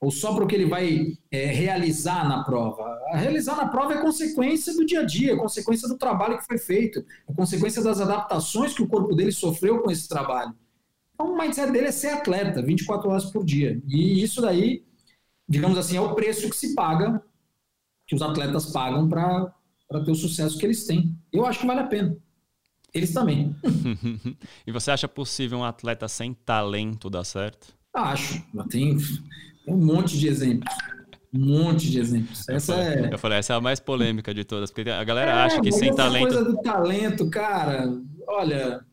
ou 0.00 0.10
só 0.10 0.34
para 0.34 0.44
o 0.44 0.46
que 0.46 0.54
ele 0.54 0.66
vai 0.66 1.12
é, 1.30 1.46
realizar 1.46 2.26
na 2.26 2.42
prova. 2.42 2.98
Realizar 3.12 3.56
na 3.56 3.68
prova 3.68 3.94
é 3.94 4.00
consequência 4.00 4.72
do 4.74 4.86
dia 4.86 5.00
a 5.00 5.04
dia, 5.04 5.34
é 5.34 5.36
consequência 5.36 5.86
do 5.86 5.98
trabalho 5.98 6.38
que 6.38 6.46
foi 6.46 6.56
feito, 6.56 7.04
é 7.28 7.34
consequência 7.34 7.82
das 7.82 8.00
adaptações 8.00 8.72
que 8.72 8.82
o 8.82 8.88
corpo 8.88 9.14
dele 9.14 9.32
sofreu 9.32 9.80
com 9.80 9.90
esse 9.90 10.08
trabalho. 10.08 10.54
Então, 11.14 11.34
o 11.34 11.38
mindset 11.38 11.70
dele 11.70 11.88
é 11.88 11.92
ser 11.92 12.08
atleta 12.08 12.62
24 12.62 13.10
horas 13.10 13.26
por 13.26 13.44
dia. 13.44 13.78
E 13.86 14.22
isso 14.22 14.40
daí 14.40 14.82
digamos 15.50 15.76
assim, 15.76 15.96
é 15.96 16.00
o 16.00 16.14
preço 16.14 16.48
que 16.48 16.56
se 16.56 16.76
paga, 16.76 17.20
que 18.06 18.14
os 18.14 18.22
atletas 18.22 18.66
pagam 18.66 19.08
para 19.08 19.52
ter 20.04 20.12
o 20.12 20.14
sucesso 20.14 20.56
que 20.56 20.64
eles 20.64 20.86
têm. 20.86 21.18
Eu 21.32 21.44
acho 21.44 21.58
que 21.58 21.66
vale 21.66 21.80
a 21.80 21.86
pena. 21.86 22.16
eles 22.94 23.12
também. 23.12 23.54
e 24.64 24.70
você 24.70 24.92
acha 24.92 25.08
possível 25.08 25.58
um 25.58 25.64
atleta 25.64 26.06
sem 26.06 26.32
talento 26.32 27.10
dar 27.10 27.24
certo? 27.24 27.74
Acho. 27.92 28.40
Tem 28.70 28.96
um 29.66 29.76
monte 29.76 30.16
de 30.16 30.28
exemplos. 30.28 30.72
Um 31.34 31.46
monte 31.46 31.90
de 31.90 31.98
exemplos. 31.98 32.48
Essa 32.48 32.72
eu 32.72 32.78
falei, 32.78 33.04
é... 33.04 33.14
eu 33.14 33.18
falei, 33.18 33.38
essa 33.38 33.52
é 33.52 33.56
a 33.56 33.60
mais 33.60 33.80
polêmica 33.80 34.32
de 34.32 34.44
todas, 34.44 34.70
porque 34.70 34.88
a 34.88 35.02
galera 35.02 35.32
é, 35.32 35.34
acha 35.34 35.60
que 35.60 35.72
sem 35.72 35.92
talento. 35.92 36.28
coisa 36.28 36.44
do 36.44 36.56
talento, 36.62 37.28
cara, 37.28 37.92
olha, 38.26 38.84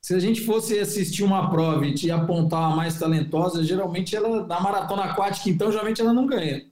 se 0.00 0.14
a 0.14 0.18
gente 0.18 0.42
fosse 0.42 0.78
assistir 0.78 1.24
uma 1.24 1.50
prova 1.50 1.86
e 1.86 1.92
te 1.92 2.10
apontar 2.10 2.72
a 2.72 2.76
mais 2.76 2.98
talentosa, 2.98 3.64
geralmente 3.64 4.14
ela, 4.14 4.46
na 4.46 4.60
maratona 4.60 5.04
aquática, 5.04 5.50
então, 5.50 5.70
geralmente 5.70 6.00
ela 6.00 6.12
não 6.12 6.26
ganha. 6.26 6.64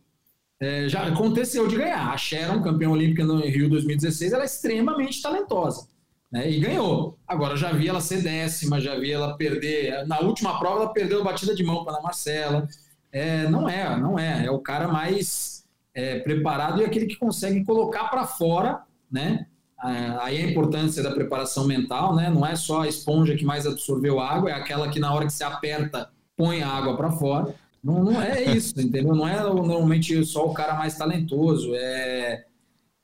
É, 0.58 0.88
já 0.88 1.06
aconteceu 1.06 1.66
de 1.68 1.76
ganhar. 1.76 2.12
A 2.12 2.16
Sharon, 2.16 2.62
campeã 2.62 2.88
olímpica 2.88 3.24
no 3.24 3.40
Rio 3.40 3.68
2016, 3.68 4.32
ela 4.32 4.42
é 4.42 4.46
extremamente 4.46 5.20
talentosa. 5.20 5.88
Né, 6.30 6.50
e 6.50 6.58
ganhou. 6.58 7.18
Agora, 7.26 7.56
já 7.56 7.72
vi 7.72 7.88
ela 7.88 8.00
ser 8.00 8.22
décima, 8.22 8.80
já 8.80 8.98
vi 8.98 9.12
ela 9.12 9.36
perder. 9.36 10.06
Na 10.06 10.20
última 10.20 10.58
prova, 10.58 10.82
ela 10.82 10.92
perdeu 10.92 11.20
a 11.20 11.24
batida 11.24 11.54
de 11.54 11.62
mão 11.62 11.84
para 11.84 11.98
a 11.98 12.02
Marcela. 12.02 12.66
É, 13.12 13.48
não 13.48 13.68
é, 13.68 13.96
não 13.98 14.18
é. 14.18 14.46
É 14.46 14.50
o 14.50 14.58
cara 14.58 14.88
mais 14.88 15.64
é, 15.94 16.18
preparado 16.20 16.80
e 16.80 16.84
aquele 16.84 17.06
que 17.06 17.16
consegue 17.16 17.64
colocar 17.64 18.08
para 18.08 18.26
fora, 18.26 18.82
né? 19.10 19.46
Aí 19.78 20.38
a 20.38 20.50
importância 20.50 21.02
da 21.02 21.12
preparação 21.12 21.66
mental, 21.66 22.14
né? 22.14 22.30
Não 22.30 22.46
é 22.46 22.56
só 22.56 22.82
a 22.82 22.88
esponja 22.88 23.36
que 23.36 23.44
mais 23.44 23.66
absorveu 23.66 24.18
água, 24.20 24.50
é 24.50 24.54
aquela 24.54 24.88
que 24.88 24.98
na 24.98 25.12
hora 25.12 25.26
que 25.26 25.32
se 25.32 25.44
aperta 25.44 26.10
põe 26.36 26.62
a 26.62 26.68
água 26.68 26.96
para 26.96 27.12
fora. 27.12 27.54
Não, 27.82 28.02
não 28.02 28.20
é 28.20 28.42
isso, 28.56 28.80
entendeu? 28.80 29.14
Não 29.14 29.28
é 29.28 29.40
normalmente 29.40 30.24
só 30.24 30.46
o 30.46 30.54
cara 30.54 30.74
mais 30.74 30.96
talentoso. 30.96 31.72
É 31.74 32.44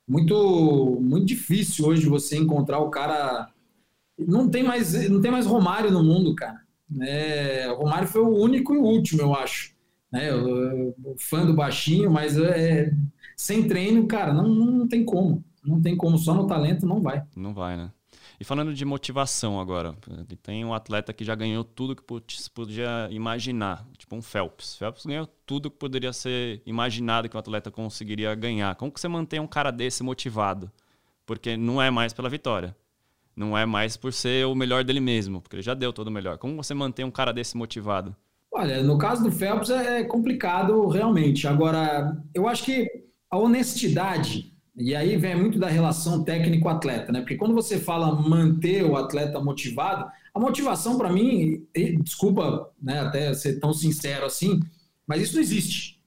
muito 0.08 0.98
muito 1.00 1.26
difícil 1.26 1.86
hoje 1.86 2.08
você 2.08 2.36
encontrar 2.36 2.78
o 2.80 2.90
cara. 2.90 3.48
Não 4.18 4.48
tem 4.48 4.62
mais 4.62 5.08
não 5.08 5.20
tem 5.20 5.30
mais 5.30 5.46
Romário 5.46 5.90
no 5.90 6.02
mundo, 6.02 6.34
cara. 6.34 6.60
É, 7.00 7.68
Romário 7.76 8.08
foi 8.08 8.22
o 8.22 8.28
único 8.28 8.74
e 8.74 8.78
o 8.78 8.82
último, 8.82 9.22
eu 9.22 9.34
acho 9.34 9.72
né? 10.12 10.30
Eu, 10.30 10.46
eu, 10.46 11.16
fã 11.18 11.46
do 11.46 11.54
baixinho, 11.54 12.10
mas 12.10 12.36
é, 12.36 12.92
sem 13.34 13.66
treino, 13.66 14.06
cara, 14.06 14.34
não, 14.34 14.46
não 14.46 14.86
tem 14.86 15.04
como. 15.04 15.42
Não 15.64 15.80
tem 15.80 15.96
como, 15.96 16.18
só 16.18 16.34
no 16.34 16.46
talento 16.46 16.86
não 16.86 17.00
vai. 17.00 17.22
Não 17.36 17.54
vai, 17.54 17.76
né? 17.76 17.90
E 18.38 18.44
falando 18.44 18.74
de 18.74 18.84
motivação 18.84 19.60
agora, 19.60 19.94
tem 20.42 20.64
um 20.64 20.74
atleta 20.74 21.12
que 21.12 21.24
já 21.24 21.34
ganhou 21.34 21.62
tudo 21.62 21.94
que 21.94 22.02
podia 22.02 23.08
imaginar, 23.10 23.86
tipo 23.96 24.16
um 24.16 24.22
Phelps. 24.22 24.76
Phelps 24.76 25.06
ganhou 25.06 25.28
tudo 25.46 25.70
que 25.70 25.76
poderia 25.76 26.12
ser 26.12 26.60
imaginado 26.66 27.28
que 27.28 27.36
um 27.36 27.40
atleta 27.40 27.70
conseguiria 27.70 28.34
ganhar. 28.34 28.74
Como 28.74 28.90
que 28.90 29.00
você 29.00 29.06
mantém 29.06 29.38
um 29.38 29.46
cara 29.46 29.70
desse 29.70 30.02
motivado? 30.02 30.70
Porque 31.24 31.56
não 31.56 31.80
é 31.80 31.90
mais 31.90 32.12
pela 32.12 32.28
vitória. 32.28 32.76
Não 33.34 33.56
é 33.56 33.64
mais 33.64 33.96
por 33.96 34.12
ser 34.12 34.44
o 34.46 34.54
melhor 34.54 34.84
dele 34.84 35.00
mesmo, 35.00 35.40
porque 35.40 35.56
ele 35.56 35.62
já 35.62 35.72
deu 35.72 35.92
todo 35.92 36.08
o 36.08 36.10
melhor. 36.10 36.36
Como 36.36 36.56
você 36.56 36.74
mantém 36.74 37.04
um 37.04 37.10
cara 37.10 37.32
desse 37.32 37.56
motivado? 37.56 38.14
Olha, 38.50 38.82
no 38.82 38.98
caso 38.98 39.22
do 39.22 39.32
Phelps 39.32 39.70
é 39.70 40.04
complicado 40.04 40.86
realmente. 40.88 41.46
Agora, 41.46 42.20
eu 42.34 42.46
acho 42.46 42.64
que 42.64 42.86
a 43.30 43.38
honestidade, 43.38 44.51
e 44.74 44.94
aí 44.94 45.16
vem 45.16 45.36
muito 45.36 45.58
da 45.58 45.68
relação 45.68 46.24
técnico-atleta, 46.24 47.12
né? 47.12 47.20
Porque 47.20 47.36
quando 47.36 47.54
você 47.54 47.78
fala 47.78 48.14
manter 48.14 48.84
o 48.84 48.96
atleta 48.96 49.38
motivado, 49.38 50.10
a 50.34 50.40
motivação 50.40 50.96
para 50.96 51.12
mim, 51.12 51.66
desculpa 52.02 52.70
né, 52.80 53.00
até 53.00 53.34
ser 53.34 53.60
tão 53.60 53.72
sincero 53.72 54.24
assim, 54.24 54.60
mas 55.06 55.20
isso 55.20 55.34
não 55.34 55.42
existe. 55.42 56.00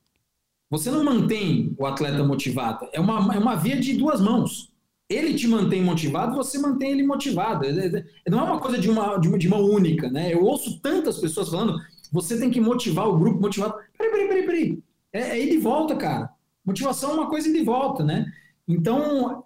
Você 0.70 0.90
não 0.90 1.04
mantém 1.04 1.76
o 1.78 1.86
atleta 1.86 2.24
motivado. 2.24 2.88
É 2.92 3.00
uma, 3.00 3.36
é 3.36 3.38
uma 3.38 3.56
via 3.56 3.80
de 3.80 3.94
duas 3.94 4.20
mãos. 4.20 4.74
Ele 5.08 5.36
te 5.36 5.48
mantém 5.48 5.84
motivado, 5.84 6.36
você 6.36 6.58
mantém 6.58 6.92
ele 6.92 7.04
motivado. 7.04 7.66
É, 7.66 7.70
é, 7.70 8.30
não 8.30 8.40
é 8.40 8.44
uma 8.44 8.60
coisa 8.60 8.80
de 8.80 8.90
uma, 8.90 9.18
de 9.18 9.28
uma, 9.28 9.38
de 9.38 9.48
uma 9.48 9.58
única, 9.58 10.10
né? 10.10 10.34
Eu 10.34 10.44
ouço 10.44 10.80
tantas 10.82 11.20
pessoas 11.20 11.50
falando, 11.50 11.80
você 12.12 12.40
tem 12.40 12.50
que 12.50 12.60
motivar 12.60 13.08
o 13.08 13.18
grupo, 13.18 13.40
motivar. 13.40 13.76
Peraí, 13.96 14.12
peraí, 14.12 14.28
peraí, 14.28 14.46
peraí. 14.46 14.80
É, 15.14 15.38
é 15.38 15.40
ir 15.40 15.52
de 15.52 15.58
volta, 15.60 15.96
cara. 15.96 16.32
Motivação 16.66 17.12
é 17.12 17.14
uma 17.14 17.30
coisa 17.30 17.54
de 17.54 17.64
volta, 17.64 18.04
né? 18.04 18.26
Então, 18.68 19.44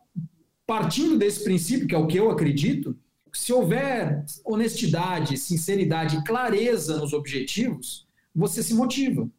partindo 0.65 1.17
desse 1.17 1.43
princípio, 1.43 1.87
que 1.87 1.95
é 1.95 1.97
o 1.97 2.07
que 2.07 2.17
eu 2.17 2.29
acredito, 2.29 2.97
se 3.33 3.53
houver 3.53 4.23
honestidade, 4.45 5.37
sinceridade, 5.37 6.23
clareza 6.23 6.97
nos 6.97 7.13
objetivos, 7.13 8.07
você 8.33 8.63
se 8.63 8.73
motiva. 8.73 9.29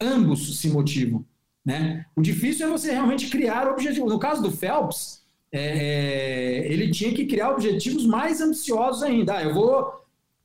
Ambos 0.00 0.60
se 0.60 0.68
motivam. 0.68 1.24
Né? 1.64 2.04
O 2.16 2.22
difícil 2.22 2.66
é 2.66 2.70
você 2.70 2.90
realmente 2.90 3.28
criar 3.28 3.68
objetivos. 3.68 4.10
No 4.10 4.18
caso 4.18 4.42
do 4.42 4.50
Phelps, 4.50 5.22
é, 5.52 6.66
é 6.66 6.72
ele 6.72 6.90
tinha 6.90 7.12
que 7.12 7.26
criar 7.26 7.50
objetivos 7.50 8.06
mais 8.06 8.40
ambiciosos 8.40 9.02
ainda. 9.02 9.36
Ah, 9.36 9.42
eu 9.42 9.54
vou 9.54 10.00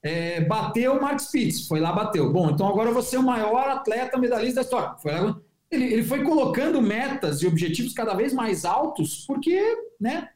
é, 0.06 0.42
bateu 0.42 0.94
o 0.94 1.02
Max 1.02 1.32
Pitts, 1.32 1.68
foi 1.68 1.80
lá, 1.80 1.92
bateu. 1.92 2.32
Bom, 2.32 2.52
então 2.52 2.68
agora 2.68 2.92
você 2.92 3.16
é 3.16 3.20
o 3.20 3.24
maior 3.24 3.68
atleta 3.68 4.20
medalhista 4.20 4.56
da 4.56 4.62
história. 4.62 4.96
Foi 5.00 5.12
lá, 5.12 5.36
ele, 5.76 5.94
ele 5.94 6.04
foi 6.04 6.24
colocando 6.24 6.82
metas 6.82 7.42
e 7.42 7.48
objetivos 7.48 7.94
cada 7.94 8.14
vez 8.14 8.34
mais 8.34 8.66
altos, 8.66 9.26
porque, 9.26 9.62
né, 10.00 10.30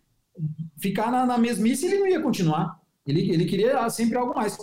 ficar 0.78 1.12
na, 1.12 1.26
na 1.26 1.38
mesmice 1.38 1.86
ele 1.86 2.00
não 2.00 2.08
ia 2.08 2.22
continuar. 2.22 2.80
Ele, 3.06 3.32
ele 3.32 3.46
queria 3.46 3.90
sempre 3.90 4.18
algo 4.18 4.36
mais. 4.36 4.58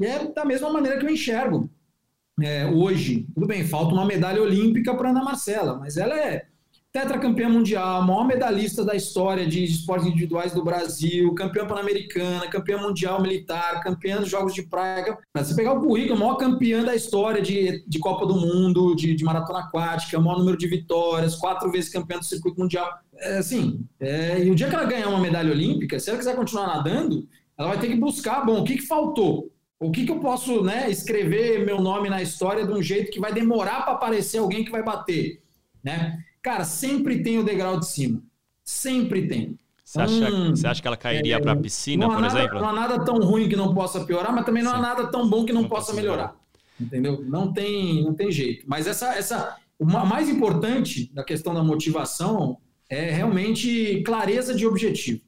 E 0.00 0.06
é 0.06 0.26
da 0.32 0.44
mesma 0.44 0.70
maneira 0.70 0.98
que 0.98 1.06
eu 1.06 1.10
enxergo 1.10 1.70
é, 2.40 2.66
hoje. 2.66 3.26
Tudo 3.34 3.46
bem, 3.46 3.64
falta 3.64 3.94
uma 3.94 4.04
medalha 4.04 4.42
olímpica 4.42 4.94
para 4.94 5.10
Ana 5.10 5.22
Marcela, 5.22 5.78
mas 5.78 5.96
ela 5.96 6.18
é 6.18 6.46
tetracampeã 6.92 7.48
mundial, 7.48 8.02
maior 8.02 8.26
medalhista 8.26 8.84
da 8.84 8.94
história 8.94 9.46
de 9.46 9.64
esportes 9.64 10.06
individuais 10.06 10.52
do 10.52 10.62
Brasil, 10.62 11.34
campeã 11.34 11.66
pan-americana, 11.66 12.46
campeã 12.48 12.76
mundial 12.76 13.22
militar, 13.22 13.82
campeã 13.82 14.18
dos 14.18 14.28
Jogos 14.28 14.52
de 14.52 14.62
Praia. 14.62 15.16
Você 15.34 15.54
pegar 15.54 15.72
o 15.72 15.80
currículo, 15.80 16.20
maior 16.20 16.36
campeã 16.36 16.84
da 16.84 16.94
história 16.94 17.40
de, 17.40 17.82
de 17.88 17.98
Copa 17.98 18.26
do 18.26 18.34
Mundo, 18.34 18.94
de, 18.94 19.14
de 19.14 19.24
maratona 19.24 19.60
aquática, 19.60 20.20
maior 20.20 20.38
número 20.38 20.58
de 20.58 20.66
vitórias, 20.66 21.34
quatro 21.36 21.70
vezes 21.70 21.88
campeã 21.88 22.18
do 22.18 22.26
circuito 22.26 22.60
mundial. 22.60 22.86
É, 23.16 23.38
assim, 23.38 23.86
é, 23.98 24.44
e 24.44 24.50
o 24.50 24.54
dia 24.54 24.68
que 24.68 24.74
ela 24.74 24.84
ganhar 24.84 25.08
uma 25.08 25.20
medalha 25.20 25.50
olímpica, 25.50 25.98
se 25.98 26.10
ela 26.10 26.18
quiser 26.18 26.36
continuar 26.36 26.66
nadando, 26.66 27.26
ela 27.56 27.70
vai 27.70 27.80
ter 27.80 27.88
que 27.88 27.96
buscar, 27.96 28.44
bom, 28.44 28.60
o 28.60 28.64
que, 28.64 28.76
que 28.76 28.86
faltou? 28.86 29.50
O 29.80 29.90
que, 29.90 30.04
que 30.04 30.12
eu 30.12 30.20
posso 30.20 30.62
né, 30.62 30.90
escrever 30.90 31.64
meu 31.64 31.80
nome 31.80 32.10
na 32.10 32.20
história 32.20 32.66
de 32.66 32.72
um 32.72 32.82
jeito 32.82 33.10
que 33.10 33.18
vai 33.18 33.32
demorar 33.32 33.82
para 33.82 33.94
aparecer 33.94 34.38
alguém 34.38 34.62
que 34.62 34.70
vai 34.70 34.82
bater? 34.82 35.42
Né? 35.82 36.22
Cara, 36.42 36.64
sempre 36.64 37.22
tem 37.22 37.38
o 37.38 37.44
degrau 37.44 37.78
de 37.78 37.86
cima. 37.86 38.20
Sempre 38.64 39.28
tem. 39.28 39.58
Você 39.84 40.00
acha, 40.00 40.34
hum, 40.34 40.50
você 40.50 40.66
acha 40.66 40.82
que 40.82 40.88
ela 40.88 40.96
cairia 40.96 41.36
é, 41.36 41.40
para 41.40 41.52
a 41.52 41.56
piscina, 41.56 42.08
por 42.08 42.20
nada, 42.20 42.38
exemplo? 42.38 42.60
Não 42.60 42.68
há 42.68 42.72
nada 42.72 43.04
tão 43.04 43.18
ruim 43.18 43.48
que 43.48 43.54
não 43.54 43.74
possa 43.74 44.04
piorar, 44.04 44.32
mas 44.32 44.44
também 44.44 44.62
não 44.62 44.72
Sim. 44.72 44.78
há 44.78 44.80
nada 44.80 45.06
tão 45.08 45.28
bom 45.28 45.44
que 45.44 45.52
não, 45.52 45.62
não 45.62 45.68
possa 45.68 45.92
melhorar. 45.92 46.34
Entendeu? 46.80 47.22
Não 47.24 47.52
tem, 47.52 48.02
não 48.02 48.14
tem 48.14 48.32
jeito. 48.32 48.64
Mas 48.66 48.86
essa, 48.86 49.14
essa, 49.14 49.56
o 49.78 49.84
mais 49.84 50.28
importante 50.28 51.12
da 51.12 51.22
questão 51.22 51.54
da 51.54 51.62
motivação 51.62 52.58
é 52.88 53.10
realmente 53.10 54.02
clareza 54.02 54.54
de 54.54 54.66
objetivo 54.66 55.20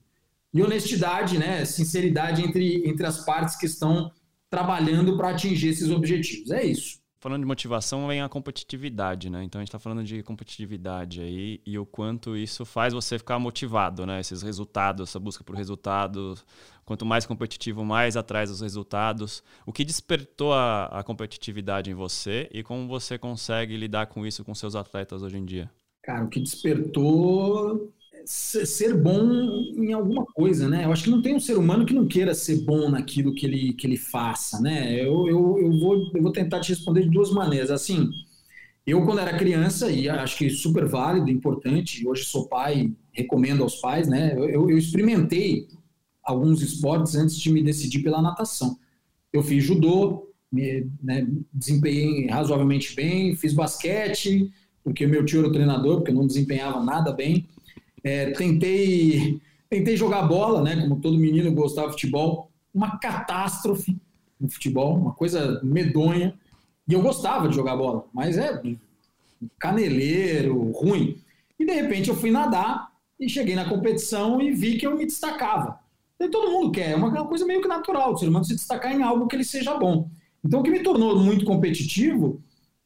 e 0.52 0.62
honestidade, 0.62 1.38
né? 1.38 1.64
Sinceridade 1.64 2.42
entre, 2.42 2.88
entre 2.88 3.06
as 3.06 3.24
partes 3.24 3.56
que 3.56 3.66
estão 3.66 4.10
trabalhando 4.48 5.16
para 5.16 5.30
atingir 5.30 5.68
esses 5.68 5.90
objetivos. 5.90 6.50
É 6.50 6.64
isso 6.64 7.03
falando 7.24 7.40
de 7.40 7.46
motivação, 7.46 8.06
vem 8.06 8.20
a 8.20 8.28
competitividade, 8.28 9.30
né? 9.30 9.42
Então 9.42 9.58
a 9.58 9.62
gente 9.62 9.70
está 9.70 9.78
falando 9.78 10.04
de 10.04 10.22
competitividade 10.22 11.22
aí 11.22 11.58
e 11.64 11.78
o 11.78 11.86
quanto 11.86 12.36
isso 12.36 12.66
faz 12.66 12.92
você 12.92 13.16
ficar 13.16 13.38
motivado, 13.38 14.04
né? 14.04 14.20
Esses 14.20 14.42
resultados, 14.42 15.08
essa 15.08 15.18
busca 15.18 15.42
por 15.42 15.56
resultados. 15.56 16.44
Quanto 16.84 17.06
mais 17.06 17.24
competitivo, 17.24 17.82
mais 17.82 18.14
atrás 18.14 18.50
dos 18.50 18.60
resultados. 18.60 19.42
O 19.64 19.72
que 19.72 19.86
despertou 19.86 20.52
a, 20.52 20.84
a 20.84 21.02
competitividade 21.02 21.90
em 21.90 21.94
você 21.94 22.46
e 22.52 22.62
como 22.62 22.86
você 22.86 23.16
consegue 23.16 23.74
lidar 23.74 24.08
com 24.08 24.26
isso 24.26 24.44
com 24.44 24.54
seus 24.54 24.76
atletas 24.76 25.22
hoje 25.22 25.38
em 25.38 25.46
dia? 25.46 25.70
Cara, 26.02 26.26
o 26.26 26.28
que 26.28 26.40
despertou 26.40 27.90
ser 28.26 28.96
bom 28.96 29.22
em 29.76 29.92
alguma 29.92 30.24
coisa, 30.26 30.68
né? 30.68 30.84
Eu 30.84 30.92
acho 30.92 31.04
que 31.04 31.10
não 31.10 31.22
tem 31.22 31.34
um 31.34 31.40
ser 31.40 31.58
humano 31.58 31.84
que 31.84 31.94
não 31.94 32.06
queira 32.06 32.34
ser 32.34 32.62
bom 32.62 32.88
naquilo 32.88 33.34
que 33.34 33.46
ele, 33.46 33.72
que 33.74 33.86
ele 33.86 33.96
faça, 33.96 34.60
né? 34.60 34.94
Eu, 34.94 35.28
eu, 35.28 35.58
eu, 35.58 35.78
vou, 35.78 36.10
eu 36.14 36.22
vou 36.22 36.32
tentar 36.32 36.60
te 36.60 36.70
responder 36.70 37.02
de 37.02 37.10
duas 37.10 37.30
maneiras. 37.30 37.70
Assim, 37.70 38.08
eu, 38.86 39.04
quando 39.04 39.20
era 39.20 39.36
criança, 39.38 39.90
e 39.90 40.08
acho 40.08 40.36
que 40.36 40.50
super 40.50 40.86
válido, 40.86 41.30
importante, 41.30 42.06
hoje 42.06 42.24
sou 42.24 42.48
pai, 42.48 42.92
recomendo 43.12 43.62
aos 43.62 43.76
pais, 43.76 44.08
né? 44.08 44.34
Eu, 44.36 44.68
eu 44.70 44.78
experimentei 44.78 45.68
alguns 46.22 46.62
esportes 46.62 47.14
antes 47.14 47.36
de 47.36 47.50
me 47.50 47.62
decidir 47.62 48.02
pela 48.02 48.22
natação. 48.22 48.78
Eu 49.32 49.42
fiz 49.42 49.64
judô, 49.64 50.30
me 50.50 50.86
né, 51.02 51.26
desempenhei 51.52 52.26
razoavelmente 52.28 52.94
bem, 52.94 53.34
fiz 53.36 53.52
basquete, 53.52 54.50
porque 54.82 55.06
meu 55.06 55.24
tio 55.24 55.40
era 55.40 55.48
o 55.48 55.52
treinador, 55.52 55.96
porque 55.96 56.10
eu 56.10 56.14
não 56.14 56.26
desempenhava 56.26 56.82
nada 56.82 57.12
bem. 57.12 57.48
É, 58.04 58.30
tentei, 58.32 59.40
tentei 59.68 59.96
jogar 59.96 60.22
bola, 60.22 60.62
né? 60.62 60.76
Como 60.80 61.00
todo 61.00 61.18
menino 61.18 61.52
gostava 61.52 61.88
de 61.88 61.94
futebol. 61.94 62.50
Uma 62.72 62.98
catástrofe 62.98 63.96
no 64.38 64.48
futebol, 64.50 64.96
uma 64.96 65.12
coisa 65.12 65.60
medonha. 65.64 66.38
E 66.86 66.92
eu 66.92 67.00
gostava 67.00 67.48
de 67.48 67.56
jogar 67.56 67.76
bola, 67.76 68.04
mas 68.12 68.36
é 68.36 68.60
caneleiro, 69.58 70.70
ruim. 70.72 71.16
E 71.58 71.64
de 71.64 71.72
repente 71.72 72.10
eu 72.10 72.16
fui 72.16 72.30
nadar 72.30 72.92
e 73.18 73.28
cheguei 73.28 73.54
na 73.54 73.68
competição 73.68 74.40
e 74.40 74.50
vi 74.50 74.76
que 74.76 74.86
eu 74.86 74.96
me 74.96 75.06
destacava. 75.06 75.78
E 76.20 76.28
todo 76.28 76.50
mundo 76.50 76.72
quer, 76.72 76.90
é 76.90 76.96
uma 76.96 77.26
coisa 77.26 77.44
meio 77.44 77.60
que 77.60 77.68
natural, 77.68 78.12
o 78.12 78.16
ser 78.16 78.28
humano 78.28 78.44
se 78.44 78.54
destacar 78.54 78.92
em 78.92 79.02
algo 79.02 79.26
que 79.26 79.36
ele 79.36 79.44
seja 79.44 79.76
bom. 79.76 80.08
Então, 80.44 80.60
o 80.60 80.62
que 80.62 80.70
me 80.70 80.82
tornou 80.82 81.18
muito 81.18 81.44
competitivo 81.44 82.40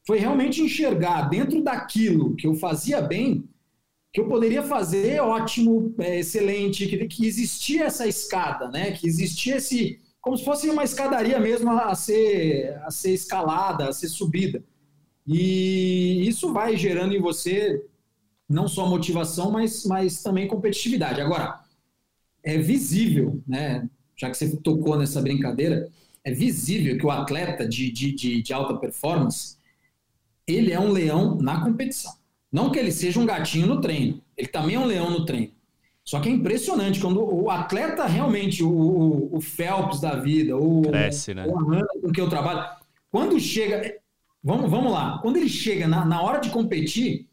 foi 0.05 0.17
realmente 0.17 0.61
enxergar 0.61 1.29
dentro 1.29 1.61
daquilo 1.61 2.35
que 2.35 2.47
eu 2.47 2.55
fazia 2.55 3.01
bem, 3.01 3.43
que 4.11 4.19
eu 4.19 4.27
poderia 4.27 4.63
fazer 4.63 5.21
ótimo, 5.21 5.93
é, 5.99 6.19
excelente, 6.19 6.87
que, 6.87 7.07
que 7.07 7.25
existia 7.25 7.85
essa 7.85 8.07
escada, 8.07 8.69
né? 8.69 8.91
Que 8.91 9.07
existia 9.07 9.57
esse, 9.57 9.99
como 10.19 10.37
se 10.37 10.43
fosse 10.43 10.69
uma 10.69 10.83
escadaria 10.83 11.39
mesmo 11.39 11.71
a 11.71 11.93
ser, 11.95 12.75
a 12.83 12.91
ser 12.91 13.13
escalada, 13.13 13.89
a 13.89 13.93
ser 13.93 14.07
subida. 14.07 14.63
E 15.27 16.27
isso 16.27 16.51
vai 16.51 16.75
gerando 16.75 17.13
em 17.13 17.21
você 17.21 17.85
não 18.47 18.67
só 18.67 18.87
motivação, 18.87 19.51
mas, 19.51 19.85
mas 19.85 20.23
também 20.23 20.47
competitividade. 20.47 21.21
Agora, 21.21 21.59
é 22.43 22.57
visível, 22.57 23.41
né? 23.47 23.87
Já 24.15 24.29
que 24.29 24.37
você 24.37 24.57
tocou 24.57 24.97
nessa 24.97 25.21
brincadeira, 25.21 25.87
é 26.23 26.33
visível 26.33 26.97
que 26.97 27.05
o 27.05 27.11
atleta 27.11 27.67
de, 27.67 27.91
de, 27.91 28.11
de, 28.11 28.41
de 28.41 28.53
alta 28.53 28.75
performance 28.75 29.57
ele 30.47 30.71
é 30.71 30.79
um 30.79 30.91
leão 30.91 31.35
na 31.35 31.63
competição. 31.63 32.18
Não 32.51 32.71
que 32.71 32.79
ele 32.79 32.91
seja 32.91 33.19
um 33.19 33.25
gatinho 33.25 33.67
no 33.67 33.81
treino, 33.81 34.21
ele 34.35 34.47
também 34.47 34.75
é 34.75 34.79
um 34.79 34.85
leão 34.85 35.09
no 35.09 35.25
treino. 35.25 35.51
Só 36.03 36.19
que 36.19 36.27
é 36.27 36.31
impressionante 36.31 36.99
quando 36.99 37.21
o 37.23 37.51
atleta 37.51 38.05
realmente, 38.05 38.63
o, 38.63 39.29
o 39.31 39.39
Phelps 39.39 39.99
da 40.01 40.15
vida, 40.15 40.57
o, 40.57 40.81
Cresce, 40.81 41.35
né? 41.35 41.45
o 41.45 42.01
com 42.01 42.11
que 42.11 42.19
eu 42.19 42.27
trabalho, 42.27 42.67
quando 43.11 43.39
chega. 43.39 43.95
Vamos, 44.43 44.71
vamos 44.71 44.91
lá, 44.91 45.19
quando 45.21 45.37
ele 45.37 45.49
chega 45.49 45.87
na, 45.87 46.05
na 46.05 46.21
hora 46.21 46.39
de 46.39 46.49
competir, 46.49 47.23
o 47.23 47.27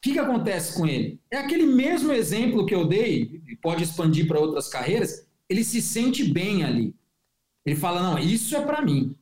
que, 0.00 0.12
que 0.14 0.18
acontece 0.18 0.76
com 0.76 0.86
ele? 0.86 1.20
É 1.30 1.36
aquele 1.36 1.66
mesmo 1.66 2.12
exemplo 2.12 2.64
que 2.66 2.74
eu 2.74 2.86
dei, 2.86 3.42
pode 3.62 3.84
expandir 3.84 4.26
para 4.26 4.40
outras 4.40 4.68
carreiras, 4.68 5.26
ele 5.48 5.62
se 5.62 5.80
sente 5.80 6.24
bem 6.24 6.64
ali. 6.64 6.94
Ele 7.64 7.76
fala: 7.76 8.02
não, 8.02 8.18
isso 8.18 8.56
é 8.56 8.60
para 8.60 8.82
mim. 8.82 9.14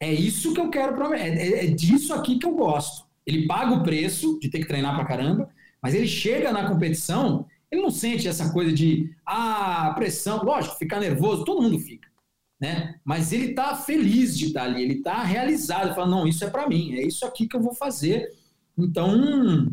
É 0.00 0.12
isso 0.12 0.52
que 0.52 0.60
eu 0.60 0.68
quero 0.68 0.96
para 0.96 1.16
é, 1.16 1.28
é, 1.28 1.64
é 1.64 1.66
disso 1.68 2.12
aqui 2.12 2.38
que 2.38 2.46
eu 2.46 2.54
gosto. 2.56 3.06
Ele 3.26 3.46
paga 3.46 3.74
o 3.74 3.82
preço 3.82 4.38
de 4.40 4.48
ter 4.48 4.60
que 4.60 4.66
treinar 4.66 4.94
para 4.94 5.04
caramba, 5.04 5.48
mas 5.82 5.94
ele 5.94 6.06
chega 6.06 6.52
na 6.52 6.68
competição, 6.68 7.46
ele 7.70 7.82
não 7.82 7.90
sente 7.90 8.28
essa 8.28 8.52
coisa 8.52 8.72
de 8.72 9.10
ah, 9.26 9.92
pressão, 9.94 10.44
lógico, 10.44 10.76
ficar 10.76 11.00
nervoso, 11.00 11.44
todo 11.44 11.62
mundo 11.62 11.78
fica, 11.78 12.08
né? 12.60 12.96
Mas 13.04 13.32
ele 13.32 13.50
está 13.50 13.74
feliz 13.74 14.36
de 14.38 14.46
estar 14.46 14.64
ali, 14.64 14.82
ele 14.82 14.94
está 14.94 15.22
realizado, 15.22 15.94
fala 15.94 16.06
não, 16.06 16.26
isso 16.26 16.44
é 16.44 16.50
para 16.50 16.68
mim, 16.68 16.94
é 16.94 17.02
isso 17.02 17.24
aqui 17.24 17.48
que 17.48 17.56
eu 17.56 17.62
vou 17.62 17.74
fazer. 17.74 18.30
Então 18.76 19.68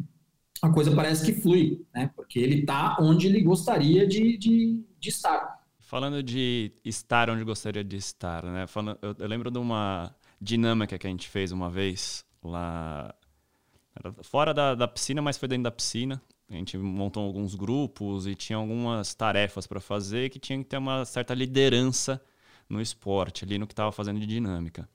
a 0.61 0.69
coisa 0.69 0.95
parece 0.95 1.25
que 1.25 1.41
flui, 1.41 1.85
né? 1.93 2.09
Porque 2.15 2.39
ele 2.39 2.61
está 2.61 2.97
onde 2.99 3.27
ele 3.27 3.41
gostaria 3.41 4.07
de, 4.07 4.37
de, 4.37 4.83
de 4.99 5.09
estar. 5.09 5.59
Falando 5.79 6.21
de 6.21 6.71
estar 6.83 7.29
onde 7.29 7.43
gostaria 7.43 7.83
de 7.83 7.95
estar, 7.95 8.43
né? 8.43 8.67
Falando, 8.67 8.97
eu, 9.01 9.15
eu, 9.17 9.27
lembro 9.27 9.49
de 9.49 9.57
uma 9.57 10.13
dinâmica 10.39 10.97
que 10.97 11.07
a 11.07 11.09
gente 11.09 11.27
fez 11.27 11.51
uma 11.51 11.69
vez 11.69 12.25
lá 12.43 13.13
fora 14.23 14.53
da, 14.53 14.75
da 14.75 14.87
piscina, 14.87 15.21
mas 15.21 15.37
foi 15.37 15.47
dentro 15.47 15.63
da 15.63 15.71
piscina. 15.71 16.21
A 16.49 16.53
gente 16.53 16.77
montou 16.77 17.23
alguns 17.23 17.53
grupos 17.53 18.25
e 18.25 18.33
tinha 18.33 18.57
algumas 18.57 19.13
tarefas 19.13 19.67
para 19.67 19.79
fazer 19.79 20.29
que 20.29 20.39
tinha 20.39 20.57
que 20.57 20.65
ter 20.65 20.77
uma 20.77 21.05
certa 21.05 21.33
liderança 21.33 22.21
no 22.67 22.81
esporte, 22.81 23.45
ali 23.45 23.57
no 23.57 23.67
que 23.67 23.73
estava 23.73 23.91
fazendo 23.91 24.19
de 24.19 24.25
dinâmica. 24.25 24.87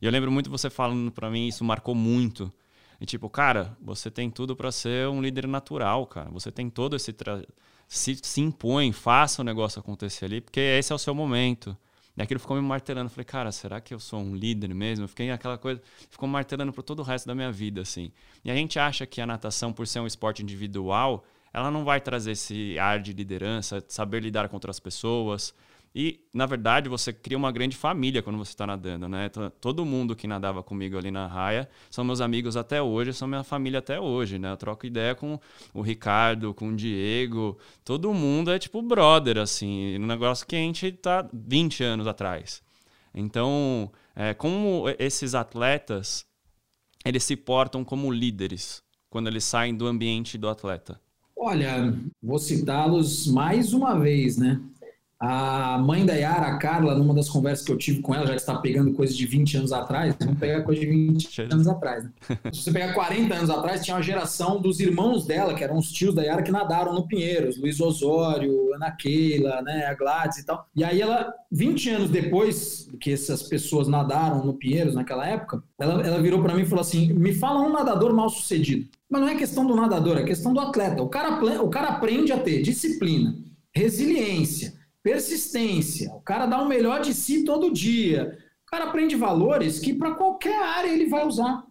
E 0.00 0.06
eu 0.06 0.10
lembro 0.10 0.30
muito 0.30 0.48
você 0.50 0.70
falando 0.70 1.10
para 1.10 1.30
mim, 1.30 1.48
isso 1.48 1.64
marcou 1.64 1.94
muito. 1.94 2.52
E 3.00 3.06
tipo, 3.06 3.28
cara, 3.28 3.76
você 3.80 4.10
tem 4.10 4.30
tudo 4.30 4.54
para 4.54 4.70
ser 4.70 5.08
um 5.08 5.20
líder 5.20 5.46
natural, 5.46 6.06
cara. 6.06 6.30
Você 6.30 6.52
tem 6.52 6.68
todo 6.68 6.94
esse. 6.94 7.12
Tra... 7.12 7.42
Se, 7.88 8.16
se 8.22 8.40
impõe, 8.40 8.92
faça 8.92 9.42
o 9.42 9.44
negócio 9.44 9.80
acontecer 9.80 10.26
ali, 10.26 10.40
porque 10.40 10.60
esse 10.60 10.92
é 10.92 10.94
o 10.94 10.98
seu 10.98 11.14
momento. 11.14 11.76
Aquilo 12.18 12.40
ficou 12.40 12.56
me 12.56 12.62
martelando. 12.62 13.08
Falei, 13.08 13.24
cara, 13.24 13.52
será 13.52 13.80
que 13.80 13.94
eu 13.94 13.98
sou 13.98 14.20
um 14.20 14.34
líder 14.34 14.74
mesmo? 14.74 15.08
Fiquei 15.08 15.30
aquela 15.30 15.56
coisa, 15.56 15.80
ficou 16.08 16.28
martelando 16.28 16.72
por 16.72 16.82
todo 16.82 17.00
o 17.00 17.02
resto 17.02 17.26
da 17.26 17.34
minha 17.34 17.50
vida, 17.50 17.80
assim. 17.80 18.12
E 18.44 18.50
a 18.50 18.54
gente 18.54 18.78
acha 18.78 19.06
que 19.06 19.20
a 19.20 19.26
natação, 19.26 19.72
por 19.72 19.86
ser 19.86 20.00
um 20.00 20.06
esporte 20.06 20.42
individual, 20.42 21.24
ela 21.52 21.70
não 21.70 21.84
vai 21.84 22.00
trazer 22.00 22.32
esse 22.32 22.78
ar 22.78 23.00
de 23.00 23.12
liderança, 23.12 23.82
saber 23.88 24.22
lidar 24.22 24.48
com 24.48 24.56
outras 24.56 24.78
pessoas. 24.78 25.54
E, 25.94 26.20
na 26.32 26.46
verdade, 26.46 26.88
você 26.88 27.12
cria 27.12 27.36
uma 27.36 27.50
grande 27.50 27.76
família 27.76 28.22
quando 28.22 28.38
você 28.38 28.52
está 28.52 28.64
nadando, 28.64 29.08
né? 29.08 29.28
Todo 29.60 29.84
mundo 29.84 30.14
que 30.14 30.28
nadava 30.28 30.62
comigo 30.62 30.96
ali 30.96 31.10
na 31.10 31.26
raia 31.26 31.68
são 31.90 32.04
meus 32.04 32.20
amigos 32.20 32.56
até 32.56 32.80
hoje, 32.80 33.12
são 33.12 33.26
minha 33.26 33.42
família 33.42 33.80
até 33.80 33.98
hoje, 33.98 34.38
né? 34.38 34.52
Eu 34.52 34.56
troco 34.56 34.86
ideia 34.86 35.16
com 35.16 35.40
o 35.74 35.82
Ricardo, 35.82 36.54
com 36.54 36.68
o 36.68 36.76
Diego, 36.76 37.58
todo 37.84 38.14
mundo 38.14 38.52
é 38.52 38.58
tipo 38.58 38.80
brother, 38.80 39.38
assim, 39.38 39.98
um 39.98 40.06
negócio 40.06 40.46
que 40.46 40.54
a 40.54 40.60
gente 40.60 40.92
tá 40.92 41.28
20 41.32 41.82
anos 41.82 42.06
atrás. 42.06 42.62
Então, 43.12 43.90
é, 44.14 44.32
como 44.32 44.84
esses 44.96 45.34
atletas, 45.34 46.24
eles 47.04 47.24
se 47.24 47.34
portam 47.34 47.84
como 47.84 48.12
líderes 48.12 48.80
quando 49.08 49.26
eles 49.26 49.42
saem 49.42 49.74
do 49.74 49.88
ambiente 49.88 50.38
do 50.38 50.48
atleta? 50.48 51.00
Olha, 51.36 51.92
vou 52.22 52.38
citá-los 52.38 53.26
mais 53.26 53.72
uma 53.72 53.98
vez, 53.98 54.36
né? 54.36 54.60
A 55.22 55.76
mãe 55.76 56.06
da 56.06 56.14
Yara, 56.14 56.46
a 56.46 56.56
Carla, 56.56 56.94
numa 56.94 57.12
das 57.12 57.28
conversas 57.28 57.62
que 57.62 57.70
eu 57.70 57.76
tive 57.76 58.00
com 58.00 58.14
ela, 58.14 58.24
já 58.24 58.32
que 58.32 58.40
está 58.40 58.56
pegando 58.56 58.94
coisa 58.94 59.12
de 59.12 59.26
20 59.26 59.58
anos 59.58 59.70
atrás, 59.70 60.16
vamos 60.18 60.38
pegar 60.38 60.62
coisa 60.62 60.80
de 60.80 60.86
20 60.86 61.42
anos 61.42 61.68
atrás. 61.68 62.04
Né? 62.04 62.10
Se 62.50 62.62
você 62.62 62.72
pegar 62.72 62.94
40 62.94 63.34
anos 63.34 63.50
atrás, 63.50 63.84
tinha 63.84 63.94
uma 63.94 64.02
geração 64.02 64.58
dos 64.58 64.80
irmãos 64.80 65.26
dela, 65.26 65.52
que 65.52 65.62
eram 65.62 65.76
os 65.76 65.92
tios 65.92 66.14
da 66.14 66.22
Yara, 66.22 66.42
que 66.42 66.50
nadaram 66.50 66.94
no 66.94 67.06
Pinheiros, 67.06 67.58
Luiz 67.58 67.78
Osório, 67.82 68.72
Ana 68.74 68.90
Keila, 68.92 69.60
né, 69.60 69.84
a 69.84 69.94
Gladys 69.94 70.38
e 70.38 70.46
tal. 70.46 70.66
E 70.74 70.82
aí 70.82 71.02
ela, 71.02 71.34
20 71.52 71.90
anos 71.90 72.10
depois 72.10 72.88
que 72.98 73.12
essas 73.12 73.42
pessoas 73.42 73.88
nadaram 73.88 74.42
no 74.42 74.54
Pinheiros 74.54 74.94
naquela 74.94 75.26
época, 75.26 75.62
ela, 75.78 76.00
ela 76.00 76.22
virou 76.22 76.42
para 76.42 76.54
mim 76.54 76.62
e 76.62 76.66
falou 76.66 76.80
assim: 76.80 77.12
me 77.12 77.34
fala 77.34 77.60
um 77.60 77.70
nadador 77.70 78.14
mal 78.14 78.30
sucedido. 78.30 78.88
Mas 79.10 79.20
não 79.20 79.28
é 79.28 79.34
questão 79.34 79.66
do 79.66 79.76
nadador, 79.76 80.16
é 80.16 80.22
questão 80.22 80.54
do 80.54 80.60
atleta. 80.60 81.02
O 81.02 81.10
cara, 81.10 81.62
o 81.62 81.68
cara 81.68 81.88
aprende 81.88 82.32
a 82.32 82.38
ter 82.38 82.62
disciplina, 82.62 83.36
resiliência, 83.74 84.79
persistência. 85.02 86.10
O 86.12 86.20
cara 86.20 86.46
dá 86.46 86.60
o 86.60 86.68
melhor 86.68 87.00
de 87.00 87.14
si 87.14 87.44
todo 87.44 87.72
dia. 87.72 88.38
O 88.66 88.70
cara 88.70 88.84
aprende 88.86 89.16
valores 89.16 89.78
que 89.78 89.94
para 89.94 90.14
qualquer 90.14 90.62
área 90.62 90.88
ele 90.88 91.08
vai 91.08 91.26
usar. 91.26 91.64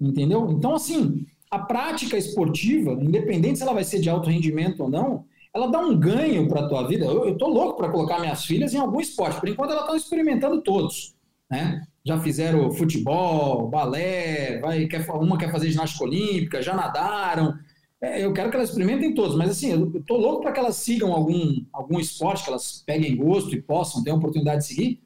Entendeu? 0.00 0.50
Então, 0.50 0.74
assim, 0.74 1.24
a 1.50 1.58
prática 1.58 2.16
esportiva, 2.16 2.92
independente 2.92 3.58
se 3.58 3.62
ela 3.62 3.72
vai 3.72 3.84
ser 3.84 4.00
de 4.00 4.10
alto 4.10 4.28
rendimento 4.28 4.82
ou 4.82 4.90
não, 4.90 5.24
ela 5.54 5.68
dá 5.68 5.78
um 5.78 5.96
ganho 5.96 6.48
para 6.48 6.62
a 6.62 6.68
tua 6.68 6.86
vida. 6.86 7.04
Eu, 7.04 7.26
eu 7.26 7.38
tô 7.38 7.48
louco 7.48 7.76
para 7.76 7.88
colocar 7.88 8.18
minhas 8.18 8.44
filhas 8.44 8.74
em 8.74 8.78
algum 8.78 9.00
esporte. 9.00 9.38
Por 9.38 9.48
enquanto, 9.48 9.70
elas 9.70 9.84
estão 9.84 9.96
experimentando 9.96 10.60
todos. 10.60 11.14
Né? 11.48 11.82
Já 12.04 12.18
fizeram 12.18 12.72
futebol, 12.72 13.68
balé, 13.68 14.58
vai, 14.58 14.86
quer, 14.86 15.08
uma 15.10 15.38
quer 15.38 15.52
fazer 15.52 15.70
ginástica 15.70 16.04
olímpica, 16.04 16.60
já 16.60 16.74
nadaram. 16.74 17.54
É, 18.00 18.24
eu 18.24 18.32
quero 18.32 18.50
que 18.50 18.56
elas 18.56 18.68
experimentem 18.68 19.14
todos, 19.14 19.36
mas 19.36 19.50
assim, 19.50 19.70
eu 19.70 20.02
tô 20.02 20.16
louco 20.16 20.42
para 20.42 20.52
que 20.52 20.60
elas 20.60 20.76
sigam 20.76 21.12
algum, 21.12 21.64
algum 21.72 21.98
esporte, 21.98 22.44
que 22.44 22.50
elas 22.50 22.82
peguem 22.84 23.16
gosto 23.16 23.54
e 23.54 23.62
possam 23.62 24.02
ter 24.02 24.10
a 24.10 24.14
oportunidade 24.14 24.62
de 24.62 24.66
seguir, 24.66 25.02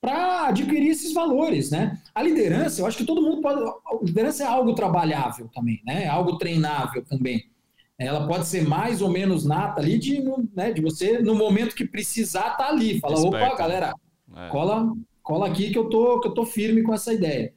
para 0.00 0.48
adquirir 0.48 0.90
esses 0.90 1.12
valores, 1.12 1.70
né? 1.70 2.02
A 2.12 2.22
liderança, 2.22 2.80
eu 2.80 2.86
acho 2.86 2.98
que 2.98 3.04
todo 3.04 3.22
mundo 3.22 3.40
pode. 3.40 3.62
A 3.62 4.04
liderança 4.04 4.42
é 4.42 4.46
algo 4.46 4.74
trabalhável 4.74 5.48
também, 5.54 5.80
né? 5.86 6.04
É 6.04 6.08
algo 6.08 6.38
treinável 6.38 7.04
também. 7.04 7.48
Ela 7.96 8.26
pode 8.26 8.48
ser 8.48 8.66
mais 8.66 9.00
ou 9.00 9.08
menos 9.08 9.44
nata 9.44 9.80
ali 9.80 9.96
de, 9.96 10.20
né, 10.56 10.72
de 10.72 10.80
você, 10.80 11.20
no 11.20 11.36
momento 11.36 11.76
que 11.76 11.86
precisar, 11.86 12.56
tá 12.56 12.68
ali. 12.68 12.98
Fala, 12.98 13.14
Esperto. 13.14 13.46
opa, 13.46 13.56
galera, 13.56 13.94
é. 14.34 14.48
cola, 14.48 14.92
cola 15.22 15.46
aqui 15.46 15.70
que 15.70 15.78
eu, 15.78 15.88
tô, 15.88 16.18
que 16.18 16.26
eu 16.26 16.34
tô 16.34 16.44
firme 16.44 16.82
com 16.82 16.92
essa 16.92 17.12
ideia. 17.12 17.54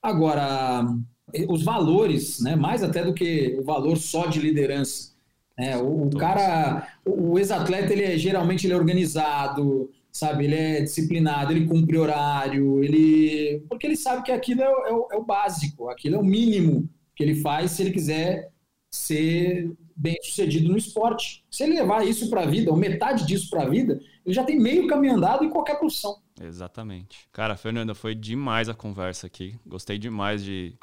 Agora, 0.00 0.86
os 1.48 1.62
valores, 1.62 2.40
né, 2.40 2.56
mais 2.56 2.82
até 2.82 3.04
do 3.04 3.14
que 3.14 3.56
o 3.58 3.64
valor 3.64 3.96
só 3.96 4.26
de 4.26 4.40
liderança. 4.40 5.12
Né? 5.58 5.76
O, 5.76 6.06
o 6.06 6.16
cara, 6.16 6.88
o 7.04 7.38
ex-atleta, 7.38 7.92
ele 7.92 8.04
é, 8.04 8.16
geralmente 8.16 8.66
ele 8.66 8.74
é 8.74 8.76
organizado, 8.76 9.90
sabe? 10.12 10.44
Ele 10.44 10.54
é 10.54 10.80
disciplinado, 10.82 11.52
ele 11.52 11.66
cumpre 11.66 11.98
horário, 11.98 12.82
ele 12.82 13.64
porque 13.68 13.86
ele 13.86 13.96
sabe 13.96 14.22
que 14.22 14.32
aquilo 14.32 14.62
é, 14.62 14.64
é, 14.64 14.92
o, 14.92 15.08
é 15.12 15.16
o 15.16 15.24
básico, 15.24 15.88
aquilo 15.88 16.16
é 16.16 16.18
o 16.18 16.24
mínimo 16.24 16.88
que 17.14 17.22
ele 17.22 17.36
faz 17.36 17.72
se 17.72 17.82
ele 17.82 17.90
quiser 17.90 18.50
ser 18.90 19.70
bem 19.94 20.16
sucedido 20.22 20.68
no 20.68 20.78
esporte. 20.78 21.44
Se 21.50 21.64
ele 21.64 21.74
levar 21.74 22.06
isso 22.06 22.30
para 22.30 22.42
a 22.42 22.46
vida, 22.46 22.70
ou 22.70 22.76
metade 22.76 23.26
disso 23.26 23.50
para 23.50 23.64
a 23.64 23.68
vida, 23.68 24.00
ele 24.24 24.34
já 24.34 24.44
tem 24.44 24.58
meio 24.58 24.86
caminho 24.86 25.16
andado 25.16 25.44
em 25.44 25.50
qualquer 25.50 25.78
profissão. 25.78 26.16
Exatamente. 26.40 27.28
Cara, 27.32 27.56
Fernanda, 27.56 27.94
foi 27.94 28.14
demais 28.14 28.68
a 28.68 28.74
conversa 28.74 29.26
aqui. 29.26 29.56
Gostei 29.66 29.98
demais 29.98 30.44
de 30.44 30.74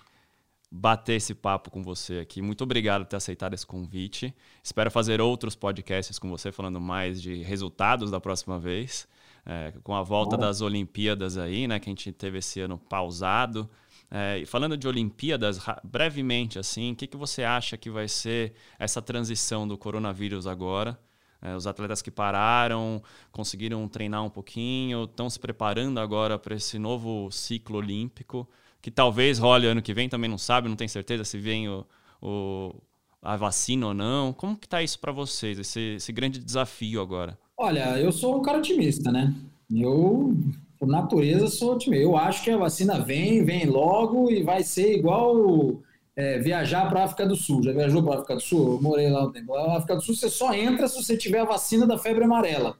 bater 0.75 1.13
esse 1.13 1.33
papo 1.33 1.71
com 1.71 1.81
você 1.81 2.19
aqui. 2.19 2.41
Muito 2.41 2.63
obrigado 2.63 3.03
por 3.03 3.09
ter 3.09 3.15
aceitado 3.15 3.53
esse 3.53 3.65
convite. 3.65 4.35
Espero 4.61 4.91
fazer 4.91 5.21
outros 5.21 5.55
podcasts 5.55 6.19
com 6.19 6.29
você, 6.29 6.51
falando 6.51 6.81
mais 6.81 7.21
de 7.21 7.41
resultados 7.43 8.11
da 8.11 8.19
próxima 8.19 8.59
vez. 8.59 9.07
É, 9.45 9.73
com 9.83 9.95
a 9.95 10.01
volta 10.01 10.35
Bom. 10.35 10.41
das 10.41 10.59
Olimpíadas 10.61 11.37
aí, 11.37 11.67
né? 11.67 11.79
Que 11.79 11.89
a 11.89 11.91
gente 11.91 12.11
teve 12.11 12.39
esse 12.39 12.59
ano 12.59 12.77
pausado. 12.77 13.69
É, 14.11 14.39
e 14.39 14.45
falando 14.45 14.75
de 14.75 14.87
Olimpíadas, 14.87 15.59
brevemente, 15.83 16.59
assim, 16.59 16.91
o 16.91 16.95
que, 16.95 17.07
que 17.07 17.17
você 17.17 17.43
acha 17.43 17.77
que 17.77 17.89
vai 17.89 18.07
ser 18.07 18.53
essa 18.77 19.01
transição 19.01 19.67
do 19.67 19.77
coronavírus 19.77 20.45
agora? 20.45 20.99
É, 21.41 21.55
os 21.55 21.67
atletas 21.67 22.01
que 22.01 22.11
pararam 22.11 23.01
conseguiram 23.31 23.87
treinar 23.87 24.23
um 24.23 24.29
pouquinho, 24.29 25.05
estão 25.05 25.29
se 25.29 25.39
preparando 25.39 25.99
agora 25.99 26.37
para 26.39 26.55
esse 26.55 26.77
novo 26.79 27.29
ciclo 27.31 27.77
olímpico, 27.77 28.49
que 28.85 28.91
talvez 28.91 29.39
role 29.39 29.65
ano 29.65 29.81
que 29.81 29.95
vem, 29.95 30.07
também 30.07 30.29
não 30.29 30.37
sabe, 30.37 30.69
não 30.69 30.75
tem 30.75 30.87
certeza 30.87 31.23
se 31.23 31.39
vem 31.39 31.67
o, 31.67 31.83
o 32.21 32.71
a 33.19 33.35
vacina 33.35 33.87
ou 33.87 33.95
não. 33.95 34.31
Como 34.31 34.55
que 34.55 34.67
está 34.67 34.83
isso 34.83 34.99
para 34.99 35.11
vocês, 35.11 35.57
esse, 35.57 35.95
esse 35.95 36.11
grande 36.11 36.37
desafio 36.37 37.01
agora? 37.01 37.35
Olha, 37.57 37.99
eu 37.99 38.11
sou 38.11 38.37
um 38.37 38.43
cara 38.43 38.59
otimista, 38.59 39.11
né? 39.11 39.33
Eu, 39.73 40.37
por 40.77 40.87
natureza, 40.87 41.47
sou 41.47 41.73
otimista. 41.73 42.03
Eu 42.03 42.15
acho 42.15 42.43
que 42.43 42.51
a 42.51 42.57
vacina 42.57 42.99
vem, 42.99 43.43
vem 43.43 43.65
logo 43.65 44.29
e 44.29 44.43
vai 44.43 44.61
ser 44.61 44.95
igual 44.95 45.81
é, 46.15 46.37
viajar 46.37 46.87
para 46.87 47.01
a 47.01 47.05
África 47.05 47.25
do 47.25 47.35
Sul. 47.35 47.63
Já 47.63 47.71
viajou 47.71 48.03
para 48.03 48.11
a 48.11 48.15
África 48.17 48.35
do 48.35 48.41
Sul? 48.41 48.73
Eu 48.73 48.81
morei 48.83 49.09
lá 49.09 49.25
um 49.25 49.31
tempo. 49.31 49.55
A 49.55 49.77
África 49.77 49.95
do 49.95 50.03
Sul 50.03 50.13
você 50.13 50.29
só 50.29 50.53
entra 50.53 50.87
se 50.87 51.03
você 51.03 51.17
tiver 51.17 51.39
a 51.39 51.45
vacina 51.45 51.87
da 51.87 51.97
febre 51.97 52.23
amarela. 52.23 52.77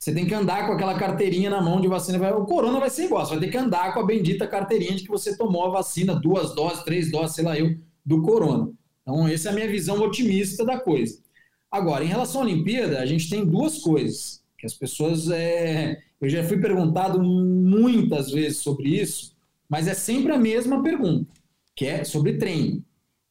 Você 0.00 0.14
tem 0.14 0.24
que 0.24 0.32
andar 0.32 0.66
com 0.66 0.72
aquela 0.72 0.98
carteirinha 0.98 1.50
na 1.50 1.60
mão 1.60 1.78
de 1.78 1.86
vacina. 1.86 2.34
O 2.34 2.46
corona 2.46 2.80
vai 2.80 2.88
ser 2.88 3.04
igual, 3.04 3.26
você 3.26 3.32
vai 3.32 3.40
ter 3.40 3.50
que 3.50 3.58
andar 3.58 3.92
com 3.92 4.00
a 4.00 4.06
bendita 4.06 4.46
carteirinha 4.46 4.96
de 4.96 5.02
que 5.02 5.10
você 5.10 5.36
tomou 5.36 5.66
a 5.66 5.70
vacina, 5.70 6.14
duas 6.14 6.54
doses, 6.54 6.82
três 6.84 7.10
doses, 7.10 7.34
sei 7.36 7.44
lá 7.44 7.58
eu, 7.58 7.76
do 8.04 8.22
corona. 8.22 8.72
Então, 9.02 9.28
essa 9.28 9.50
é 9.50 9.52
a 9.52 9.54
minha 9.54 9.68
visão 9.68 10.00
otimista 10.00 10.64
da 10.64 10.80
coisa. 10.80 11.20
Agora, 11.70 12.02
em 12.02 12.08
relação 12.08 12.40
à 12.40 12.44
Olimpíada, 12.44 12.98
a 12.98 13.04
gente 13.04 13.28
tem 13.28 13.44
duas 13.44 13.78
coisas 13.80 14.42
que 14.56 14.64
as 14.64 14.72
pessoas. 14.72 15.30
É... 15.30 16.00
Eu 16.18 16.30
já 16.30 16.42
fui 16.44 16.58
perguntado 16.58 17.22
muitas 17.22 18.30
vezes 18.30 18.58
sobre 18.58 18.88
isso, 18.88 19.36
mas 19.68 19.86
é 19.86 19.94
sempre 19.94 20.32
a 20.32 20.38
mesma 20.38 20.82
pergunta 20.82 21.30
que 21.76 21.84
é 21.84 22.04
sobre 22.04 22.38
treino. 22.38 22.82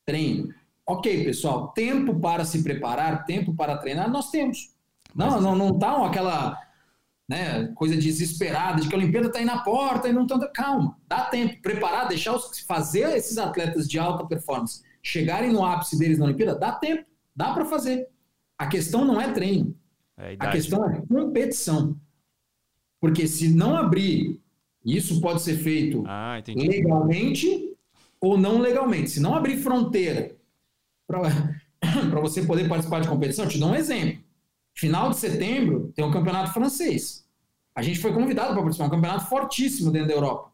Treino. 0.06 0.54
Ok, 0.86 1.24
pessoal, 1.24 1.70
tempo 1.70 2.20
para 2.20 2.46
se 2.46 2.64
preparar, 2.64 3.26
tempo 3.26 3.56
para 3.56 3.78
treinar, 3.78 4.10
nós 4.12 4.30
temos. 4.30 4.72
Não, 5.20 5.42
não, 5.42 5.56
não 5.56 5.78
tá 5.78 6.06
aquela 6.06 6.58
né, 7.28 7.68
coisa 7.76 7.98
desesperada 7.98 8.82
de 8.82 8.88
que 8.88 8.96
a 8.96 8.98
Olimpíada 8.98 9.28
está 9.28 9.40
aí 9.40 9.46
na 9.46 9.60
porta 9.60 10.08
e 10.08 10.14
não 10.14 10.24
está. 10.24 10.48
Calma, 10.48 10.98
dá 11.06 11.26
tempo. 11.26 11.62
Preparar, 11.62 12.08
deixar 12.08 12.34
os, 12.34 12.60
fazer 12.62 13.16
esses 13.18 13.38
atletas 13.38 13.86
de 13.86 14.00
alta 14.00 14.26
performance 14.26 14.82
chegarem 15.04 15.52
no 15.52 15.64
ápice 15.64 16.00
deles 16.00 16.18
na 16.18 16.26
Olimpíada, 16.26 16.56
dá 16.56 16.72
tempo, 16.72 17.06
dá 17.36 17.54
para 17.54 17.66
fazer. 17.66 18.08
A 18.58 18.68
questão 18.68 19.04
não 19.04 19.20
é 19.20 19.32
treino. 19.34 19.76
É 20.18 20.38
a, 20.40 20.46
a 20.46 20.52
questão 20.52 20.90
é 20.90 21.02
competição. 21.06 22.00
Porque 23.02 23.28
se 23.28 23.50
não 23.50 23.76
abrir, 23.76 24.42
isso 24.86 25.20
pode 25.20 25.42
ser 25.42 25.58
feito 25.58 26.04
ah, 26.08 26.42
legalmente 26.48 27.76
ou 28.22 28.38
não 28.38 28.58
legalmente. 28.58 29.10
Se 29.10 29.20
não 29.20 29.36
abrir 29.36 29.58
fronteira 29.58 30.34
para 31.06 32.20
você 32.22 32.42
poder 32.42 32.70
participar 32.70 33.02
de 33.02 33.10
competição, 33.10 33.44
eu 33.44 33.52
te 33.52 33.60
dou 33.60 33.70
um 33.70 33.76
exemplo. 33.76 34.29
Final 34.80 35.10
de 35.10 35.18
setembro 35.18 35.92
tem 35.94 36.06
um 36.06 36.12
campeonato 36.12 36.54
francês. 36.54 37.26
A 37.76 37.82
gente 37.82 38.00
foi 38.00 38.14
convidado 38.14 38.54
para 38.54 38.62
participar, 38.62 38.86
um 38.86 38.90
campeonato 38.90 39.26
fortíssimo 39.26 39.92
dentro 39.92 40.08
da 40.08 40.14
Europa. 40.14 40.54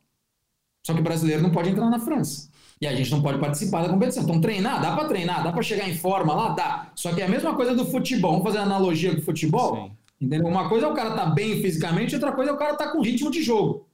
Só 0.84 0.96
que 0.96 1.00
o 1.00 1.04
brasileiro 1.04 1.44
não 1.44 1.52
pode 1.52 1.70
entrar 1.70 1.88
na 1.92 2.00
França. 2.00 2.50
E 2.82 2.88
a 2.88 2.96
gente 2.96 3.12
não 3.12 3.22
pode 3.22 3.38
participar 3.38 3.84
da 3.84 3.90
competição. 3.90 4.24
Então, 4.24 4.42
treinar, 4.42 4.82
dá 4.82 4.96
para 4.96 5.08
treinar, 5.08 5.44
dá 5.44 5.52
para 5.52 5.62
chegar 5.62 5.88
em 5.88 5.96
forma 5.96 6.34
lá, 6.34 6.50
dá. 6.50 6.92
Só 6.96 7.14
que 7.14 7.22
é 7.22 7.26
a 7.26 7.30
mesma 7.30 7.56
coisa 7.56 7.76
do 7.76 7.86
futebol. 7.86 8.32
Vamos 8.32 8.46
fazer 8.48 8.58
analogia 8.58 9.14
com 9.14 9.22
o 9.22 9.24
futebol? 9.24 9.76
Sim. 9.76 9.92
Entendeu? 10.20 10.48
Uma 10.48 10.70
coisa 10.70 10.88
é 10.88 10.90
o 10.90 10.96
cara 10.96 11.10
estar 11.10 11.26
tá 11.26 11.30
bem 11.30 11.62
fisicamente, 11.62 12.16
outra 12.16 12.32
coisa 12.32 12.50
é 12.50 12.54
o 12.54 12.58
cara 12.58 12.74
estar 12.74 12.86
tá 12.86 12.92
com 12.92 13.02
ritmo 13.02 13.30
de 13.30 13.44
jogo. 13.44 13.88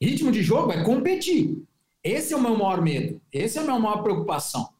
Ritmo 0.00 0.32
de 0.32 0.42
jogo 0.42 0.72
é 0.72 0.82
competir. 0.82 1.62
Esse 2.02 2.32
é 2.32 2.36
o 2.36 2.40
meu 2.40 2.56
maior 2.56 2.80
medo, 2.80 3.20
esse 3.30 3.58
é 3.58 3.60
a 3.60 3.64
minha 3.64 3.78
maior 3.78 4.02
preocupação. 4.02 4.70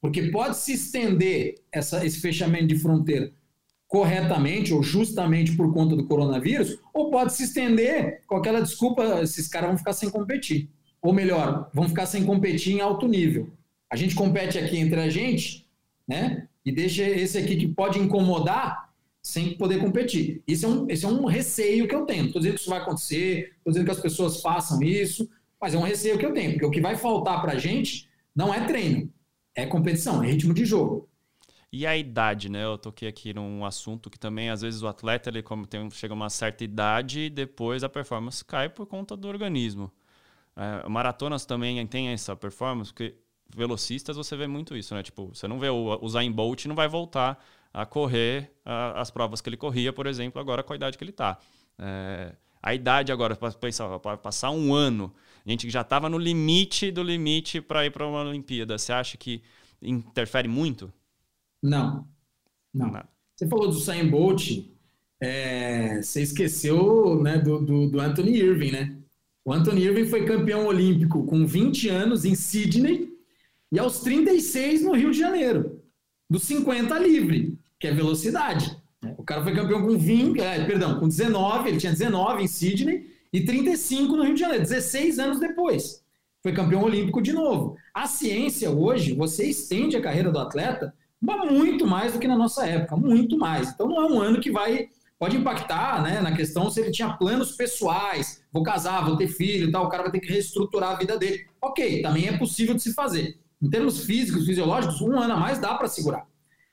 Porque 0.00 0.30
pode 0.30 0.56
se 0.56 0.74
estender 0.74 1.56
essa, 1.72 2.04
esse 2.06 2.20
fechamento 2.20 2.68
de 2.68 2.78
fronteira 2.78 3.32
corretamente 3.92 4.72
ou 4.72 4.82
justamente 4.82 5.54
por 5.54 5.70
conta 5.70 5.94
do 5.94 6.06
coronavírus, 6.06 6.78
ou 6.94 7.10
pode 7.10 7.34
se 7.34 7.42
estender 7.42 8.22
com 8.26 8.36
aquela 8.36 8.62
desculpa, 8.62 9.20
esses 9.22 9.46
caras 9.46 9.68
vão 9.68 9.76
ficar 9.76 9.92
sem 9.92 10.08
competir. 10.08 10.70
Ou 11.02 11.12
melhor, 11.12 11.68
vão 11.74 11.86
ficar 11.86 12.06
sem 12.06 12.24
competir 12.24 12.72
em 12.72 12.80
alto 12.80 13.06
nível. 13.06 13.50
A 13.90 13.96
gente 13.96 14.14
compete 14.14 14.58
aqui 14.58 14.78
entre 14.78 14.98
a 14.98 15.10
gente, 15.10 15.68
né? 16.08 16.48
E 16.64 16.72
deixa 16.72 17.02
esse 17.02 17.36
aqui 17.36 17.54
que 17.54 17.68
pode 17.68 17.98
incomodar 17.98 18.90
sem 19.22 19.58
poder 19.58 19.78
competir. 19.78 20.42
Isso 20.48 20.64
é 20.64 20.68
um, 20.70 20.86
esse 20.88 21.04
é 21.04 21.08
um 21.08 21.26
receio 21.26 21.86
que 21.86 21.94
eu 21.94 22.06
tenho. 22.06 22.24
Estou 22.24 22.40
dizendo 22.40 22.54
que 22.54 22.60
isso 22.62 22.70
vai 22.70 22.80
acontecer, 22.80 23.52
estou 23.58 23.72
dizendo 23.74 23.84
que 23.84 23.92
as 23.92 24.00
pessoas 24.00 24.40
façam 24.40 24.82
isso, 24.82 25.28
mas 25.60 25.74
é 25.74 25.78
um 25.78 25.82
receio 25.82 26.16
que 26.16 26.24
eu 26.24 26.32
tenho, 26.32 26.52
porque 26.52 26.64
o 26.64 26.70
que 26.70 26.80
vai 26.80 26.96
faltar 26.96 27.42
para 27.42 27.52
a 27.52 27.58
gente 27.58 28.08
não 28.34 28.54
é 28.54 28.66
treino, 28.66 29.12
é 29.54 29.66
competição, 29.66 30.24
é 30.24 30.28
ritmo 30.28 30.54
de 30.54 30.64
jogo. 30.64 31.10
E 31.72 31.86
a 31.86 31.96
idade, 31.96 32.50
né? 32.50 32.64
Eu 32.64 32.76
toquei 32.76 33.08
aqui 33.08 33.32
num 33.32 33.64
assunto 33.64 34.10
que 34.10 34.18
também, 34.18 34.50
às 34.50 34.60
vezes, 34.60 34.82
o 34.82 34.88
atleta, 34.88 35.30
ele 35.30 35.42
como 35.42 35.66
tem, 35.66 35.90
chega 35.90 36.12
a 36.12 36.16
uma 36.16 36.28
certa 36.28 36.62
idade 36.64 37.20
e 37.20 37.30
depois 37.30 37.82
a 37.82 37.88
performance 37.88 38.44
cai 38.44 38.68
por 38.68 38.86
conta 38.86 39.16
do 39.16 39.26
organismo. 39.26 39.90
É, 40.54 40.86
maratonas 40.88 41.46
também 41.46 41.84
tem 41.86 42.08
essa 42.08 42.36
performance, 42.36 42.92
porque 42.92 43.14
velocistas 43.54 44.16
você 44.16 44.36
vê 44.36 44.46
muito 44.46 44.76
isso, 44.76 44.94
né? 44.94 45.02
Tipo, 45.02 45.28
você 45.28 45.48
não 45.48 45.58
vê 45.58 45.70
o, 45.70 45.98
o 46.00 46.08
Zayn 46.08 46.30
Bolt 46.30 46.66
não 46.66 46.74
vai 46.74 46.88
voltar 46.88 47.42
a 47.72 47.86
correr 47.86 48.52
a, 48.64 49.00
as 49.00 49.10
provas 49.10 49.40
que 49.40 49.48
ele 49.48 49.56
corria, 49.56 49.92
por 49.92 50.06
exemplo, 50.06 50.40
agora 50.40 50.62
com 50.62 50.74
a 50.74 50.76
idade 50.76 50.98
que 50.98 51.04
ele 51.04 51.10
está. 51.10 51.38
É, 51.78 52.34
a 52.62 52.74
idade 52.74 53.10
agora, 53.10 53.34
para 53.34 54.16
passar 54.18 54.50
um 54.50 54.74
ano 54.74 55.12
a 55.44 55.50
gente 55.50 55.68
já 55.70 55.80
estava 55.80 56.08
no 56.08 56.18
limite 56.18 56.90
do 56.90 57.02
limite 57.02 57.60
para 57.60 57.84
ir 57.84 57.90
para 57.90 58.06
uma 58.06 58.20
Olimpíada. 58.20 58.78
Você 58.78 58.92
acha 58.92 59.16
que 59.16 59.42
interfere 59.80 60.46
muito? 60.46 60.92
Não. 61.62 62.06
Não. 62.72 62.90
Você 63.36 63.46
falou 63.46 63.68
do 63.68 63.76
Usain 63.76 64.08
Bolt, 64.08 64.64
é, 65.20 66.02
você 66.02 66.22
esqueceu 66.22 67.22
né, 67.22 67.38
do, 67.38 67.60
do, 67.60 67.88
do, 67.88 68.00
Anthony 68.00 68.36
Irving, 68.36 68.72
né? 68.72 68.96
O 69.44 69.52
Anthony 69.52 69.84
Irving 69.84 70.06
foi 70.06 70.24
campeão 70.24 70.66
olímpico 70.66 71.24
com 71.24 71.46
20 71.46 71.88
anos 71.88 72.24
em 72.24 72.34
Sydney 72.34 73.10
e 73.70 73.78
aos 73.78 74.00
36 74.00 74.82
no 74.82 74.92
Rio 74.92 75.10
de 75.10 75.18
Janeiro, 75.18 75.80
dos 76.28 76.42
50 76.44 76.98
livre, 76.98 77.58
que 77.78 77.86
é 77.86 77.92
velocidade. 77.92 78.76
O 79.16 79.24
cara 79.24 79.42
foi 79.42 79.54
campeão 79.54 79.82
com 79.82 79.98
20, 79.98 80.40
é, 80.40 80.64
perdão, 80.64 80.98
com 81.00 81.08
19, 81.08 81.68
ele 81.68 81.78
tinha 81.78 81.92
19 81.92 82.42
em 82.42 82.46
Sydney 82.46 83.10
e 83.32 83.40
35 83.40 84.16
no 84.16 84.24
Rio 84.24 84.34
de 84.34 84.40
Janeiro, 84.40 84.62
16 84.62 85.18
anos 85.18 85.40
depois. 85.40 86.02
Foi 86.42 86.52
campeão 86.52 86.82
olímpico 86.82 87.22
de 87.22 87.32
novo. 87.32 87.76
A 87.94 88.06
ciência 88.06 88.70
hoje, 88.70 89.14
você 89.14 89.46
estende 89.46 89.96
a 89.96 90.02
carreira 90.02 90.30
do 90.30 90.38
atleta 90.38 90.94
muito 91.22 91.86
mais 91.86 92.12
do 92.12 92.18
que 92.18 92.26
na 92.26 92.36
nossa 92.36 92.66
época, 92.66 92.96
muito 92.96 93.38
mais. 93.38 93.70
Então 93.70 93.88
não 93.88 94.02
é 94.02 94.06
um 94.06 94.20
ano 94.20 94.40
que 94.40 94.50
vai 94.50 94.88
pode 95.22 95.36
impactar, 95.36 96.02
né, 96.02 96.20
na 96.20 96.34
questão 96.34 96.68
se 96.68 96.80
ele 96.80 96.90
tinha 96.90 97.10
planos 97.10 97.52
pessoais, 97.52 98.42
vou 98.52 98.64
casar, 98.64 99.04
vou 99.04 99.16
ter 99.16 99.28
filho, 99.28 99.70
tal, 99.70 99.84
o 99.84 99.88
cara 99.88 100.02
vai 100.02 100.10
ter 100.10 100.18
que 100.18 100.26
reestruturar 100.26 100.90
a 100.90 100.96
vida 100.96 101.16
dele. 101.16 101.46
OK, 101.60 102.02
também 102.02 102.26
é 102.26 102.36
possível 102.36 102.74
de 102.74 102.82
se 102.82 102.92
fazer. 102.92 103.38
Em 103.62 103.70
termos 103.70 104.04
físicos, 104.04 104.44
fisiológicos, 104.44 105.00
um 105.00 105.16
ano 105.16 105.34
a 105.34 105.36
mais 105.36 105.60
dá 105.60 105.74
para 105.74 105.86
segurar. 105.86 106.26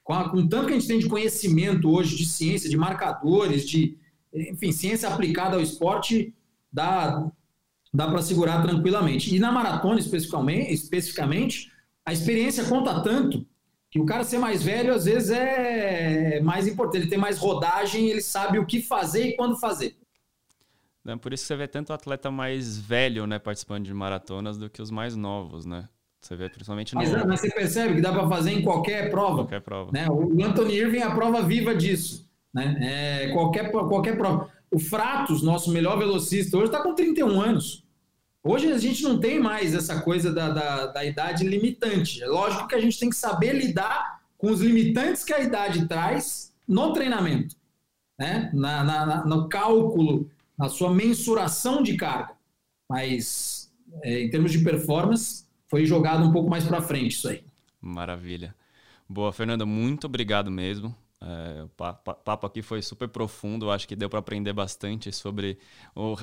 Com, 0.03 0.13
a, 0.13 0.31
com 0.31 0.47
tanto 0.47 0.65
que 0.65 0.73
a 0.73 0.79
gente 0.79 0.87
tem 0.87 0.97
de 0.97 1.07
conhecimento 1.07 1.91
hoje 1.91 2.15
de 2.15 2.25
ciência, 2.25 2.67
de 2.67 2.75
marcadores, 2.75 3.69
de 3.69 3.95
enfim, 4.33 4.71
ciência 4.71 5.07
aplicada 5.07 5.55
ao 5.55 5.61
esporte, 5.61 6.33
dá, 6.73 7.31
dá 7.93 8.07
para 8.07 8.23
segurar 8.23 8.63
tranquilamente. 8.63 9.35
E 9.35 9.37
na 9.37 9.51
maratona, 9.51 9.99
especificamente, 9.99 10.73
especificamente, 10.73 11.71
a 12.03 12.11
experiência 12.11 12.63
conta 12.63 12.99
tanto 13.03 13.45
que 13.89 13.99
o 13.99 14.05
cara 14.05 14.23
ser 14.23 14.37
mais 14.37 14.61
velho, 14.61 14.93
às 14.93 15.05
vezes, 15.05 15.31
é 15.31 16.39
mais 16.41 16.67
importante. 16.67 17.03
Ele 17.03 17.09
tem 17.09 17.17
mais 17.17 17.37
rodagem, 17.37 18.07
ele 18.09 18.21
sabe 18.21 18.59
o 18.59 18.65
que 18.65 18.81
fazer 18.81 19.29
e 19.29 19.35
quando 19.35 19.59
fazer. 19.59 19.97
É 21.07 21.15
por 21.15 21.33
isso 21.33 21.43
que 21.43 21.47
você 21.47 21.55
vê 21.55 21.67
tanto 21.67 21.91
atleta 21.91 22.29
mais 22.29 22.77
velho 22.77 23.25
né, 23.25 23.39
participando 23.39 23.85
de 23.85 23.93
maratonas 23.93 24.57
do 24.57 24.69
que 24.69 24.81
os 24.81 24.91
mais 24.91 25.15
novos, 25.15 25.65
né? 25.65 25.89
Você 26.21 26.35
vê 26.35 26.49
principalmente 26.49 26.93
no... 26.93 27.01
mas, 27.01 27.25
mas 27.25 27.39
você 27.39 27.49
percebe 27.49 27.95
que 27.95 28.01
dá 28.01 28.11
para 28.11 28.27
fazer 28.27 28.51
em 28.51 28.61
qualquer 28.61 29.09
prova. 29.09 29.37
Qualquer 29.37 29.61
prova. 29.61 29.91
Né? 29.91 30.05
O 30.09 30.43
Anthony 30.43 30.75
Irving 30.75 30.97
é 30.99 31.03
a 31.03 31.15
prova 31.15 31.41
viva 31.41 31.73
disso. 31.73 32.29
Né? 32.53 32.77
É, 32.81 33.31
qualquer, 33.31 33.71
qualquer 33.71 34.17
prova. 34.17 34.49
O 34.69 34.77
Fratos, 34.77 35.41
nosso 35.41 35.71
melhor 35.71 35.97
velocista, 35.97 36.57
hoje 36.57 36.67
está 36.67 36.83
com 36.83 36.93
31 36.93 37.41
anos. 37.41 37.83
Hoje 38.43 38.71
a 38.71 38.77
gente 38.77 39.03
não 39.03 39.19
tem 39.19 39.39
mais 39.39 39.73
essa 39.73 40.01
coisa 40.01 40.31
da, 40.33 40.49
da, 40.49 40.85
da, 40.87 41.05
idade 41.05 41.45
limitante. 41.45 42.23
É 42.23 42.27
lógico 42.27 42.67
que 42.67 42.75
a 42.75 42.79
gente 42.79 42.97
tem 42.97 43.09
que 43.09 43.15
saber 43.15 43.53
lidar 43.53 44.21
com 44.37 44.49
os 44.49 44.61
limitantes 44.61 45.25
que 45.25 45.33
a 45.33 45.41
idade 45.41 45.87
traz 45.87 46.53
no 46.65 46.93
treinamento, 46.93 47.55
né? 48.17 48.49
na, 48.53 48.83
na 48.83 49.25
no 49.25 49.49
cálculo, 49.49 50.29
na 50.57 50.69
sua 50.69 50.93
mensuração 50.93 51.83
de 51.83 51.97
carga. 51.97 52.33
Mas, 52.89 53.71
é, 54.03 54.23
em 54.23 54.29
termos 54.29 54.51
de 54.51 54.59
performance, 54.59 55.45
foi 55.67 55.85
jogado 55.85 56.23
um 56.23 56.31
pouco 56.31 56.49
mais 56.49 56.65
para 56.65 56.81
frente 56.81 57.11
isso 57.11 57.27
aí. 57.27 57.43
Maravilha. 57.81 58.55
Boa, 59.07 59.33
Fernanda, 59.33 59.65
muito 59.65 60.05
obrigado 60.05 60.49
mesmo. 60.49 60.95
É, 61.21 61.63
o 61.63 61.67
papo 61.67 62.47
aqui 62.47 62.61
foi 62.61 62.81
super 62.81 63.09
profundo, 63.09 63.69
acho 63.69 63.85
que 63.85 63.95
deu 63.95 64.09
para 64.09 64.19
aprender 64.19 64.53
bastante 64.53 65.11
sobre 65.11 65.57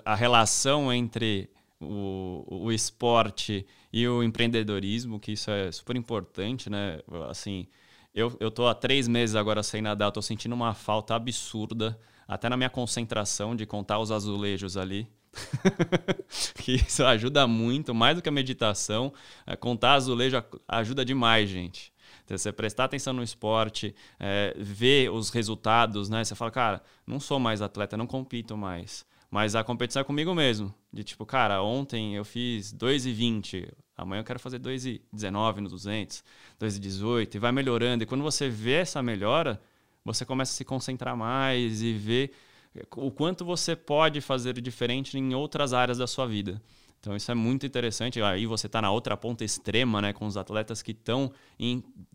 a 0.03 0.15
relação 0.15 0.91
entre 0.91 1.51
o, 1.81 2.45
o 2.67 2.73
esporte 2.73 3.67
e 3.93 4.07
o 4.09 4.23
empreendedorismo, 4.23 5.21
que 5.21 5.33
isso 5.33 5.51
é 5.51 5.71
super 5.73 5.97
importante, 5.97 6.71
né? 6.71 7.01
Assim, 7.29 7.67
Eu, 8.15 8.37
eu 8.41 8.51
tô 8.51 8.67
há 8.67 8.75
três 8.75 9.07
meses 9.09 9.37
agora 9.37 9.63
sem 9.63 9.83
nadar, 9.83 10.11
tô 10.11 10.23
sentindo 10.23 10.55
uma 10.55 10.75
falta 10.75 11.15
absurda, 11.15 11.99
até 12.27 12.49
na 12.49 12.57
minha 12.57 12.71
concentração 12.71 13.55
de 13.55 13.67
contar 13.67 13.99
os 13.99 14.11
azulejos 14.11 14.77
ali. 14.77 15.09
que 16.57 16.77
isso 16.77 17.05
ajuda 17.05 17.47
muito, 17.47 17.95
mais 17.95 18.17
do 18.17 18.23
que 18.23 18.29
a 18.29 18.33
meditação. 18.33 19.13
É, 19.47 19.55
contar 19.57 19.95
azulejo 19.95 20.43
ajuda 20.67 21.05
demais, 21.05 21.49
gente. 21.49 21.93
Então, 22.25 22.37
você 22.37 22.53
prestar 22.53 22.85
atenção 22.85 23.13
no 23.13 23.23
esporte, 23.23 23.95
é, 24.19 24.55
ver 24.59 25.11
os 25.11 25.31
resultados, 25.31 26.09
né? 26.09 26.25
Você 26.25 26.35
fala, 26.35 26.51
cara, 26.51 26.83
não 27.07 27.21
sou 27.21 27.39
mais 27.39 27.63
atleta, 27.63 27.97
não 27.97 28.07
compito 28.07 28.57
mais. 28.57 29.07
Mas 29.31 29.55
a 29.55 29.65
competição 29.65 30.01
é 30.01 30.05
comigo 30.05 30.35
mesmo. 30.35 30.75
De 30.93 31.03
tipo, 31.03 31.27
cara, 31.27 31.63
ontem 31.63 32.15
eu 32.15 32.25
fiz 32.25 32.73
2,20, 32.73 33.69
amanhã 33.97 34.21
eu 34.21 34.25
quero 34.25 34.39
fazer 34.39 34.59
2,19 34.59 35.57
no 35.59 35.69
200, 35.69 36.23
2,18 36.61 37.35
e 37.35 37.39
vai 37.39 37.53
melhorando. 37.53 38.05
E 38.05 38.07
quando 38.07 38.23
você 38.23 38.49
vê 38.49 38.75
essa 38.75 39.03
melhora, 39.03 39.61
você 40.05 40.25
começa 40.25 40.53
a 40.53 40.55
se 40.55 40.65
concentrar 40.65 41.17
mais 41.17 41.83
e 41.83 41.93
ver 41.93 42.33
o 42.97 43.11
quanto 43.11 43.45
você 43.45 43.75
pode 43.75 44.21
fazer 44.21 44.61
diferente 44.61 45.19
em 45.19 45.35
outras 45.35 45.73
áreas 45.73 45.99
da 45.99 46.07
sua 46.07 46.27
vida. 46.27 46.61
Então 47.01 47.15
isso 47.15 47.31
é 47.31 47.35
muito 47.35 47.67
interessante. 47.67 48.21
Aí 48.23 48.47
você 48.47 48.67
está 48.67 48.81
na 48.83 48.91
outra 48.91 49.17
ponta 49.17 49.45
extrema, 49.45 50.01
né, 50.01 50.13
com 50.13 50.27
os 50.27 50.37
atletas 50.37 50.83
que 50.83 50.93
estão 50.93 51.33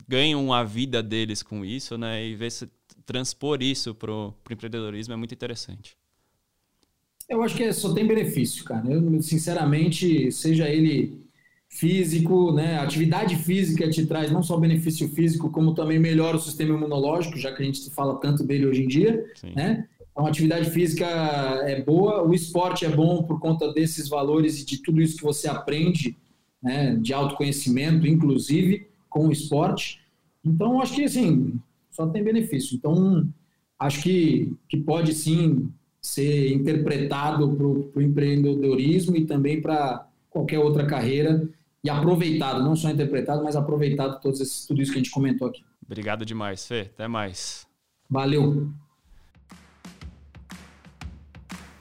ganham 0.08 0.54
a 0.54 0.64
vida 0.64 1.02
deles 1.02 1.42
com 1.44 1.64
isso, 1.64 1.98
né, 1.98 2.26
e 2.26 2.36
ver 2.36 2.52
se 2.52 2.70
transpor 3.06 3.62
isso 3.62 3.96
para 3.96 4.12
o 4.12 4.36
empreendedorismo 4.50 5.14
é 5.14 5.18
muito 5.18 5.34
interessante. 5.34 5.96
Eu 7.32 7.42
acho 7.42 7.56
que 7.56 7.64
é, 7.64 7.72
só 7.72 7.94
tem 7.94 8.06
benefício, 8.06 8.66
cara. 8.66 8.86
Eu, 8.92 9.22
sinceramente, 9.22 10.30
seja 10.34 10.68
ele 10.68 11.18
físico, 11.70 12.52
né? 12.52 12.78
atividade 12.78 13.38
física 13.38 13.90
te 13.90 14.06
traz 14.06 14.30
não 14.30 14.44
só 14.44 14.58
benefício 14.58 15.08
físico, 15.08 15.50
como 15.50 15.74
também 15.74 15.98
melhora 15.98 16.36
o 16.36 16.40
sistema 16.42 16.76
imunológico, 16.76 17.38
já 17.38 17.56
que 17.56 17.64
a 17.64 17.66
gente 17.66 17.90
fala 17.92 18.20
tanto 18.20 18.44
dele 18.44 18.66
hoje 18.66 18.84
em 18.84 18.88
dia, 18.88 19.26
Sim. 19.36 19.54
né? 19.56 19.88
Então, 20.12 20.26
a 20.26 20.30
atividade 20.30 20.70
física 20.72 21.06
é 21.06 21.82
boa, 21.82 22.28
o 22.28 22.34
esporte 22.34 22.84
é 22.84 22.90
bom 22.90 23.24
por 23.24 23.40
conta 23.40 23.72
desses 23.72 24.10
valores 24.10 24.62
e 24.62 24.66
de 24.66 24.80
tudo 24.80 25.02
isso 25.02 25.16
que 25.16 25.24
você 25.24 25.48
aprende, 25.48 26.18
né? 26.62 26.98
De 26.98 27.14
autoconhecimento, 27.14 28.06
inclusive, 28.06 28.90
com 29.10 29.30
o 29.30 29.32
esporte. 29.32 30.02
Então, 30.44 30.82
acho 30.82 30.96
que, 30.96 31.06
assim, 31.06 31.58
só 31.90 32.06
tem 32.08 32.22
benefício. 32.22 32.76
Então, 32.76 33.26
acho 33.80 34.04
que, 34.04 34.52
que 34.68 34.76
pode 34.76 35.14
sim 35.14 35.72
ser 36.02 36.52
interpretado 36.52 37.56
para 37.56 37.68
o 37.68 38.02
empreendedorismo 38.02 39.16
e 39.16 39.26
também 39.26 39.62
para 39.62 40.08
qualquer 40.30 40.60
outra 40.60 40.86
carreira 40.86 41.48
e 41.84 41.90
aproveitado, 41.90 42.64
não 42.64 42.76
só 42.76 42.90
interpretado, 42.90 43.44
mas 43.44 43.56
aproveitado 43.56 44.20
todos 44.22 44.40
esses, 44.40 44.66
tudo 44.66 44.82
isso 44.82 44.92
que 44.92 45.00
a 45.00 45.02
gente 45.02 45.12
comentou 45.12 45.48
aqui. 45.48 45.64
Obrigado 45.86 46.26
demais, 46.26 46.66
Fê. 46.66 46.90
Até 46.94 47.08
mais. 47.08 47.68
Valeu. 48.10 48.70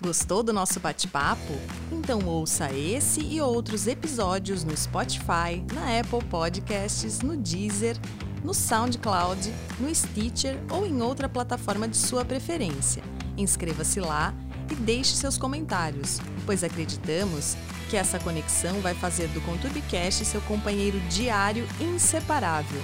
Gostou 0.00 0.42
do 0.42 0.52
nosso 0.52 0.80
bate-papo? 0.80 1.52
Então 1.92 2.26
ouça 2.26 2.72
esse 2.72 3.20
e 3.20 3.40
outros 3.40 3.86
episódios 3.86 4.64
no 4.64 4.74
Spotify, 4.74 5.62
na 5.74 6.00
Apple 6.00 6.26
Podcasts, 6.30 7.20
no 7.20 7.36
Deezer, 7.36 7.96
no 8.42 8.54
SoundCloud, 8.54 9.52
no 9.78 9.94
Stitcher 9.94 10.58
ou 10.70 10.86
em 10.86 11.02
outra 11.02 11.28
plataforma 11.28 11.86
de 11.86 11.98
sua 11.98 12.24
preferência. 12.24 13.02
Inscreva-se 13.36 14.00
lá 14.00 14.34
e 14.70 14.74
deixe 14.74 15.16
seus 15.16 15.36
comentários, 15.36 16.20
pois 16.46 16.62
acreditamos 16.62 17.56
que 17.88 17.96
essa 17.96 18.18
conexão 18.20 18.80
vai 18.80 18.94
fazer 18.94 19.26
do 19.28 19.40
ConturbiCast 19.40 20.24
seu 20.24 20.40
companheiro 20.42 21.00
diário 21.08 21.66
inseparável. 21.80 22.80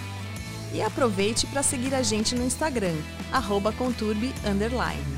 E 0.72 0.82
aproveite 0.82 1.47
para 1.47 1.62
seguir 1.62 1.94
a 1.94 2.03
gente 2.03 2.34
no 2.34 2.44
Instagram, 2.44 2.97
arroba 3.32 3.72
conturbi__. 3.72 5.15